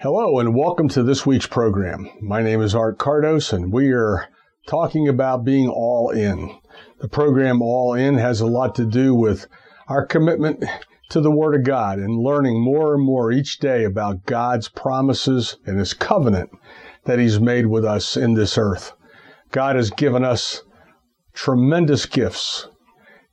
Hello, 0.00 0.38
and 0.38 0.54
welcome 0.54 0.88
to 0.90 1.02
this 1.02 1.26
week's 1.26 1.48
program. 1.48 2.08
My 2.20 2.40
name 2.40 2.62
is 2.62 2.72
Art 2.72 2.98
Cardos, 2.98 3.52
and 3.52 3.72
we 3.72 3.90
are 3.90 4.28
talking 4.68 5.08
about 5.08 5.44
being 5.44 5.68
all 5.68 6.10
in. 6.10 6.56
The 7.00 7.08
program 7.08 7.60
All 7.60 7.94
In 7.94 8.14
has 8.14 8.40
a 8.40 8.46
lot 8.46 8.76
to 8.76 8.84
do 8.84 9.12
with 9.12 9.48
our 9.88 10.06
commitment 10.06 10.62
to 11.08 11.20
the 11.20 11.32
Word 11.32 11.56
of 11.56 11.64
God 11.64 11.98
and 11.98 12.16
learning 12.16 12.62
more 12.62 12.94
and 12.94 13.04
more 13.04 13.32
each 13.32 13.58
day 13.58 13.82
about 13.82 14.24
God's 14.24 14.68
promises 14.68 15.56
and 15.66 15.80
His 15.80 15.94
covenant 15.94 16.50
that 17.06 17.18
He's 17.18 17.40
made 17.40 17.66
with 17.66 17.84
us 17.84 18.16
in 18.16 18.34
this 18.34 18.56
earth. 18.56 18.92
God 19.50 19.74
has 19.74 19.90
given 19.90 20.24
us 20.24 20.62
tremendous 21.32 22.06
gifts 22.06 22.68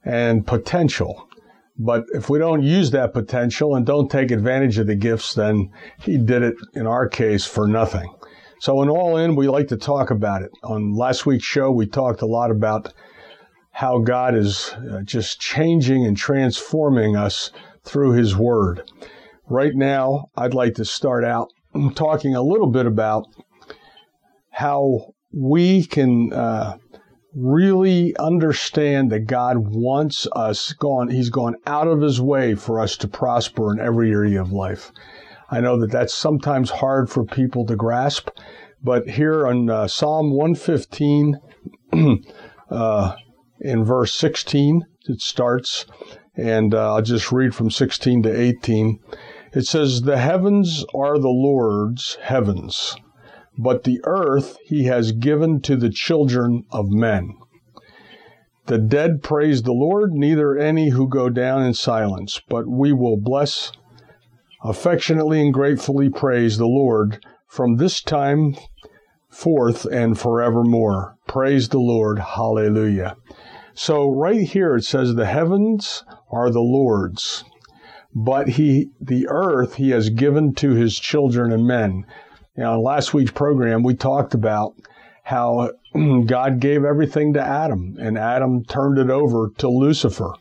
and 0.04 0.48
potential. 0.48 1.30
But 1.78 2.06
if 2.14 2.30
we 2.30 2.40
don't 2.40 2.64
use 2.64 2.92
that 2.92 3.14
potential 3.14 3.76
and 3.76 3.86
don't 3.86 4.10
take 4.10 4.32
advantage 4.32 4.78
of 4.78 4.88
the 4.88 4.96
gifts, 4.96 5.34
then 5.34 5.72
He 6.00 6.18
did 6.18 6.42
it 6.42 6.56
in 6.74 6.88
our 6.88 7.08
case 7.08 7.46
for 7.46 7.68
nothing. 7.68 8.14
So, 8.60 8.82
in 8.82 8.90
all 8.90 9.18
in, 9.18 9.36
we 9.36 9.48
like 9.48 9.68
to 9.68 9.78
talk 9.78 10.10
about 10.10 10.42
it. 10.42 10.52
On 10.64 10.96
last 10.96 11.26
week's 11.26 11.44
show, 11.44 11.72
we 11.72 11.86
talked 11.86 12.22
a 12.22 12.26
lot 12.26 12.50
about 12.50 12.94
how 13.72 14.00
God 14.00 14.36
is 14.36 14.74
uh, 14.90 15.02
just 15.04 15.42
changing 15.42 16.06
and 16.06 16.16
transforming 16.16 17.18
us 17.18 17.52
through 17.84 18.14
His 18.14 18.36
Word. 18.36 18.90
Right 19.48 19.76
now, 19.76 20.30
I'd 20.38 20.54
like 20.54 20.76
to 20.76 20.86
start 20.86 21.26
out 21.26 21.50
talking 21.96 22.36
a 22.36 22.42
little 22.42 22.68
bit 22.72 22.86
about 22.86 23.28
how 24.50 25.14
we 25.34 25.84
can 25.84 26.32
uh, 26.32 26.78
really 27.36 28.16
understand 28.18 29.12
that 29.12 29.28
God 29.28 29.58
wants 29.58 30.28
us 30.32 30.74
gone. 30.74 31.10
He's 31.10 31.30
gone 31.30 31.56
out 31.66 31.88
of 31.88 32.02
His 32.02 32.22
way 32.22 32.56
for 32.56 32.80
us 32.80 32.96
to 32.98 33.08
prosper 33.08 33.74
in 33.74 33.80
every 33.80 34.12
area 34.12 34.42
of 34.42 34.52
life. 34.52 34.92
I 35.52 35.60
know 35.60 35.80
that 35.80 35.92
that's 35.92 36.16
sometimes 36.16 36.70
hard 36.70 37.10
for 37.10 37.24
people 37.24 37.66
to 37.68 37.76
grasp, 37.76 38.30
but 38.82 39.10
here 39.10 39.46
on 39.48 39.70
uh, 39.70 39.88
Psalm 39.88 40.32
115, 40.32 41.38
uh, 42.70 43.16
in 43.60 43.84
verse 43.84 44.16
16, 44.16 44.84
it 45.08 45.22
starts, 45.22 45.86
and 46.36 46.74
uh, 46.74 46.96
I'll 46.96 47.02
just 47.02 47.32
read 47.32 47.54
from 47.54 47.70
16 47.70 48.24
to 48.24 48.30
18. 48.30 49.00
It 49.54 49.66
says, 49.66 50.02
The 50.02 50.18
heavens 50.18 50.84
are 50.96 51.20
the 51.20 51.30
Lord's 51.30 52.18
heavens, 52.22 52.96
but 53.58 53.84
the 53.84 54.02
earth 54.04 54.58
he 54.66 54.86
has 54.86 55.12
given 55.12 55.62
to 55.62 55.76
the 55.76 55.90
children 55.90 56.66
of 56.72 56.90
men. 56.90 57.36
The 58.68 58.78
dead 58.78 59.22
praise 59.22 59.62
the 59.62 59.74
Lord, 59.74 60.14
neither 60.14 60.58
any 60.58 60.90
who 60.90 61.08
go 61.08 61.30
down 61.30 61.64
in 61.64 61.74
silence, 61.74 62.42
but 62.50 62.68
we 62.68 62.92
will 62.92 63.18
bless, 63.18 63.72
affectionately 64.64 65.40
and 65.42 65.54
gratefully 65.54 66.10
praise 66.10 66.58
the 66.58 66.66
Lord 66.66 67.24
from 67.48 67.76
this 67.76 68.02
time 68.02 68.56
forth 69.30 69.86
and 69.86 70.18
forevermore. 70.18 71.18
Praise 71.28 71.70
the 71.70 71.80
Lord. 71.80 72.20
Hallelujah. 72.20 73.18
So 73.74 74.10
right 74.10 74.42
here 74.42 74.78
it 74.78 74.84
says 74.84 75.14
the 75.14 75.26
heavens 75.26 76.04
are 76.32 76.50
the 76.50 76.62
Lord's, 76.62 77.44
but 78.16 78.48
he 78.50 78.90
the 79.00 79.28
earth 79.30 79.76
he 79.76 79.90
has 79.90 80.10
given 80.10 80.54
to 80.56 80.72
his 80.72 80.98
children 80.98 81.52
and 81.52 81.68
men. 81.68 82.06
Now, 82.58 82.76
in 82.76 82.82
last 82.82 83.14
week's 83.14 83.32
program 83.32 83.84
we 83.84 83.96
talked 83.96 84.34
about 84.34 84.76
how 85.24 85.72
God 86.26 86.60
gave 86.60 86.86
everything 86.86 87.34
to 87.34 87.42
Adam, 87.42 87.98
and 88.00 88.18
Adam 88.18 88.64
turned 88.64 88.98
it 88.98 89.10
over 89.10 89.50
to 89.58 89.68
Lucifer. 89.68 90.34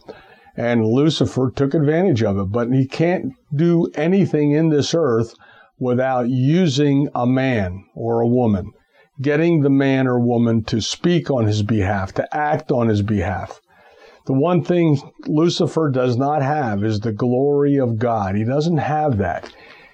And 0.57 0.85
Lucifer 0.85 1.51
took 1.51 1.75
advantage 1.75 2.23
of 2.23 2.39
it, 2.39 2.53
but 2.53 2.71
he 2.71 2.87
can't 2.87 3.33
do 3.53 3.89
anything 3.95 4.53
in 4.53 4.69
this 4.69 4.95
earth 4.95 5.35
without 5.79 6.29
using 6.29 7.09
a 7.15 7.27
man 7.27 7.85
or 7.95 8.21
a 8.21 8.27
woman, 8.27 8.73
getting 9.21 9.63
the 9.63 9.71
man 9.71 10.07
or 10.07 10.21
woman 10.21 10.63
to 10.65 10.81
speak 10.81 11.31
on 11.31 11.47
his 11.47 11.63
behalf, 11.63 12.13
to 12.15 12.37
act 12.37 12.71
on 12.71 12.89
his 12.89 13.03
behalf. 13.03 13.61
The 14.27 14.33
one 14.33 14.63
thing 14.63 15.01
Lucifer 15.27 15.91
does 15.91 16.17
not 16.17 16.43
have 16.43 16.85
is 16.85 17.01
the 17.01 17.13
glory 17.13 17.77
of 17.77 17.99
God. 17.99 18.37
He 18.37 18.45
doesn't 18.45 18.79
have 18.79 19.19
that. 19.19 19.53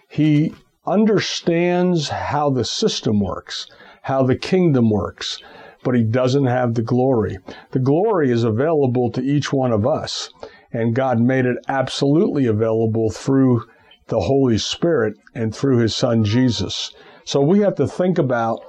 He 0.08 0.52
understands 0.90 2.08
how 2.08 2.50
the 2.50 2.64
system 2.64 3.20
works 3.20 3.66
how 4.02 4.22
the 4.22 4.36
kingdom 4.36 4.90
works, 4.90 5.38
but 5.84 5.94
he 5.94 6.02
doesn't 6.02 6.46
have 6.46 6.74
the 6.74 6.82
glory. 6.82 7.38
The 7.72 7.78
glory 7.78 8.30
is 8.30 8.44
available 8.44 9.10
to 9.12 9.22
each 9.22 9.52
one 9.52 9.72
of 9.72 9.86
us, 9.86 10.30
and 10.72 10.94
God 10.94 11.20
made 11.20 11.46
it 11.46 11.56
absolutely 11.68 12.46
available 12.46 13.10
through 13.10 13.64
the 14.08 14.20
Holy 14.20 14.58
Spirit 14.58 15.14
and 15.34 15.54
through 15.54 15.78
his 15.78 15.94
son 15.94 16.24
Jesus. 16.24 16.92
So 17.24 17.40
we 17.40 17.60
have 17.60 17.76
to 17.76 17.86
think 17.86 18.18
about 18.18 18.60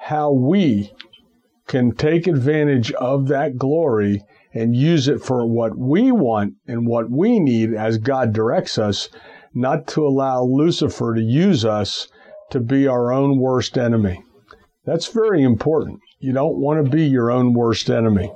how 0.00 0.32
we 0.32 0.92
can 1.68 1.94
take 1.94 2.26
advantage 2.26 2.92
of 2.92 3.28
that 3.28 3.56
glory 3.56 4.22
and 4.52 4.76
use 4.76 5.08
it 5.08 5.22
for 5.22 5.46
what 5.46 5.78
we 5.78 6.12
want 6.12 6.54
and 6.66 6.86
what 6.86 7.10
we 7.10 7.40
need 7.40 7.72
as 7.72 7.96
God 7.96 8.32
directs 8.34 8.76
us, 8.76 9.08
not 9.54 9.86
to 9.88 10.06
allow 10.06 10.42
Lucifer 10.42 11.14
to 11.14 11.22
use 11.22 11.64
us 11.64 12.08
to 12.50 12.60
be 12.60 12.86
our 12.86 13.12
own 13.12 13.38
worst 13.38 13.78
enemy. 13.78 14.22
That's 14.84 15.06
very 15.06 15.42
important. 15.42 16.00
You 16.18 16.32
don't 16.32 16.58
want 16.58 16.84
to 16.84 16.90
be 16.90 17.04
your 17.04 17.30
own 17.30 17.54
worst 17.54 17.90
enemy. 17.90 18.32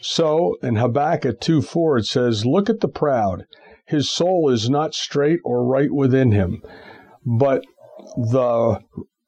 So 0.00 0.56
in 0.62 0.76
Habakkuk 0.76 1.40
2 1.40 1.62
4, 1.62 1.98
it 1.98 2.06
says, 2.06 2.46
Look 2.46 2.70
at 2.70 2.80
the 2.80 2.88
proud. 2.88 3.44
His 3.86 4.10
soul 4.10 4.50
is 4.50 4.68
not 4.68 4.94
straight 4.94 5.40
or 5.44 5.64
right 5.64 5.92
within 5.92 6.32
him, 6.32 6.62
but 7.24 7.64
the 8.16 8.80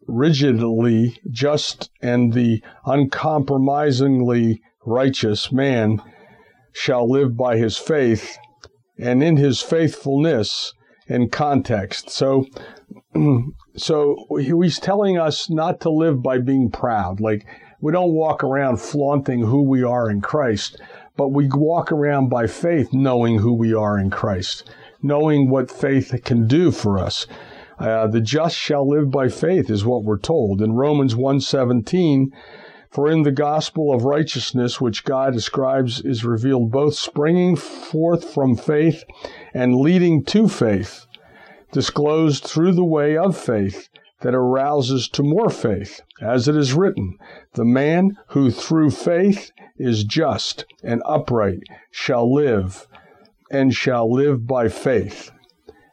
rigidly 0.06 1.20
just 1.30 1.90
and 2.00 2.32
the 2.32 2.62
uncompromisingly 2.86 4.60
righteous 4.84 5.52
man 5.52 6.00
shall 6.72 7.08
live 7.08 7.36
by 7.36 7.56
his 7.56 7.76
faith, 7.76 8.38
and 8.98 9.22
in 9.22 9.36
his 9.36 9.60
faithfulness 9.60 10.72
in 11.06 11.28
context. 11.28 12.10
So 12.10 12.46
so 13.76 14.26
he's 14.38 14.78
telling 14.78 15.18
us 15.18 15.48
not 15.50 15.80
to 15.80 15.90
live 15.90 16.22
by 16.22 16.38
being 16.38 16.70
proud. 16.70 17.20
Like 17.20 17.46
we 17.80 17.92
don't 17.92 18.12
walk 18.12 18.42
around 18.42 18.80
flaunting 18.80 19.40
who 19.40 19.62
we 19.62 19.82
are 19.82 20.10
in 20.10 20.20
Christ, 20.20 20.80
but 21.16 21.28
we 21.28 21.48
walk 21.48 21.92
around 21.92 22.28
by 22.28 22.46
faith 22.46 22.92
knowing 22.92 23.38
who 23.38 23.52
we 23.52 23.72
are 23.72 23.98
in 23.98 24.10
Christ, 24.10 24.70
knowing 25.02 25.48
what 25.48 25.70
faith 25.70 26.14
can 26.24 26.46
do 26.46 26.70
for 26.70 26.98
us. 26.98 27.26
Uh, 27.78 28.08
the 28.08 28.20
just 28.20 28.56
shall 28.56 28.88
live 28.88 29.10
by 29.10 29.28
faith 29.28 29.70
is 29.70 29.84
what 29.84 30.02
we're 30.02 30.18
told 30.18 30.60
in 30.60 30.72
Romans 30.72 31.14
1:17 31.14 32.32
for 32.98 33.08
in 33.08 33.22
the 33.22 33.30
gospel 33.30 33.94
of 33.94 34.02
righteousness 34.02 34.80
which 34.80 35.04
God 35.04 35.36
ascribes 35.36 36.00
is 36.00 36.24
revealed 36.24 36.72
both 36.72 36.96
springing 36.96 37.54
forth 37.54 38.34
from 38.34 38.56
faith 38.56 39.04
and 39.54 39.76
leading 39.76 40.24
to 40.24 40.48
faith 40.48 41.06
disclosed 41.70 42.42
through 42.42 42.72
the 42.72 42.84
way 42.84 43.16
of 43.16 43.38
faith 43.38 43.88
that 44.22 44.34
arouses 44.34 45.08
to 45.10 45.22
more 45.22 45.48
faith, 45.48 46.00
as 46.20 46.48
it 46.48 46.56
is 46.56 46.74
written, 46.74 47.16
The 47.52 47.64
man 47.64 48.16
who 48.30 48.50
through 48.50 48.90
faith 48.90 49.52
is 49.76 50.02
just 50.02 50.64
and 50.82 51.00
upright 51.06 51.60
shall 51.92 52.34
live, 52.34 52.88
and 53.48 53.72
shall 53.72 54.12
live 54.12 54.44
by 54.44 54.68
faith. 54.68 55.30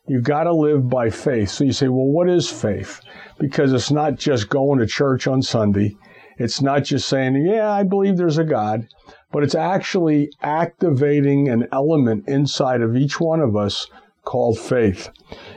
You've 0.08 0.24
got 0.24 0.46
to 0.46 0.54
live 0.54 0.90
by 0.90 1.12
faith. 1.12 1.50
So 1.50 1.66
you 1.66 1.72
say, 1.72 1.88
well, 1.88 2.08
what 2.08 2.28
is 2.28 2.50
faith? 2.50 3.00
Because 3.38 3.74
it's 3.74 3.92
not 3.92 4.16
just 4.16 4.50
going 4.50 4.80
to 4.80 4.88
church 4.88 5.28
on 5.28 5.44
Sunday. 5.44 5.98
It's 6.38 6.62
not 6.62 6.84
just 6.84 7.08
saying, 7.08 7.46
yeah, 7.46 7.72
I 7.72 7.84
believe 7.84 8.18
there's 8.18 8.38
a 8.38 8.44
God, 8.44 8.88
but 9.32 9.44
it's 9.44 9.56
actually 9.56 10.30
activating 10.42 11.48
an 11.48 11.68
element 11.72 12.28
inside 12.28 12.82
of 12.82 12.96
each 12.96 13.20
one 13.20 13.40
of 13.40 13.56
us 13.56 13.88
called 14.24 14.60
faith. 14.60 15.10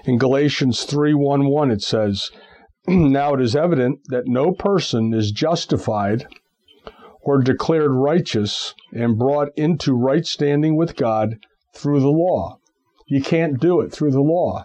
In 0.05 0.19
Galatians 0.19 0.87
3:1-1 0.87 1.73
it 1.73 1.83
says, 1.83 2.31
"Now 2.87 3.35
it 3.35 3.41
is 3.41 3.57
evident 3.57 4.01
that 4.09 4.27
no 4.27 4.53
person 4.53 5.13
is 5.15 5.33
justified 5.33 6.27
or 7.23 7.43
declared 7.43 7.91
righteous 7.91 8.75
and 8.93 9.19
brought 9.19 9.49
into 9.57 9.93
right 9.93 10.25
standing 10.25 10.77
with 10.77 10.97
God 10.97 11.37
through 11.75 12.01
the 12.01 12.11
law. 12.11 12.59
You 13.07 13.23
can't 13.23 13.61
do 13.61 13.81
it 13.81 13.93
through 13.93 14.13
the 14.13 14.23
law. 14.23 14.65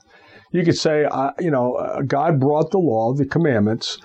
You 0.52 0.64
could 0.64 0.78
say, 0.78 1.06
uh, 1.06 1.32
you 1.40 1.52
know, 1.52 1.74
uh, 1.74 2.02
God 2.02 2.40
brought 2.40 2.72
the 2.72 2.78
law, 2.78 3.14
the 3.14 3.26
commandments, 3.26 3.98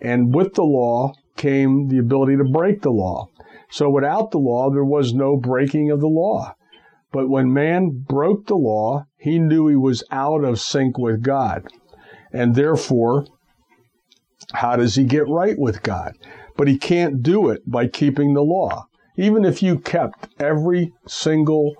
and 0.00 0.34
with 0.34 0.54
the 0.54 0.64
law 0.64 1.14
came 1.36 1.88
the 1.88 1.98
ability 1.98 2.36
to 2.36 2.44
break 2.44 2.82
the 2.82 2.90
law. 2.90 3.28
So 3.70 3.88
without 3.88 4.30
the 4.30 4.38
law, 4.38 4.70
there 4.70 4.84
was 4.84 5.14
no 5.14 5.36
breaking 5.36 5.90
of 5.90 6.00
the 6.00 6.08
law. 6.08 6.54
But 7.12 7.28
when 7.28 7.52
man 7.52 8.04
broke 8.08 8.46
the 8.46 8.56
law, 8.56 9.06
he 9.18 9.38
knew 9.38 9.68
he 9.68 9.76
was 9.76 10.02
out 10.10 10.44
of 10.44 10.60
sync 10.60 10.98
with 10.98 11.22
God. 11.22 11.66
And 12.32 12.54
therefore, 12.54 13.26
how 14.54 14.76
does 14.76 14.94
he 14.94 15.04
get 15.04 15.28
right 15.28 15.58
with 15.58 15.82
God? 15.82 16.14
But 16.56 16.68
he 16.68 16.78
can't 16.78 17.22
do 17.22 17.50
it 17.50 17.62
by 17.70 17.88
keeping 17.88 18.34
the 18.34 18.42
law. 18.42 18.86
Even 19.16 19.44
if 19.44 19.62
you 19.62 19.78
kept 19.78 20.28
every 20.40 20.92
single 21.06 21.74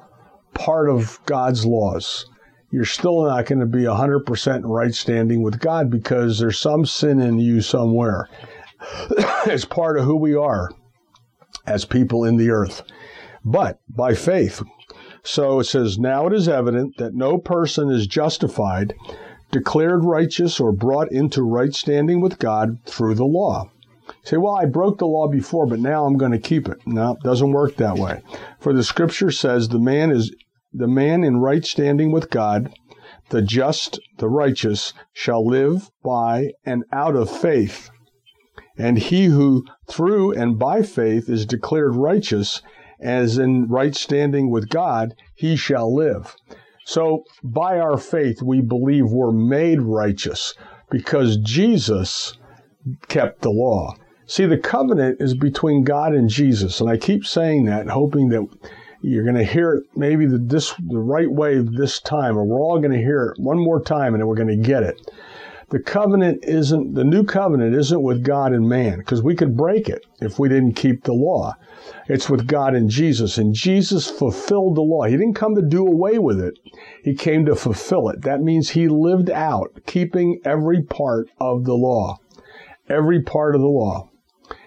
part 0.55 0.89
of 0.89 1.19
God's 1.25 1.65
laws, 1.65 2.27
you're 2.71 2.85
still 2.85 3.25
not 3.25 3.47
going 3.47 3.61
to 3.61 3.67
be 3.67 3.83
100% 3.83 4.63
right 4.65 4.95
standing 4.95 5.43
with 5.43 5.61
God 5.61 5.91
because 5.91 6.39
there's 6.39 6.59
some 6.59 6.87
sin 6.87 7.21
in 7.21 7.39
you 7.39 7.61
somewhere. 7.61 8.29
as 9.46 9.64
part 9.64 9.99
of 9.99 10.05
who 10.05 10.17
we 10.17 10.34
are 10.34 10.70
as 11.67 11.84
people 11.84 12.25
in 12.25 12.37
the 12.37 12.50
earth. 12.50 12.82
But 13.44 13.81
by 13.88 14.14
faith. 14.14 14.62
So 15.25 15.61
it 15.61 15.64
says, 15.64 15.99
Now 15.99 16.26
it 16.26 16.32
is 16.32 16.49
evident 16.49 16.96
that 16.99 17.14
no 17.14 17.38
person 17.38 17.90
is 17.90 18.06
justified, 18.06 18.94
declared 19.50 20.05
righteous, 20.05 20.58
or 20.58 20.73
brought 20.73 21.12
into 21.12 21.43
right 21.43 21.73
standing 21.75 22.20
with 22.20 22.38
God 22.38 22.79
through 22.87 23.14
the 23.14 23.25
law. 23.25 23.70
say, 24.25 24.37
well, 24.37 24.55
I 24.55 24.64
broke 24.67 24.99
the 24.99 25.06
law 25.06 25.29
before, 25.29 25.67
but 25.67 25.79
now 25.79 26.05
I'm 26.05 26.17
going 26.17 26.32
to 26.32 26.38
keep 26.38 26.69
it. 26.69 26.79
No, 26.87 27.12
it 27.12 27.23
doesn't 27.23 27.52
work 27.52 27.76
that 27.76 27.99
way. 27.99 28.23
For 28.58 28.73
the 28.73 28.82
scripture 28.82 29.31
says 29.31 29.69
the 29.69 29.79
man 29.79 30.11
is 30.11 30.34
the 30.73 30.88
man 30.88 31.23
in 31.23 31.37
right 31.37 31.64
standing 31.64 32.11
with 32.12 32.31
God, 32.31 32.73
the 33.29 33.43
just, 33.43 34.00
the 34.19 34.29
righteous, 34.29 34.93
shall 35.12 35.46
live 35.46 35.90
by 36.02 36.52
and 36.64 36.84
out 36.93 37.14
of 37.14 37.31
faith. 37.31 37.90
And 38.82 38.99
he 38.99 39.26
who 39.26 39.64
through 39.87 40.32
and 40.32 40.58
by 40.58 40.82
faith 40.82 41.29
is 41.29 41.46
declared 41.46 41.94
righteous, 41.94 42.62
as 42.99 43.38
in 43.38 43.69
right 43.69 43.94
standing 43.94 44.50
with 44.50 44.69
God, 44.69 45.14
he 45.37 45.55
shall 45.55 45.94
live. 45.94 46.34
So 46.84 47.23
by 47.44 47.79
our 47.79 47.96
faith, 47.96 48.43
we 48.43 48.61
believe 48.61 49.06
we're 49.06 49.31
made 49.31 49.81
righteous 49.82 50.55
because 50.90 51.37
Jesus 51.37 52.37
kept 53.06 53.43
the 53.43 53.50
law. 53.50 53.94
See, 54.26 54.46
the 54.46 54.58
covenant 54.58 55.20
is 55.20 55.34
between 55.34 55.84
God 55.84 56.12
and 56.12 56.29
Jesus. 56.29 56.81
And 56.81 56.90
I 56.90 56.96
keep 56.96 57.25
saying 57.25 57.67
that, 57.67 57.87
hoping 57.87 58.31
that 58.31 58.49
you're 59.00 59.23
going 59.23 59.37
to 59.37 59.44
hear 59.44 59.75
it 59.75 59.84
maybe 59.94 60.26
the, 60.26 60.38
this, 60.38 60.75
the 60.88 60.99
right 60.99 61.31
way 61.31 61.58
this 61.58 62.00
time, 62.00 62.37
or 62.37 62.44
we're 62.44 62.61
all 62.61 62.81
going 62.81 62.99
to 62.99 62.99
hear 62.99 63.26
it 63.26 63.40
one 63.40 63.58
more 63.58 63.81
time 63.81 64.14
and 64.14 64.20
then 64.20 64.26
we're 64.26 64.34
going 64.34 64.49
to 64.49 64.56
get 64.56 64.82
it. 64.82 65.08
The 65.73 65.81
covenant 65.81 66.45
isn't, 66.45 66.93
the 66.93 67.03
new 67.03 67.25
covenant 67.25 67.75
isn't 67.75 68.03
with 68.03 68.23
God 68.23 68.53
and 68.53 68.69
man, 68.69 68.99
because 68.99 69.23
we 69.23 69.35
could 69.35 69.57
break 69.57 69.89
it 69.89 70.05
if 70.21 70.39
we 70.39 70.51
didn't 70.51 70.75
keep 70.75 71.05
the 71.05 71.15
law. 71.15 71.55
It's 72.09 72.29
with 72.29 72.47
God 72.47 72.75
and 72.75 72.91
Jesus, 72.91 73.39
and 73.39 73.55
Jesus 73.55 74.11
fulfilled 74.11 74.77
the 74.77 74.83
law. 74.83 75.05
He 75.05 75.17
didn't 75.17 75.33
come 75.33 75.55
to 75.55 75.63
do 75.63 75.87
away 75.87 76.19
with 76.19 76.39
it, 76.39 76.59
He 77.03 77.15
came 77.15 77.47
to 77.47 77.57
fulfill 77.57 78.11
it. 78.11 78.21
That 78.21 78.43
means 78.43 78.69
He 78.69 78.87
lived 78.87 79.31
out, 79.31 79.81
keeping 79.87 80.43
every 80.45 80.83
part 80.83 81.29
of 81.41 81.65
the 81.65 81.73
law. 81.75 82.19
Every 82.91 83.23
part 83.23 83.55
of 83.55 83.63
the 83.63 83.67
law. 83.67 84.11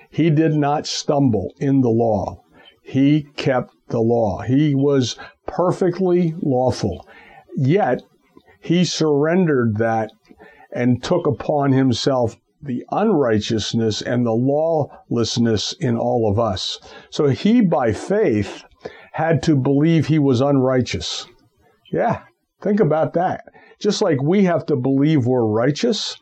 He 0.10 0.32
did 0.32 0.56
not 0.56 0.88
stumble 0.88 1.54
in 1.60 1.82
the 1.82 1.90
law. 1.90 2.42
He 2.82 3.28
kept 3.36 3.76
the 3.90 4.02
law. 4.02 4.40
He 4.42 4.74
was 4.74 5.20
perfectly 5.46 6.34
lawful. 6.42 7.08
Yet, 7.56 8.02
he 8.60 8.84
surrendered 8.84 9.78
that 9.78 10.10
and 10.76 11.02
took 11.02 11.26
upon 11.26 11.72
himself 11.72 12.38
the 12.62 12.84
unrighteousness 12.92 14.02
and 14.02 14.26
the 14.26 14.32
lawlessness 14.32 15.74
in 15.80 15.98
all 15.98 16.30
of 16.30 16.38
us. 16.38 16.80
So 17.10 17.28
he, 17.30 17.62
by 17.62 17.94
faith, 17.94 18.64
had 19.14 19.42
to 19.44 19.56
believe 19.56 20.08
he 20.08 20.20
was 20.20 20.42
unrighteous. 20.42 21.28
Yeah, 21.92 22.24
think 22.62 22.82
about 22.82 23.14
that. 23.14 23.46
Just 23.80 24.02
like 24.02 24.22
we 24.22 24.44
have 24.44 24.66
to 24.66 24.76
believe 24.76 25.26
we're 25.26 25.46
righteous, 25.46 26.18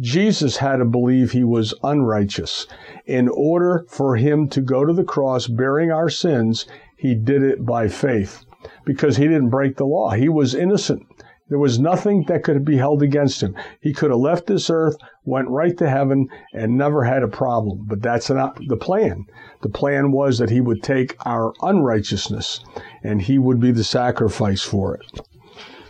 Jesus 0.00 0.58
had 0.58 0.76
to 0.76 0.84
believe 0.84 1.30
he 1.30 1.44
was 1.44 1.72
unrighteous. 1.82 2.66
In 3.06 3.28
order 3.28 3.86
for 3.88 4.16
him 4.16 4.48
to 4.48 4.60
go 4.60 4.84
to 4.84 4.92
the 4.92 5.04
cross 5.04 5.46
bearing 5.46 5.90
our 5.90 6.10
sins, 6.10 6.66
he 6.96 7.14
did 7.14 7.42
it 7.42 7.64
by 7.64 7.88
faith 7.88 8.44
because 8.84 9.16
he 9.16 9.24
didn't 9.24 9.50
break 9.50 9.76
the 9.76 9.86
law. 9.86 10.10
He 10.10 10.28
was 10.28 10.54
innocent. 10.54 11.06
There 11.48 11.58
was 11.58 11.78
nothing 11.78 12.24
that 12.28 12.42
could 12.42 12.64
be 12.64 12.78
held 12.78 13.02
against 13.02 13.42
him. 13.42 13.54
He 13.80 13.92
could 13.92 14.10
have 14.10 14.20
left 14.20 14.46
this 14.46 14.70
earth, 14.70 14.96
went 15.24 15.50
right 15.50 15.76
to 15.76 15.90
heaven, 15.90 16.28
and 16.54 16.78
never 16.78 17.04
had 17.04 17.22
a 17.22 17.28
problem. 17.28 17.84
But 17.86 18.00
that's 18.00 18.30
not 18.30 18.58
the 18.66 18.78
plan. 18.78 19.26
The 19.60 19.68
plan 19.68 20.10
was 20.10 20.38
that 20.38 20.48
he 20.48 20.62
would 20.62 20.82
take 20.82 21.16
our 21.26 21.52
unrighteousness 21.60 22.64
and 23.02 23.20
he 23.20 23.38
would 23.38 23.60
be 23.60 23.72
the 23.72 23.84
sacrifice 23.84 24.62
for 24.62 24.94
it. 24.94 25.20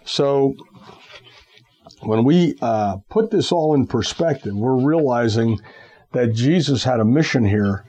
So 0.04 0.54
when 2.00 2.24
we 2.24 2.56
uh, 2.60 2.96
put 3.08 3.30
this 3.30 3.52
all 3.52 3.74
in 3.74 3.86
perspective, 3.86 4.54
we're 4.56 4.84
realizing 4.84 5.60
that 6.12 6.34
Jesus 6.34 6.82
had 6.82 6.98
a 6.98 7.04
mission 7.04 7.44
here, 7.44 7.84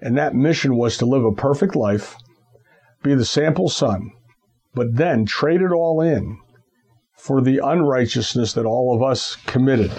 and 0.00 0.16
that 0.16 0.34
mission 0.34 0.76
was 0.76 0.96
to 0.96 1.06
live 1.06 1.24
a 1.24 1.32
perfect 1.32 1.76
life, 1.76 2.16
be 3.02 3.14
the 3.14 3.24
sample 3.24 3.68
son, 3.68 4.10
but 4.74 4.96
then 4.96 5.26
trade 5.26 5.60
it 5.60 5.72
all 5.72 6.00
in 6.00 6.38
for 7.20 7.42
the 7.42 7.60
unrighteousness 7.62 8.54
that 8.54 8.64
all 8.64 8.94
of 8.94 9.02
us 9.02 9.36
committed. 9.46 9.92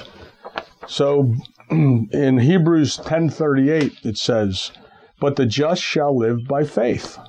So 0.88 1.34
in 1.70 2.40
Hebrews 2.40 2.98
10:38 2.98 4.06
it 4.06 4.18
says, 4.18 4.72
"But 5.20 5.36
the 5.36 5.46
just 5.46 5.84
shall 5.84 6.18
live 6.18 6.40
by 6.48 6.64
faith." 6.64 7.20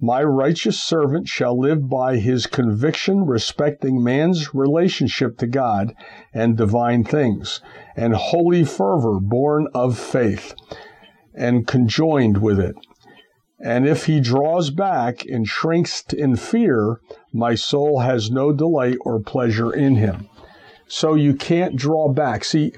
My 0.00 0.22
righteous 0.22 0.78
servant 0.78 1.26
shall 1.26 1.58
live 1.58 1.88
by 1.88 2.16
his 2.16 2.46
conviction 2.46 3.24
respecting 3.24 4.02
man's 4.02 4.54
relationship 4.54 5.38
to 5.38 5.46
God 5.46 5.94
and 6.34 6.56
divine 6.56 7.02
things, 7.04 7.62
and 7.96 8.14
holy 8.14 8.64
fervor 8.64 9.20
born 9.20 9.68
of 9.72 9.98
faith, 9.98 10.54
and 11.34 11.66
conjoined 11.66 12.42
with 12.42 12.60
it. 12.60 12.74
And 13.58 13.88
if 13.88 14.04
he 14.06 14.20
draws 14.20 14.70
back 14.70 15.24
and 15.24 15.48
shrinks 15.48 16.04
in 16.12 16.36
fear, 16.36 17.00
my 17.32 17.54
soul 17.54 18.00
has 18.00 18.30
no 18.30 18.52
delight 18.52 18.98
or 19.00 19.18
pleasure 19.20 19.72
in 19.72 19.96
him. 19.96 20.28
So 20.88 21.14
you 21.14 21.34
can't 21.34 21.74
draw 21.74 22.08
back. 22.08 22.44
See, 22.44 22.72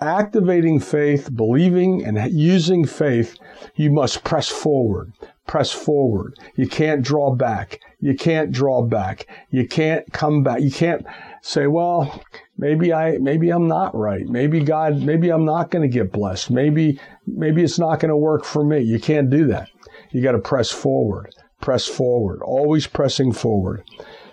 activating 0.00 0.80
faith, 0.80 1.34
believing 1.34 2.04
and 2.04 2.32
using 2.32 2.84
faith, 2.84 3.36
you 3.74 3.90
must 3.90 4.24
press 4.24 4.48
forward. 4.48 5.12
Press 5.46 5.72
forward. 5.72 6.38
You 6.56 6.68
can't 6.68 7.02
draw 7.02 7.34
back. 7.34 7.80
You 8.00 8.14
can't 8.14 8.52
draw 8.52 8.82
back. 8.82 9.26
You 9.50 9.66
can't 9.66 10.12
come 10.12 10.42
back. 10.42 10.60
You 10.60 10.70
can't 10.70 11.06
say, 11.42 11.66
well, 11.66 12.22
maybe 12.58 12.92
I, 12.92 13.18
maybe 13.18 13.50
I'm 13.50 13.66
not 13.66 13.94
right. 13.94 14.26
Maybe 14.26 14.60
God, 14.60 15.00
maybe 15.02 15.30
I'm 15.30 15.46
not 15.46 15.70
going 15.70 15.82
to 15.82 15.92
get 15.92 16.12
blessed. 16.12 16.50
Maybe, 16.50 17.00
maybe 17.26 17.62
it's 17.62 17.78
not 17.78 17.98
going 17.98 18.10
to 18.10 18.16
work 18.16 18.44
for 18.44 18.62
me. 18.62 18.80
You 18.80 19.00
can't 19.00 19.30
do 19.30 19.46
that. 19.46 19.70
You 20.10 20.22
got 20.22 20.32
to 20.32 20.38
press 20.38 20.70
forward, 20.70 21.34
press 21.60 21.86
forward, 21.86 22.40
always 22.42 22.86
pressing 22.86 23.32
forward. 23.32 23.82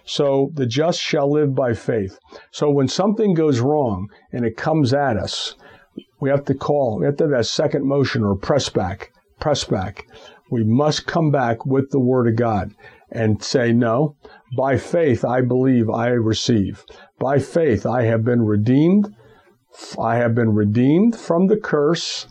So 0.06 0.51
the 0.54 0.66
just 0.66 1.00
shall 1.00 1.31
live 1.31 1.56
by 1.56 1.74
faith. 1.74 2.19
So 2.51 2.69
when 2.69 2.88
something 2.88 3.33
goes 3.33 3.59
wrong 3.59 4.09
and 4.31 4.45
it 4.45 4.56
comes 4.56 4.94
at 4.94 5.18
us, 5.18 5.56
we 6.19 6.30
have 6.30 6.45
to 6.45 6.54
call, 6.54 6.99
we 6.99 7.06
have 7.06 7.18
to 7.18 7.26
have 7.26 7.31
that 7.31 7.45
second 7.47 7.85
motion 7.85 8.23
or 8.23 8.35
press 8.35 8.69
back, 8.69 9.11
press 9.40 9.64
back. 9.64 10.07
We 10.52 10.64
must 10.64 11.07
come 11.07 11.31
back 11.31 11.66
with 11.66 11.90
the 11.90 11.99
Word 11.99 12.28
of 12.28 12.35
God 12.35 12.76
and 13.11 13.44
say, 13.44 13.73
No, 13.73 14.16
by 14.56 14.78
faith 14.78 15.26
I 15.26 15.42
believe 15.42 15.90
I 15.90 16.09
receive. 16.09 16.85
By 17.19 17.40
faith 17.40 17.85
I 17.85 18.04
have 18.04 18.23
been 18.23 18.44
redeemed. 18.44 19.14
I 19.99 20.18
have 20.18 20.35
been 20.35 20.54
redeemed 20.54 21.18
from 21.18 21.47
the 21.47 21.57
curse 21.57 22.28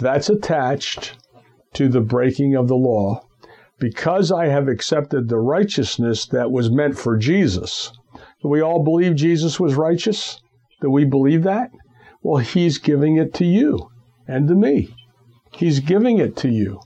that's 0.00 0.28
attached 0.28 1.16
to 1.74 1.88
the 1.88 2.00
breaking 2.00 2.54
of 2.54 2.68
the 2.68 2.76
law 2.76 3.20
because 3.78 4.32
I 4.32 4.46
have 4.46 4.68
accepted 4.68 5.28
the 5.28 5.38
righteousness 5.38 6.26
that 6.26 6.50
was 6.50 6.70
meant 6.70 6.96
for 6.98 7.16
Jesus. 7.16 7.92
Do 8.42 8.48
we 8.48 8.60
all 8.60 8.82
believe 8.82 9.16
Jesus 9.16 9.58
was 9.58 9.74
righteous? 9.74 10.40
Do 10.80 10.90
we 10.90 11.04
believe 11.04 11.42
that? 11.42 11.70
Well, 12.22 12.38
He's 12.38 12.78
giving 12.78 13.16
it 13.16 13.34
to 13.34 13.44
you 13.44 13.90
and 14.26 14.48
to 14.48 14.54
me. 14.54 14.94
He's 15.52 15.80
giving 15.80 16.18
it 16.18 16.36
to 16.38 16.48
you. 16.48 16.80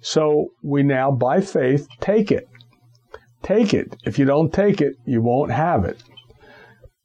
So 0.00 0.48
we 0.62 0.82
now, 0.82 1.10
by 1.10 1.40
faith, 1.40 1.86
take 2.00 2.32
it. 2.32 2.48
Take 3.42 3.74
it. 3.74 3.96
If 4.04 4.18
you 4.18 4.24
don't 4.24 4.52
take 4.52 4.80
it, 4.80 4.94
you 5.04 5.22
won't 5.22 5.52
have 5.52 5.84
it. 5.84 6.02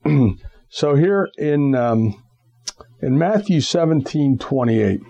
so 0.69 0.95
here 0.95 1.29
in 1.37 1.75
um, 1.75 2.21
in 3.01 3.17
Matthew 3.17 3.61
17, 3.61 4.37
28, 4.37 5.01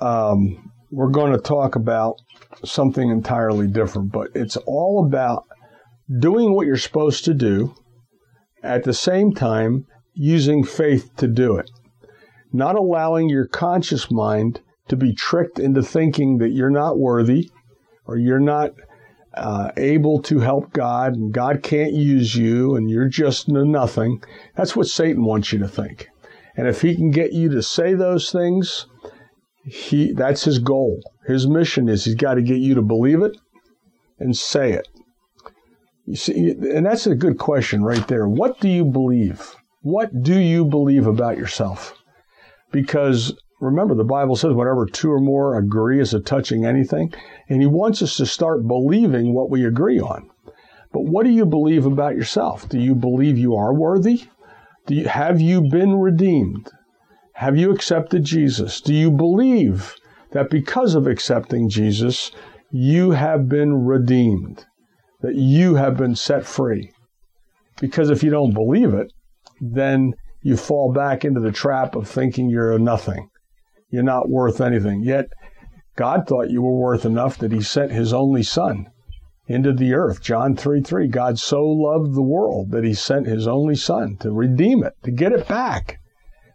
um, 0.00 0.70
we're 0.90 1.10
going 1.10 1.32
to 1.32 1.38
talk 1.38 1.76
about 1.76 2.16
something 2.64 3.10
entirely 3.10 3.66
different, 3.66 4.12
but 4.12 4.28
it's 4.34 4.56
all 4.66 5.04
about 5.06 5.44
doing 6.20 6.52
what 6.52 6.66
you're 6.66 6.76
supposed 6.76 7.24
to 7.24 7.34
do 7.34 7.74
at 8.62 8.84
the 8.84 8.94
same 8.94 9.32
time 9.32 9.86
using 10.14 10.64
faith 10.64 11.10
to 11.16 11.26
do 11.26 11.56
it. 11.56 11.70
Not 12.52 12.76
allowing 12.76 13.28
your 13.28 13.46
conscious 13.46 14.10
mind 14.10 14.60
to 14.88 14.96
be 14.96 15.12
tricked 15.12 15.58
into 15.58 15.82
thinking 15.82 16.38
that 16.38 16.50
you're 16.50 16.70
not 16.70 16.98
worthy 16.98 17.50
or 18.06 18.16
you're 18.16 18.40
not 18.40 18.70
uh, 19.34 19.70
able 19.76 20.22
to 20.22 20.38
help 20.38 20.72
God 20.72 21.14
and 21.14 21.32
God 21.32 21.62
can't 21.62 21.92
use 21.92 22.34
you 22.34 22.76
and 22.76 22.88
you're 22.88 23.08
just 23.08 23.48
nothing. 23.48 24.22
That's 24.54 24.74
what 24.74 24.86
Satan 24.86 25.24
wants 25.24 25.52
you 25.52 25.58
to 25.58 25.68
think. 25.68 26.08
And 26.56 26.66
if 26.66 26.80
he 26.80 26.94
can 26.94 27.10
get 27.10 27.32
you 27.32 27.50
to 27.50 27.62
say 27.62 27.92
those 27.92 28.32
things, 28.32 28.86
he 29.66 30.12
that's 30.12 30.44
his 30.44 30.58
goal. 30.58 31.00
His 31.26 31.46
mission 31.46 31.88
is 31.88 32.04
he's 32.04 32.14
got 32.14 32.34
to 32.34 32.42
get 32.42 32.58
you 32.58 32.74
to 32.74 32.82
believe 32.82 33.22
it 33.22 33.36
and 34.18 34.36
say 34.36 34.72
it. 34.72 34.88
You 36.06 36.14
see, 36.14 36.50
and 36.50 36.86
that's 36.86 37.06
a 37.06 37.16
good 37.16 37.38
question 37.38 37.82
right 37.82 38.06
there. 38.06 38.28
What 38.28 38.60
do 38.60 38.68
you 38.68 38.84
believe? 38.84 39.56
What 39.82 40.22
do 40.22 40.38
you 40.38 40.64
believe 40.64 41.06
about 41.06 41.36
yourself? 41.36 41.94
Because 42.70 43.36
remember, 43.60 43.94
the 43.94 44.04
Bible 44.04 44.36
says, 44.36 44.52
whatever 44.52 44.86
two 44.86 45.10
or 45.10 45.20
more 45.20 45.58
agree 45.58 46.00
is 46.00 46.14
a 46.14 46.20
touching 46.20 46.64
anything. 46.64 47.12
And 47.48 47.60
He 47.60 47.66
wants 47.66 48.02
us 48.02 48.16
to 48.18 48.26
start 48.26 48.68
believing 48.68 49.34
what 49.34 49.50
we 49.50 49.64
agree 49.64 49.98
on. 49.98 50.30
But 50.92 51.02
what 51.02 51.24
do 51.24 51.30
you 51.30 51.44
believe 51.44 51.86
about 51.86 52.14
yourself? 52.14 52.68
Do 52.68 52.78
you 52.78 52.94
believe 52.94 53.36
you 53.36 53.56
are 53.56 53.74
worthy? 53.74 54.24
Do 54.86 54.94
you, 54.94 55.08
have 55.08 55.40
you 55.40 55.62
been 55.62 55.98
redeemed? 55.98 56.70
Have 57.40 57.58
you 57.58 57.70
accepted 57.70 58.24
Jesus? 58.24 58.80
Do 58.80 58.94
you 58.94 59.10
believe 59.10 59.94
that 60.30 60.48
because 60.48 60.94
of 60.94 61.06
accepting 61.06 61.68
Jesus, 61.68 62.32
you 62.70 63.10
have 63.10 63.46
been 63.46 63.84
redeemed? 63.84 64.64
That 65.20 65.34
you 65.34 65.74
have 65.74 65.98
been 65.98 66.14
set 66.16 66.46
free? 66.46 66.92
Because 67.78 68.08
if 68.08 68.22
you 68.22 68.30
don't 68.30 68.54
believe 68.54 68.94
it, 68.94 69.12
then 69.60 70.14
you 70.40 70.56
fall 70.56 70.90
back 70.90 71.26
into 71.26 71.40
the 71.40 71.52
trap 71.52 71.94
of 71.94 72.08
thinking 72.08 72.48
you're 72.48 72.78
nothing. 72.78 73.28
You're 73.90 74.02
not 74.02 74.30
worth 74.30 74.62
anything. 74.62 75.02
Yet 75.02 75.26
God 75.94 76.26
thought 76.26 76.48
you 76.48 76.62
were 76.62 76.80
worth 76.80 77.04
enough 77.04 77.36
that 77.36 77.52
He 77.52 77.60
sent 77.60 77.92
His 77.92 78.14
only 78.14 78.44
Son 78.44 78.86
into 79.46 79.74
the 79.74 79.92
earth. 79.92 80.22
John 80.22 80.56
3 80.56 80.80
3. 80.80 81.06
God 81.08 81.38
so 81.38 81.62
loved 81.62 82.14
the 82.14 82.22
world 82.22 82.70
that 82.70 82.84
He 82.84 82.94
sent 82.94 83.26
His 83.26 83.46
only 83.46 83.74
Son 83.74 84.16
to 84.20 84.32
redeem 84.32 84.82
it, 84.82 84.94
to 85.02 85.10
get 85.10 85.32
it 85.32 85.46
back. 85.46 85.98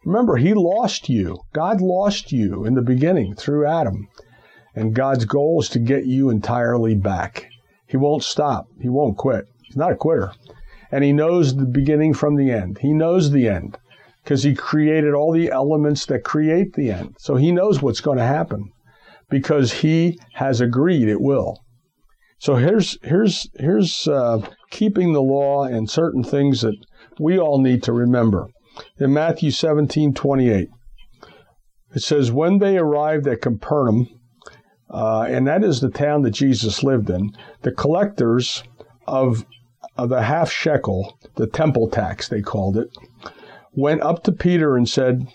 Remember, 0.04 0.38
He 0.38 0.56
lost 0.56 1.10
you. 1.10 1.38
God 1.54 1.80
lost 1.80 2.32
you 2.32 2.66
in 2.66 2.74
the 2.74 2.82
beginning 2.82 3.36
through 3.36 3.68
Adam. 3.68 4.08
And 4.74 4.96
God's 4.96 5.26
goal 5.26 5.62
is 5.62 5.70
to 5.70 5.80
get 5.80 6.06
you 6.06 6.32
entirely 6.32 6.96
back. 6.96 7.48
He 7.86 7.98
won't 7.98 8.24
stop. 8.24 8.68
He 8.80 8.90
won't 8.90 9.18
quit. 9.18 9.46
He's 9.62 9.78
not 9.78 9.92
a 9.92 9.96
quitter. 9.96 10.32
And 10.92 11.04
He 11.04 11.14
knows 11.14 11.56
the 11.56 11.66
beginning 11.66 12.16
from 12.16 12.36
the 12.36 12.52
end. 12.52 12.80
He 12.80 12.94
knows 12.94 13.30
the 13.30 13.48
end 13.48 13.78
because 14.24 14.42
He 14.42 14.56
created 14.56 15.14
all 15.14 15.32
the 15.32 15.52
elements 15.52 16.08
that 16.08 16.24
create 16.24 16.74
the 16.74 16.90
end. 16.90 17.16
So 17.20 17.36
He 17.36 17.52
knows 17.52 17.82
what's 17.82 18.02
going 18.02 18.18
to 18.18 18.24
happen 18.24 18.72
because 19.30 19.72
He 19.72 20.18
has 20.34 20.62
agreed 20.62 21.10
it 21.10 21.22
will. 21.22 21.60
So 22.40 22.56
here's 22.56 22.98
here's 23.04 23.48
here's 23.60 24.08
uh, 24.08 24.40
keeping 24.72 25.14
the 25.14 25.22
law 25.22 25.66
and 25.66 25.88
certain 25.88 26.24
things 26.24 26.62
that 26.62 26.76
we 27.20 27.38
all 27.38 27.60
need 27.60 27.84
to 27.84 27.94
remember 27.94 28.48
in 28.98 29.14
Matthew 29.14 29.52
17 29.52 30.14
28. 30.14 30.70
It 31.94 32.02
says, 32.02 32.32
When 32.32 32.60
they 32.60 32.78
arrived 32.78 33.28
at 33.28 33.42
Capernaum, 33.42 34.08
uh, 34.90 35.26
and 35.28 35.48
that 35.48 35.64
is 35.64 35.80
the 35.80 35.90
town 35.90 36.22
that 36.24 36.32
Jesus 36.32 36.84
lived 36.84 37.10
in, 37.10 37.32
the 37.62 37.72
collectors 37.72 38.64
of, 39.08 39.46
of 39.98 40.10
the 40.10 40.22
half 40.22 40.52
shekel, 40.52 41.18
the 41.36 41.48
temple 41.48 41.90
tax, 41.90 42.28
they 42.28 42.42
called 42.42 42.78
it, 42.78 42.90
went 43.74 44.02
up 44.02 44.24
to 44.24 44.32
Peter 44.32 44.76
and 44.76 44.88
said, 44.88 45.28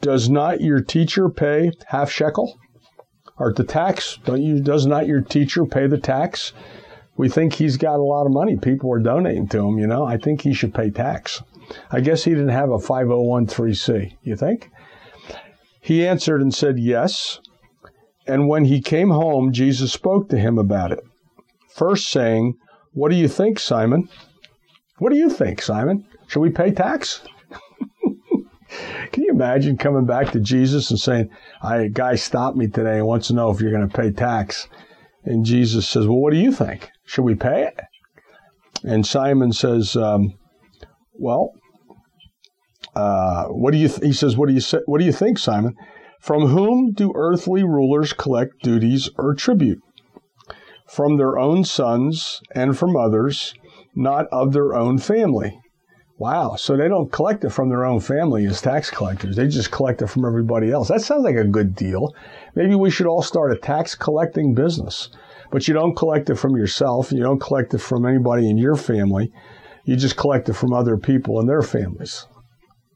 Does 0.00 0.28
not 0.28 0.60
your 0.60 0.80
teacher 0.80 1.28
pay 1.28 1.72
half 1.86 2.10
shekel? 2.10 2.58
Or 3.38 3.52
the 3.52 3.64
tax? 3.64 4.18
Don't 4.24 4.42
you, 4.42 4.60
does 4.60 4.86
not 4.86 5.06
your 5.06 5.20
teacher 5.20 5.64
pay 5.64 5.86
the 5.86 5.98
tax? 5.98 6.52
We 7.16 7.28
think 7.28 7.54
he's 7.54 7.76
got 7.76 7.98
a 7.98 8.02
lot 8.02 8.26
of 8.26 8.32
money. 8.32 8.56
People 8.56 8.92
are 8.92 8.98
donating 8.98 9.48
to 9.48 9.66
him, 9.66 9.78
you 9.78 9.86
know. 9.86 10.04
I 10.04 10.16
think 10.16 10.42
he 10.42 10.54
should 10.54 10.74
pay 10.74 10.90
tax. 10.90 11.42
I 11.90 12.00
guess 12.00 12.24
he 12.24 12.30
didn't 12.30 12.48
have 12.48 12.70
a 12.70 12.78
5013C, 12.78 14.16
you 14.22 14.36
think? 14.36 14.70
He 15.80 16.06
answered 16.06 16.40
and 16.40 16.54
said, 16.54 16.78
Yes. 16.78 17.40
And 18.26 18.48
when 18.48 18.64
he 18.64 18.80
came 18.80 19.10
home, 19.10 19.52
Jesus 19.52 19.92
spoke 19.92 20.28
to 20.28 20.38
him 20.38 20.58
about 20.58 20.92
it. 20.92 21.00
First 21.74 22.10
saying, 22.10 22.54
What 22.92 23.10
do 23.10 23.16
you 23.16 23.28
think, 23.28 23.58
Simon? 23.58 24.08
What 24.98 25.10
do 25.10 25.18
you 25.18 25.28
think, 25.28 25.60
Simon? 25.60 26.06
Should 26.28 26.40
we 26.40 26.50
pay 26.50 26.70
tax? 26.70 27.22
Can 29.12 29.24
you 29.24 29.30
imagine 29.30 29.76
coming 29.76 30.06
back 30.06 30.30
to 30.32 30.40
Jesus 30.40 30.90
and 30.90 30.98
saying, 30.98 31.28
"A 31.62 31.88
guy 31.88 32.14
stopped 32.14 32.56
me 32.56 32.68
today 32.68 32.98
and 32.98 33.06
wants 33.06 33.26
to 33.26 33.34
know 33.34 33.50
if 33.50 33.60
you're 33.60 33.72
going 33.72 33.88
to 33.88 33.96
pay 33.96 34.10
tax?" 34.10 34.68
And 35.24 35.44
Jesus 35.44 35.88
says, 35.88 36.06
"Well, 36.06 36.18
what 36.18 36.32
do 36.32 36.38
you 36.38 36.52
think? 36.52 36.90
Should 37.04 37.24
we 37.24 37.34
pay 37.34 37.64
it?" 37.64 37.80
And 38.84 39.06
Simon 39.06 39.52
says, 39.52 39.96
um, 39.96 40.34
"Well, 41.18 41.52
uh, 42.94 43.46
what 43.46 43.72
do 43.72 43.78
you?" 43.78 43.88
Th-? 43.88 44.02
He 44.02 44.12
says, 44.12 44.36
"What 44.36 44.48
do 44.48 44.54
you 44.54 44.60
say? 44.60 44.78
What 44.86 44.98
do 44.98 45.04
you 45.04 45.12
think, 45.12 45.38
Simon? 45.38 45.74
From 46.20 46.46
whom 46.46 46.92
do 46.92 47.12
earthly 47.14 47.64
rulers 47.64 48.12
collect 48.12 48.62
duties 48.62 49.10
or 49.18 49.34
tribute? 49.34 49.80
From 50.88 51.16
their 51.16 51.38
own 51.38 51.64
sons 51.64 52.40
and 52.54 52.76
from 52.76 52.96
others, 52.96 53.54
not 53.94 54.26
of 54.30 54.52
their 54.52 54.74
own 54.74 54.98
family." 54.98 55.58
Wow. 56.18 56.54
So 56.54 56.76
they 56.76 56.86
don't 56.86 57.10
collect 57.10 57.42
it 57.42 57.50
from 57.50 57.68
their 57.68 57.84
own 57.84 57.98
family 57.98 58.46
as 58.46 58.60
tax 58.60 58.90
collectors. 58.90 59.34
They 59.34 59.48
just 59.48 59.72
collect 59.72 60.02
it 60.02 60.06
from 60.06 60.24
everybody 60.24 60.70
else. 60.70 60.86
That 60.86 61.00
sounds 61.00 61.24
like 61.24 61.34
a 61.34 61.42
good 61.42 61.74
deal. 61.74 62.14
Maybe 62.54 62.76
we 62.76 62.90
should 62.90 63.08
all 63.08 63.22
start 63.22 63.50
a 63.50 63.56
tax 63.56 63.96
collecting 63.96 64.54
business. 64.54 65.08
But 65.50 65.66
you 65.66 65.74
don't 65.74 65.96
collect 65.96 66.30
it 66.30 66.36
from 66.36 66.56
yourself. 66.56 67.10
You 67.10 67.24
don't 67.24 67.40
collect 67.40 67.74
it 67.74 67.78
from 67.78 68.06
anybody 68.06 68.48
in 68.48 68.56
your 68.56 68.76
family. 68.76 69.32
You 69.84 69.96
just 69.96 70.16
collect 70.16 70.48
it 70.48 70.54
from 70.54 70.72
other 70.72 70.96
people 70.96 71.40
and 71.40 71.48
their 71.48 71.62
families. 71.62 72.26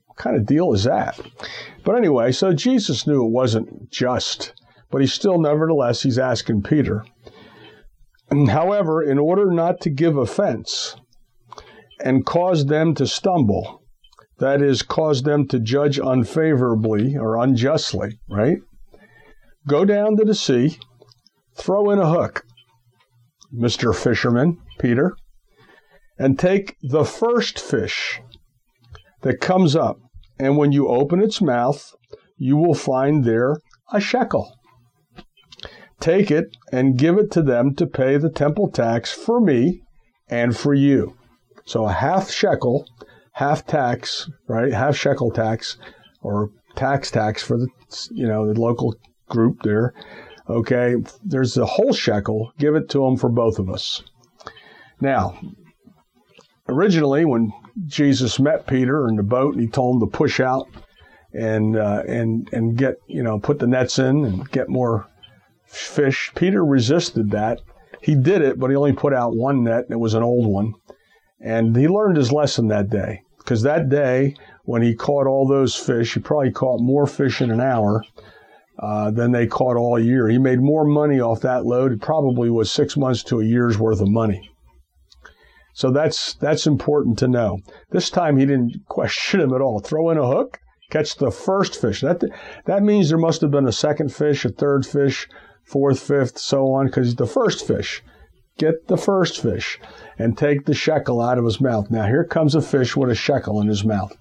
What 0.06 0.18
kind 0.18 0.36
of 0.36 0.46
deal 0.46 0.72
is 0.72 0.84
that? 0.84 1.20
But 1.84 1.96
anyway, 1.96 2.32
so 2.32 2.52
Jesus 2.52 3.06
knew 3.06 3.24
it 3.24 3.30
wasn't 3.30 3.90
just, 3.90 4.54
but 4.90 5.00
he 5.00 5.06
still, 5.06 5.38
nevertheless, 5.38 6.02
he's 6.02 6.18
asking 6.18 6.62
Peter. 6.62 7.04
However, 8.48 9.02
in 9.02 9.18
order 9.18 9.50
not 9.50 9.80
to 9.82 9.90
give 9.90 10.16
offense, 10.16 10.96
and 12.00 12.26
cause 12.26 12.66
them 12.66 12.94
to 12.94 13.06
stumble. 13.06 13.82
That 14.38 14.60
is, 14.60 14.82
cause 14.82 15.22
them 15.22 15.48
to 15.48 15.58
judge 15.58 15.98
unfavorably 15.98 17.16
or 17.16 17.42
unjustly, 17.42 18.18
right? 18.28 18.58
Go 19.66 19.84
down 19.84 20.16
to 20.16 20.24
the 20.24 20.34
sea, 20.34 20.78
throw 21.54 21.90
in 21.90 21.98
a 21.98 22.08
hook, 22.08 22.44
Mr. 23.54 23.94
Fisherman, 23.94 24.58
Peter, 24.78 25.16
and 26.18 26.38
take 26.38 26.76
the 26.82 27.04
first 27.04 27.58
fish 27.58 28.20
that 29.22 29.40
comes 29.40 29.74
up. 29.76 29.98
And 30.38 30.56
when 30.56 30.72
you 30.72 30.88
open 30.88 31.22
its 31.22 31.40
mouth, 31.40 31.94
you 32.36 32.56
will 32.56 32.74
find 32.74 33.24
there 33.24 33.56
a 33.92 34.00
shekel. 34.00 34.52
Take 36.00 36.30
it 36.30 36.56
and 36.70 36.98
give 36.98 37.16
it 37.16 37.30
to 37.32 37.42
them 37.42 37.74
to 37.76 37.86
pay 37.86 38.18
the 38.18 38.30
temple 38.30 38.70
tax 38.70 39.12
for 39.12 39.40
me 39.40 39.82
and 40.28 40.56
for 40.56 40.74
you. 40.74 41.16
So 41.64 41.86
a 41.86 41.92
half 41.92 42.30
shekel, 42.30 42.86
half 43.32 43.66
tax, 43.66 44.30
right? 44.46 44.72
Half 44.72 44.96
shekel 44.96 45.30
tax 45.30 45.78
or 46.22 46.50
tax 46.76 47.10
tax 47.10 47.42
for 47.42 47.56
the, 47.56 47.68
you 48.10 48.26
know, 48.26 48.52
the 48.52 48.60
local 48.60 48.94
group 49.28 49.62
there. 49.62 49.94
Okay. 50.48 50.96
There's 51.24 51.56
a 51.56 51.66
whole 51.66 51.92
shekel. 51.92 52.52
Give 52.58 52.74
it 52.74 52.88
to 52.90 53.00
them 53.00 53.16
for 53.16 53.30
both 53.30 53.58
of 53.58 53.70
us. 53.70 54.02
Now, 55.00 55.38
originally 56.68 57.24
when 57.24 57.52
Jesus 57.86 58.38
met 58.38 58.66
Peter 58.66 59.08
in 59.08 59.16
the 59.16 59.22
boat 59.22 59.54
and 59.54 59.62
he 59.62 59.68
told 59.68 59.96
him 59.96 60.08
to 60.08 60.16
push 60.16 60.40
out 60.40 60.68
and, 61.32 61.76
uh, 61.76 62.02
and, 62.06 62.48
and 62.52 62.76
get, 62.76 62.96
you 63.06 63.22
know, 63.22 63.38
put 63.38 63.58
the 63.58 63.66
nets 63.66 63.98
in 63.98 64.24
and 64.24 64.50
get 64.50 64.68
more 64.68 65.06
fish, 65.64 66.32
Peter 66.34 66.64
resisted 66.64 67.30
that. 67.30 67.60
He 68.00 68.14
did 68.14 68.42
it, 68.42 68.58
but 68.58 68.70
he 68.70 68.76
only 68.76 68.92
put 68.92 69.12
out 69.12 69.36
one 69.36 69.64
net 69.64 69.84
and 69.84 69.92
it 69.92 69.98
was 69.98 70.14
an 70.14 70.22
old 70.22 70.46
one. 70.46 70.74
And 71.40 71.76
he 71.76 71.88
learned 71.88 72.16
his 72.16 72.32
lesson 72.32 72.68
that 72.68 72.88
day 72.88 73.22
because 73.38 73.62
that 73.62 73.88
day, 73.88 74.34
when 74.64 74.82
he 74.82 74.94
caught 74.94 75.26
all 75.26 75.46
those 75.46 75.76
fish, 75.76 76.14
he 76.14 76.20
probably 76.20 76.50
caught 76.50 76.80
more 76.80 77.06
fish 77.06 77.40
in 77.40 77.50
an 77.50 77.60
hour 77.60 78.02
uh, 78.78 79.10
than 79.10 79.32
they 79.32 79.46
caught 79.46 79.76
all 79.76 79.98
year. 79.98 80.28
He 80.28 80.38
made 80.38 80.60
more 80.60 80.84
money 80.84 81.20
off 81.20 81.40
that 81.42 81.64
load. 81.64 81.92
It 81.92 82.00
probably 82.00 82.50
was 82.50 82.72
six 82.72 82.96
months 82.96 83.22
to 83.24 83.40
a 83.40 83.44
year's 83.44 83.78
worth 83.78 84.00
of 84.00 84.08
money. 84.08 84.50
So 85.76 85.90
that's 85.90 86.32
that's 86.32 86.66
important 86.66 87.18
to 87.18 87.28
know. 87.28 87.58
This 87.90 88.08
time 88.08 88.38
he 88.38 88.46
didn't 88.46 88.86
question 88.88 89.42
him 89.42 89.52
at 89.52 89.60
all. 89.60 89.78
Throw 89.78 90.08
in 90.08 90.16
a 90.16 90.26
hook, 90.26 90.58
catch 90.88 91.16
the 91.16 91.30
first 91.30 91.78
fish. 91.78 92.00
That 92.00 92.22
that 92.64 92.82
means 92.82 93.10
there 93.10 93.18
must 93.18 93.42
have 93.42 93.50
been 93.50 93.68
a 93.68 93.72
second 93.72 94.10
fish, 94.10 94.46
a 94.46 94.48
third 94.48 94.86
fish, 94.86 95.28
fourth, 95.66 96.00
fifth, 96.00 96.38
so 96.38 96.72
on, 96.72 96.86
because 96.86 97.16
the 97.16 97.26
first 97.26 97.66
fish. 97.66 98.02
Get 98.56 98.88
the 98.88 98.96
first 98.96 99.42
fish 99.42 99.78
and 100.18 100.38
take 100.38 100.64
the 100.64 100.72
shekel 100.72 101.20
out 101.20 101.36
of 101.36 101.44
his 101.44 101.60
mouth. 101.60 101.90
Now, 101.90 102.06
here 102.06 102.24
comes 102.24 102.54
a 102.54 102.62
fish 102.62 102.96
with 102.96 103.10
a 103.10 103.14
shekel 103.14 103.60
in 103.60 103.68
his 103.68 103.84
mouth. 103.84 104.16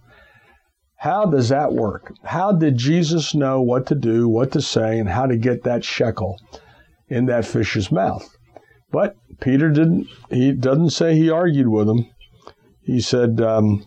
How 0.97 1.25
does 1.25 1.47
that 1.47 1.71
work? 1.71 2.13
How 2.25 2.51
did 2.51 2.75
Jesus 2.75 3.33
know 3.33 3.61
what 3.61 3.85
to 3.85 3.95
do, 3.95 4.27
what 4.27 4.51
to 4.51 4.61
say, 4.61 4.99
and 4.99 5.07
how 5.07 5.25
to 5.25 5.37
get 5.37 5.63
that 5.63 5.85
shekel 5.85 6.37
in 7.07 7.27
that 7.27 7.45
fish's 7.45 7.93
mouth? 7.93 8.27
But 8.91 9.15
Peter 9.39 9.69
didn't, 9.69 10.07
he 10.29 10.51
doesn't 10.51 10.91
say 10.91 11.15
he 11.15 11.29
argued 11.29 11.67
with 11.67 11.89
him. 11.89 12.05
He 12.81 13.01
said, 13.01 13.41
um, 13.41 13.85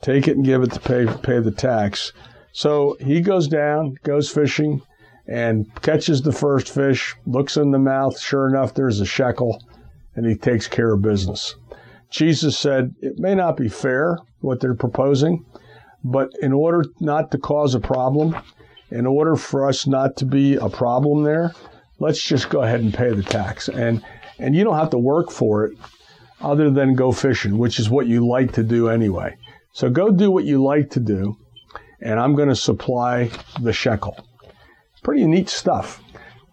take 0.00 0.28
it 0.28 0.36
and 0.36 0.44
give 0.44 0.62
it 0.62 0.72
to 0.72 0.80
pay, 0.80 1.06
pay 1.22 1.40
the 1.40 1.50
tax. 1.50 2.12
So 2.52 2.96
he 3.00 3.20
goes 3.20 3.48
down, 3.48 3.96
goes 4.02 4.30
fishing, 4.30 4.82
and 5.26 5.66
catches 5.82 6.22
the 6.22 6.32
first 6.32 6.72
fish, 6.72 7.14
looks 7.26 7.56
in 7.56 7.70
the 7.70 7.78
mouth. 7.78 8.18
Sure 8.18 8.48
enough, 8.48 8.74
there's 8.74 9.00
a 9.00 9.06
shekel 9.06 9.62
and 10.16 10.26
he 10.26 10.34
takes 10.34 10.66
care 10.66 10.92
of 10.92 11.02
business. 11.02 11.54
Jesus 12.10 12.58
said, 12.58 12.94
It 13.00 13.18
may 13.18 13.34
not 13.34 13.56
be 13.56 13.68
fair 13.68 14.18
what 14.40 14.60
they're 14.60 14.74
proposing, 14.74 15.44
but 16.02 16.30
in 16.40 16.52
order 16.52 16.84
not 16.98 17.30
to 17.30 17.38
cause 17.38 17.74
a 17.74 17.80
problem, 17.80 18.36
in 18.90 19.06
order 19.06 19.36
for 19.36 19.68
us 19.68 19.86
not 19.86 20.16
to 20.16 20.24
be 20.24 20.56
a 20.56 20.68
problem 20.68 21.22
there, 21.22 21.52
let's 22.00 22.22
just 22.22 22.48
go 22.48 22.62
ahead 22.62 22.80
and 22.80 22.94
pay 22.94 23.12
the 23.12 23.22
tax. 23.22 23.68
And 23.68 24.02
and 24.38 24.54
you 24.54 24.64
don't 24.64 24.78
have 24.78 24.90
to 24.90 24.98
work 24.98 25.30
for 25.30 25.64
it 25.64 25.78
other 26.40 26.70
than 26.70 26.94
go 26.94 27.12
fishing, 27.12 27.58
which 27.58 27.78
is 27.78 27.90
what 27.90 28.06
you 28.06 28.26
like 28.26 28.52
to 28.52 28.62
do 28.62 28.88
anyway. 28.88 29.36
So 29.72 29.90
go 29.90 30.10
do 30.10 30.30
what 30.30 30.44
you 30.44 30.62
like 30.62 30.90
to 30.90 31.00
do, 31.00 31.36
and 32.00 32.18
I'm 32.18 32.34
going 32.34 32.48
to 32.48 32.56
supply 32.56 33.30
the 33.60 33.72
shekel. 33.72 34.16
Pretty 35.02 35.24
neat 35.26 35.48
stuff. 35.48 36.02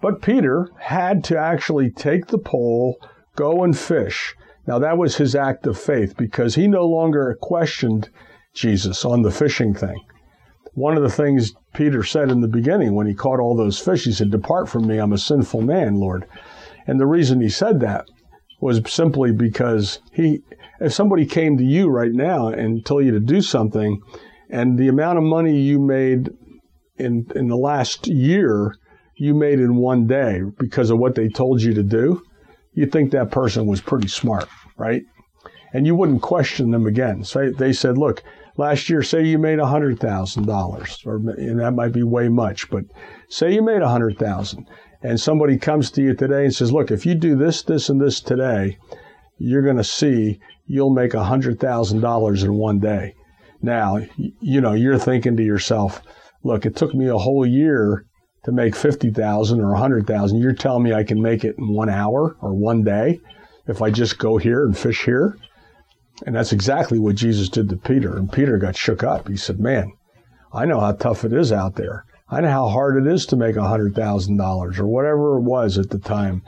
But 0.02 0.22
Peter 0.22 0.70
had 0.80 1.24
to 1.26 1.38
actually 1.38 1.90
take 1.90 2.28
the 2.28 2.38
pole, 2.38 2.98
go 3.36 3.64
and 3.64 3.78
fish. 3.78 4.36
Now 4.68 4.80
that 4.80 4.98
was 4.98 5.18
his 5.18 5.36
act 5.36 5.68
of 5.68 5.80
faith 5.80 6.16
because 6.18 6.56
he 6.56 6.68
no 6.68 6.86
longer 6.86 7.38
questioned 7.42 8.10
Jesus 8.54 9.06
on 9.06 9.22
the 9.22 9.32
fishing 9.32 9.74
thing. 9.74 10.00
One 10.74 10.98
of 10.98 11.04
the 11.04 11.10
things 11.10 11.54
Peter 11.74 12.04
said 12.04 12.30
in 12.30 12.42
the 12.42 12.48
beginning 12.48 12.96
when 12.96 13.08
he 13.08 13.14
caught 13.14 13.40
all 13.40 13.56
those 13.56 13.80
fish, 13.80 14.04
he 14.04 14.12
said, 14.12 14.32
Depart 14.32 14.68
from 14.68 14.88
me, 14.88 14.98
I'm 14.98 15.14
a 15.14 15.18
sinful 15.18 15.62
man, 15.62 15.96
Lord. 15.96 16.28
And 16.88 17.00
the 17.00 17.08
reason 17.08 17.42
he 17.42 17.50
said 17.50 17.80
that 17.80 18.06
was 18.62 18.82
simply 18.92 19.32
because 19.32 20.00
he, 20.14 20.42
if 20.80 20.94
somebody 20.94 21.26
came 21.26 21.58
to 21.58 21.64
you 21.64 21.90
right 21.90 22.12
now 22.12 22.48
and 22.48 22.86
told 22.86 23.06
you 23.06 23.12
to 23.12 23.20
do 23.20 23.42
something, 23.42 24.02
and 24.50 24.78
the 24.78 24.88
amount 24.88 25.18
of 25.18 25.24
money 25.24 25.60
you 25.60 25.80
made 25.80 26.30
in 26.98 27.28
in 27.36 27.48
the 27.48 27.58
last 27.58 28.08
year, 28.08 28.76
you 29.18 29.34
made 29.34 29.60
in 29.60 29.76
one 29.76 30.08
day 30.08 30.42
because 30.60 30.90
of 30.90 30.98
what 30.98 31.16
they 31.16 31.28
told 31.28 31.62
you 31.62 31.74
to 31.74 31.84
do, 31.84 32.22
you 32.74 32.86
think 32.86 33.12
that 33.12 33.32
person 33.32 33.66
was 33.66 33.82
pretty 33.82 34.08
smart, 34.08 34.48
right? 34.78 35.04
And 35.74 35.86
you 35.86 35.96
wouldn't 35.96 36.22
question 36.22 36.72
them 36.72 36.86
again. 36.86 37.24
So 37.24 37.52
they 37.52 37.74
said, 37.74 37.98
look, 37.98 38.24
last 38.58 38.90
year, 38.90 39.04
say 39.04 39.26
you 39.26 39.38
made 39.38 39.60
$100,000, 39.60 41.06
or 41.06 41.16
and 41.16 41.60
that 41.60 41.72
might 41.72 41.92
be 41.92 42.04
way 42.04 42.30
much, 42.30 42.70
but 42.70 42.86
say 43.28 43.54
you 43.54 43.62
made 43.62 43.82
100000 43.82 44.68
and 45.06 45.20
somebody 45.20 45.58
comes 45.58 45.92
to 45.92 46.02
you 46.02 46.16
today 46.16 46.46
and 46.46 46.56
says, 46.56 46.72
look, 46.72 46.90
if 46.90 47.06
you 47.06 47.14
do 47.14 47.36
this, 47.36 47.62
this, 47.62 47.90
and 47.90 48.02
this 48.02 48.20
today, 48.20 48.78
you're 49.38 49.62
going 49.62 49.78
to 49.78 49.84
see 49.84 50.40
you'll 50.66 50.94
make 50.94 51.12
$100,000 51.12 52.44
in 52.44 52.54
one 52.56 52.80
day. 52.80 53.14
Now, 53.62 54.00
you 54.18 54.62
know, 54.62 54.74
you're 54.74 54.98
thinking 54.98 55.38
to 55.38 55.44
yourself, 55.44 56.02
look, 56.44 56.66
it 56.66 56.76
took 56.76 56.96
me 56.96 57.08
a 57.08 57.18
whole 57.18 57.46
year 57.46 58.06
to 58.46 58.52
make 58.52 58.76
50,000 58.76 59.60
or 59.62 59.72
100,000. 59.72 60.40
You're 60.40 60.54
telling 60.54 60.84
me 60.84 60.94
I 60.94 61.04
can 61.04 61.22
make 61.22 61.44
it 61.44 61.56
in 61.58 61.68
one 61.74 61.90
hour 61.90 62.36
or 62.42 62.54
one 62.54 62.84
day 62.84 63.20
if 63.68 63.82
I 63.82 63.92
just 63.92 64.18
go 64.18 64.38
here 64.38 64.66
and 64.66 64.78
fish 64.78 65.06
here? 65.06 65.38
And 66.26 66.36
that's 66.36 66.54
exactly 66.54 66.98
what 66.98 67.16
Jesus 67.16 67.50
did 67.50 67.70
to 67.70 67.78
Peter. 67.78 68.18
And 68.18 68.32
Peter 68.32 68.58
got 68.58 68.76
shook 68.76 69.04
up. 69.04 69.28
He 69.28 69.38
said, 69.38 69.60
man, 69.60 69.92
I 70.54 70.66
know 70.66 70.80
how 70.80 70.94
tough 70.94 71.26
it 71.26 71.34
is 71.34 71.52
out 71.52 71.76
there. 71.76 72.06
I 72.28 72.42
know 72.42 72.50
how 72.50 72.70
hard 72.70 72.98
it 72.98 73.12
is 73.12 73.28
to 73.28 73.36
make 73.36 73.56
$100,000 73.56 74.80
or 74.80 74.88
whatever 74.88 75.38
it 75.38 75.42
was 75.42 75.78
at 75.78 75.92
the 75.92 76.00
time. 76.00 76.42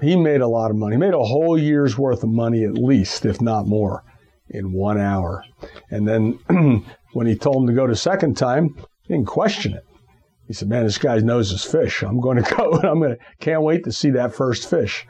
He 0.00 0.14
made 0.14 0.40
a 0.40 0.46
lot 0.46 0.70
of 0.70 0.76
money. 0.76 0.94
He 0.94 1.00
made 1.00 1.14
a 1.14 1.24
whole 1.24 1.58
year's 1.58 1.98
worth 1.98 2.22
of 2.22 2.28
money 2.28 2.62
at 2.64 2.74
least, 2.74 3.24
if 3.24 3.40
not 3.40 3.66
more, 3.66 4.04
in 4.48 4.72
one 4.72 4.96
hour. 4.96 5.44
And 5.90 6.06
then 6.06 6.38
when 7.14 7.26
he 7.26 7.34
told 7.34 7.56
him 7.62 7.66
to 7.66 7.72
go 7.72 7.88
the 7.88 7.96
second 7.96 8.36
time, 8.36 8.76
he 9.02 9.14
didn't 9.14 9.26
question 9.26 9.72
it. 9.72 9.84
He 10.46 10.52
said, 10.54 10.68
"Man, 10.68 10.84
this 10.84 10.98
guy 10.98 11.18
knows 11.18 11.50
his 11.50 11.64
fish. 11.64 12.02
I'm 12.04 12.20
going 12.20 12.36
to 12.42 12.54
go. 12.54 12.74
I'm 12.74 13.00
going 13.00 13.16
to 13.16 13.18
can't 13.40 13.62
wait 13.62 13.84
to 13.84 13.92
see 13.92 14.10
that 14.10 14.34
first 14.34 14.70
fish." 14.70 15.04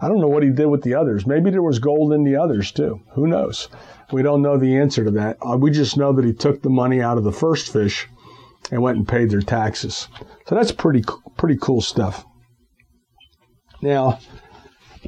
I 0.00 0.06
don't 0.08 0.20
know 0.20 0.28
what 0.28 0.44
he 0.44 0.50
did 0.50 0.66
with 0.66 0.82
the 0.82 0.94
others. 0.94 1.26
Maybe 1.26 1.50
there 1.50 1.62
was 1.62 1.78
gold 1.80 2.12
in 2.12 2.22
the 2.22 2.36
others 2.36 2.70
too. 2.70 3.00
Who 3.14 3.26
knows? 3.26 3.68
We 4.12 4.22
don't 4.22 4.42
know 4.42 4.56
the 4.56 4.76
answer 4.78 5.04
to 5.04 5.10
that. 5.10 5.38
Uh, 5.42 5.58
we 5.58 5.72
just 5.72 5.96
know 5.96 6.12
that 6.12 6.24
he 6.24 6.32
took 6.32 6.62
the 6.62 6.70
money 6.70 7.02
out 7.02 7.18
of 7.18 7.24
the 7.24 7.32
first 7.32 7.70
fish 7.70 8.08
and 8.70 8.82
went 8.82 8.98
and 8.98 9.08
paid 9.08 9.30
their 9.30 9.40
taxes. 9.40 10.08
So 10.46 10.54
that's 10.54 10.72
pretty 10.72 11.04
pretty 11.36 11.56
cool 11.60 11.80
stuff. 11.80 12.24
Now, 13.82 14.18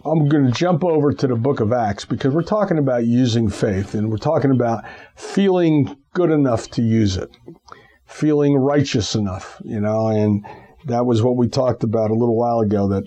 I'm 0.05 0.29
going 0.29 0.47
to 0.47 0.53
jump 0.53 0.85
over 0.85 1.13
to 1.13 1.27
the 1.27 1.37
book 1.37 1.61
of 1.61 1.73
Acts 1.73 2.05
because 2.05 2.33
we're 2.33 2.43
talking 2.43 2.79
about 2.79 3.05
using 3.05 3.51
faith 3.51 3.95
and 3.95 4.11
we're 4.11 4.17
talking 4.17 4.51
about 4.51 4.85
feeling 5.17 5.97
good 6.15 6.31
enough 6.31 6.71
to 6.71 6.83
use 6.83 7.17
it, 7.17 7.31
feeling 8.07 8.57
righteous 8.57 9.15
enough, 9.15 9.61
you 9.65 9.81
know, 9.81 10.09
and 10.09 10.47
that 10.87 11.05
was 11.05 11.23
what 11.23 11.37
we 11.37 11.49
talked 11.49 11.85
about 11.85 12.11
a 12.11 12.15
little 12.15 12.37
while 12.37 12.61
ago 12.61 12.89
that 12.89 13.05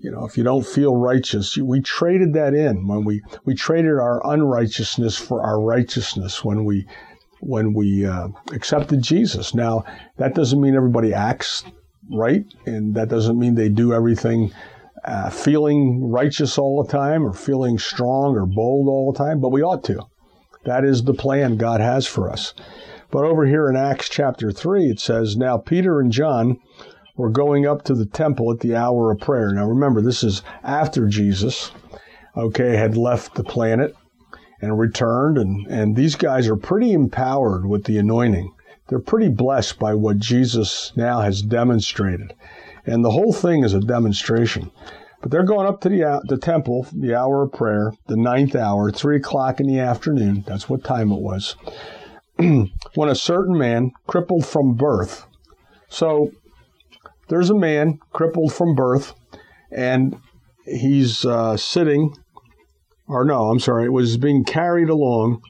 you 0.00 0.12
know, 0.12 0.24
if 0.24 0.38
you 0.38 0.44
don't 0.44 0.64
feel 0.64 0.94
righteous, 0.94 1.56
we 1.56 1.80
traded 1.80 2.32
that 2.34 2.54
in 2.54 2.86
when 2.86 3.04
we 3.04 3.20
we 3.44 3.54
traded 3.54 3.92
our 3.92 4.20
unrighteousness 4.32 5.16
for 5.16 5.42
our 5.42 5.60
righteousness 5.60 6.44
when 6.44 6.64
we 6.64 6.86
when 7.40 7.72
we 7.72 8.06
uh, 8.06 8.28
accepted 8.52 9.02
Jesus. 9.02 9.54
Now, 9.54 9.84
that 10.16 10.34
doesn't 10.34 10.60
mean 10.60 10.74
everybody 10.74 11.14
acts 11.14 11.64
right, 12.10 12.44
and 12.66 12.94
that 12.94 13.08
doesn't 13.08 13.38
mean 13.38 13.54
they 13.54 13.68
do 13.68 13.92
everything 13.92 14.52
uh, 15.04 15.30
feeling 15.30 16.10
righteous 16.10 16.58
all 16.58 16.82
the 16.82 16.90
time 16.90 17.24
or 17.24 17.32
feeling 17.32 17.78
strong 17.78 18.36
or 18.36 18.46
bold 18.46 18.88
all 18.88 19.12
the 19.12 19.18
time, 19.18 19.40
but 19.40 19.50
we 19.50 19.62
ought 19.62 19.84
to. 19.84 20.02
That 20.64 20.84
is 20.84 21.04
the 21.04 21.14
plan 21.14 21.56
God 21.56 21.80
has 21.80 22.06
for 22.06 22.30
us. 22.30 22.52
But 23.10 23.24
over 23.24 23.46
here 23.46 23.68
in 23.68 23.76
Acts 23.76 24.08
chapter 24.08 24.52
3, 24.52 24.90
it 24.90 25.00
says, 25.00 25.36
Now 25.36 25.56
Peter 25.56 26.00
and 26.00 26.12
John 26.12 26.58
were 27.16 27.30
going 27.30 27.66
up 27.66 27.82
to 27.84 27.94
the 27.94 28.06
temple 28.06 28.52
at 28.52 28.60
the 28.60 28.76
hour 28.76 29.10
of 29.10 29.20
prayer. 29.20 29.52
Now 29.52 29.66
remember, 29.66 30.02
this 30.02 30.22
is 30.22 30.42
after 30.62 31.06
Jesus, 31.06 31.72
okay, 32.36 32.76
had 32.76 32.96
left 32.96 33.34
the 33.34 33.44
planet 33.44 33.94
and 34.60 34.78
returned. 34.78 35.38
And, 35.38 35.66
and 35.66 35.96
these 35.96 36.16
guys 36.16 36.48
are 36.48 36.56
pretty 36.56 36.92
empowered 36.92 37.66
with 37.66 37.84
the 37.84 37.98
anointing. 37.98 38.52
They're 38.88 38.98
pretty 38.98 39.28
blessed 39.28 39.78
by 39.78 39.94
what 39.94 40.18
Jesus 40.18 40.92
now 40.96 41.20
has 41.20 41.42
demonstrated. 41.42 42.34
And 42.86 43.04
the 43.04 43.10
whole 43.10 43.32
thing 43.32 43.64
is 43.64 43.74
a 43.74 43.80
demonstration. 43.80 44.70
But 45.20 45.30
they're 45.30 45.44
going 45.44 45.66
up 45.66 45.80
to 45.82 45.88
the, 45.88 46.22
the 46.26 46.38
temple, 46.38 46.86
the 46.92 47.14
hour 47.14 47.42
of 47.42 47.52
prayer, 47.52 47.92
the 48.06 48.16
ninth 48.16 48.54
hour, 48.54 48.90
three 48.90 49.16
o'clock 49.16 49.60
in 49.60 49.66
the 49.66 49.80
afternoon. 49.80 50.44
That's 50.46 50.68
what 50.68 50.84
time 50.84 51.10
it 51.10 51.20
was. 51.20 51.56
when 52.36 53.08
a 53.08 53.14
certain 53.14 53.58
man, 53.58 53.90
crippled 54.06 54.46
from 54.46 54.74
birth, 54.74 55.26
so 55.88 56.30
there's 57.28 57.50
a 57.50 57.54
man 57.54 57.98
crippled 58.12 58.52
from 58.52 58.74
birth, 58.74 59.14
and 59.72 60.20
he's 60.64 61.24
uh, 61.24 61.56
sitting 61.56 62.14
or 63.08 63.24
no, 63.24 63.48
I'm 63.48 63.60
sorry, 63.60 63.86
it 63.86 63.92
was 63.92 64.16
being 64.16 64.44
carried 64.44 64.88
along 64.88 65.42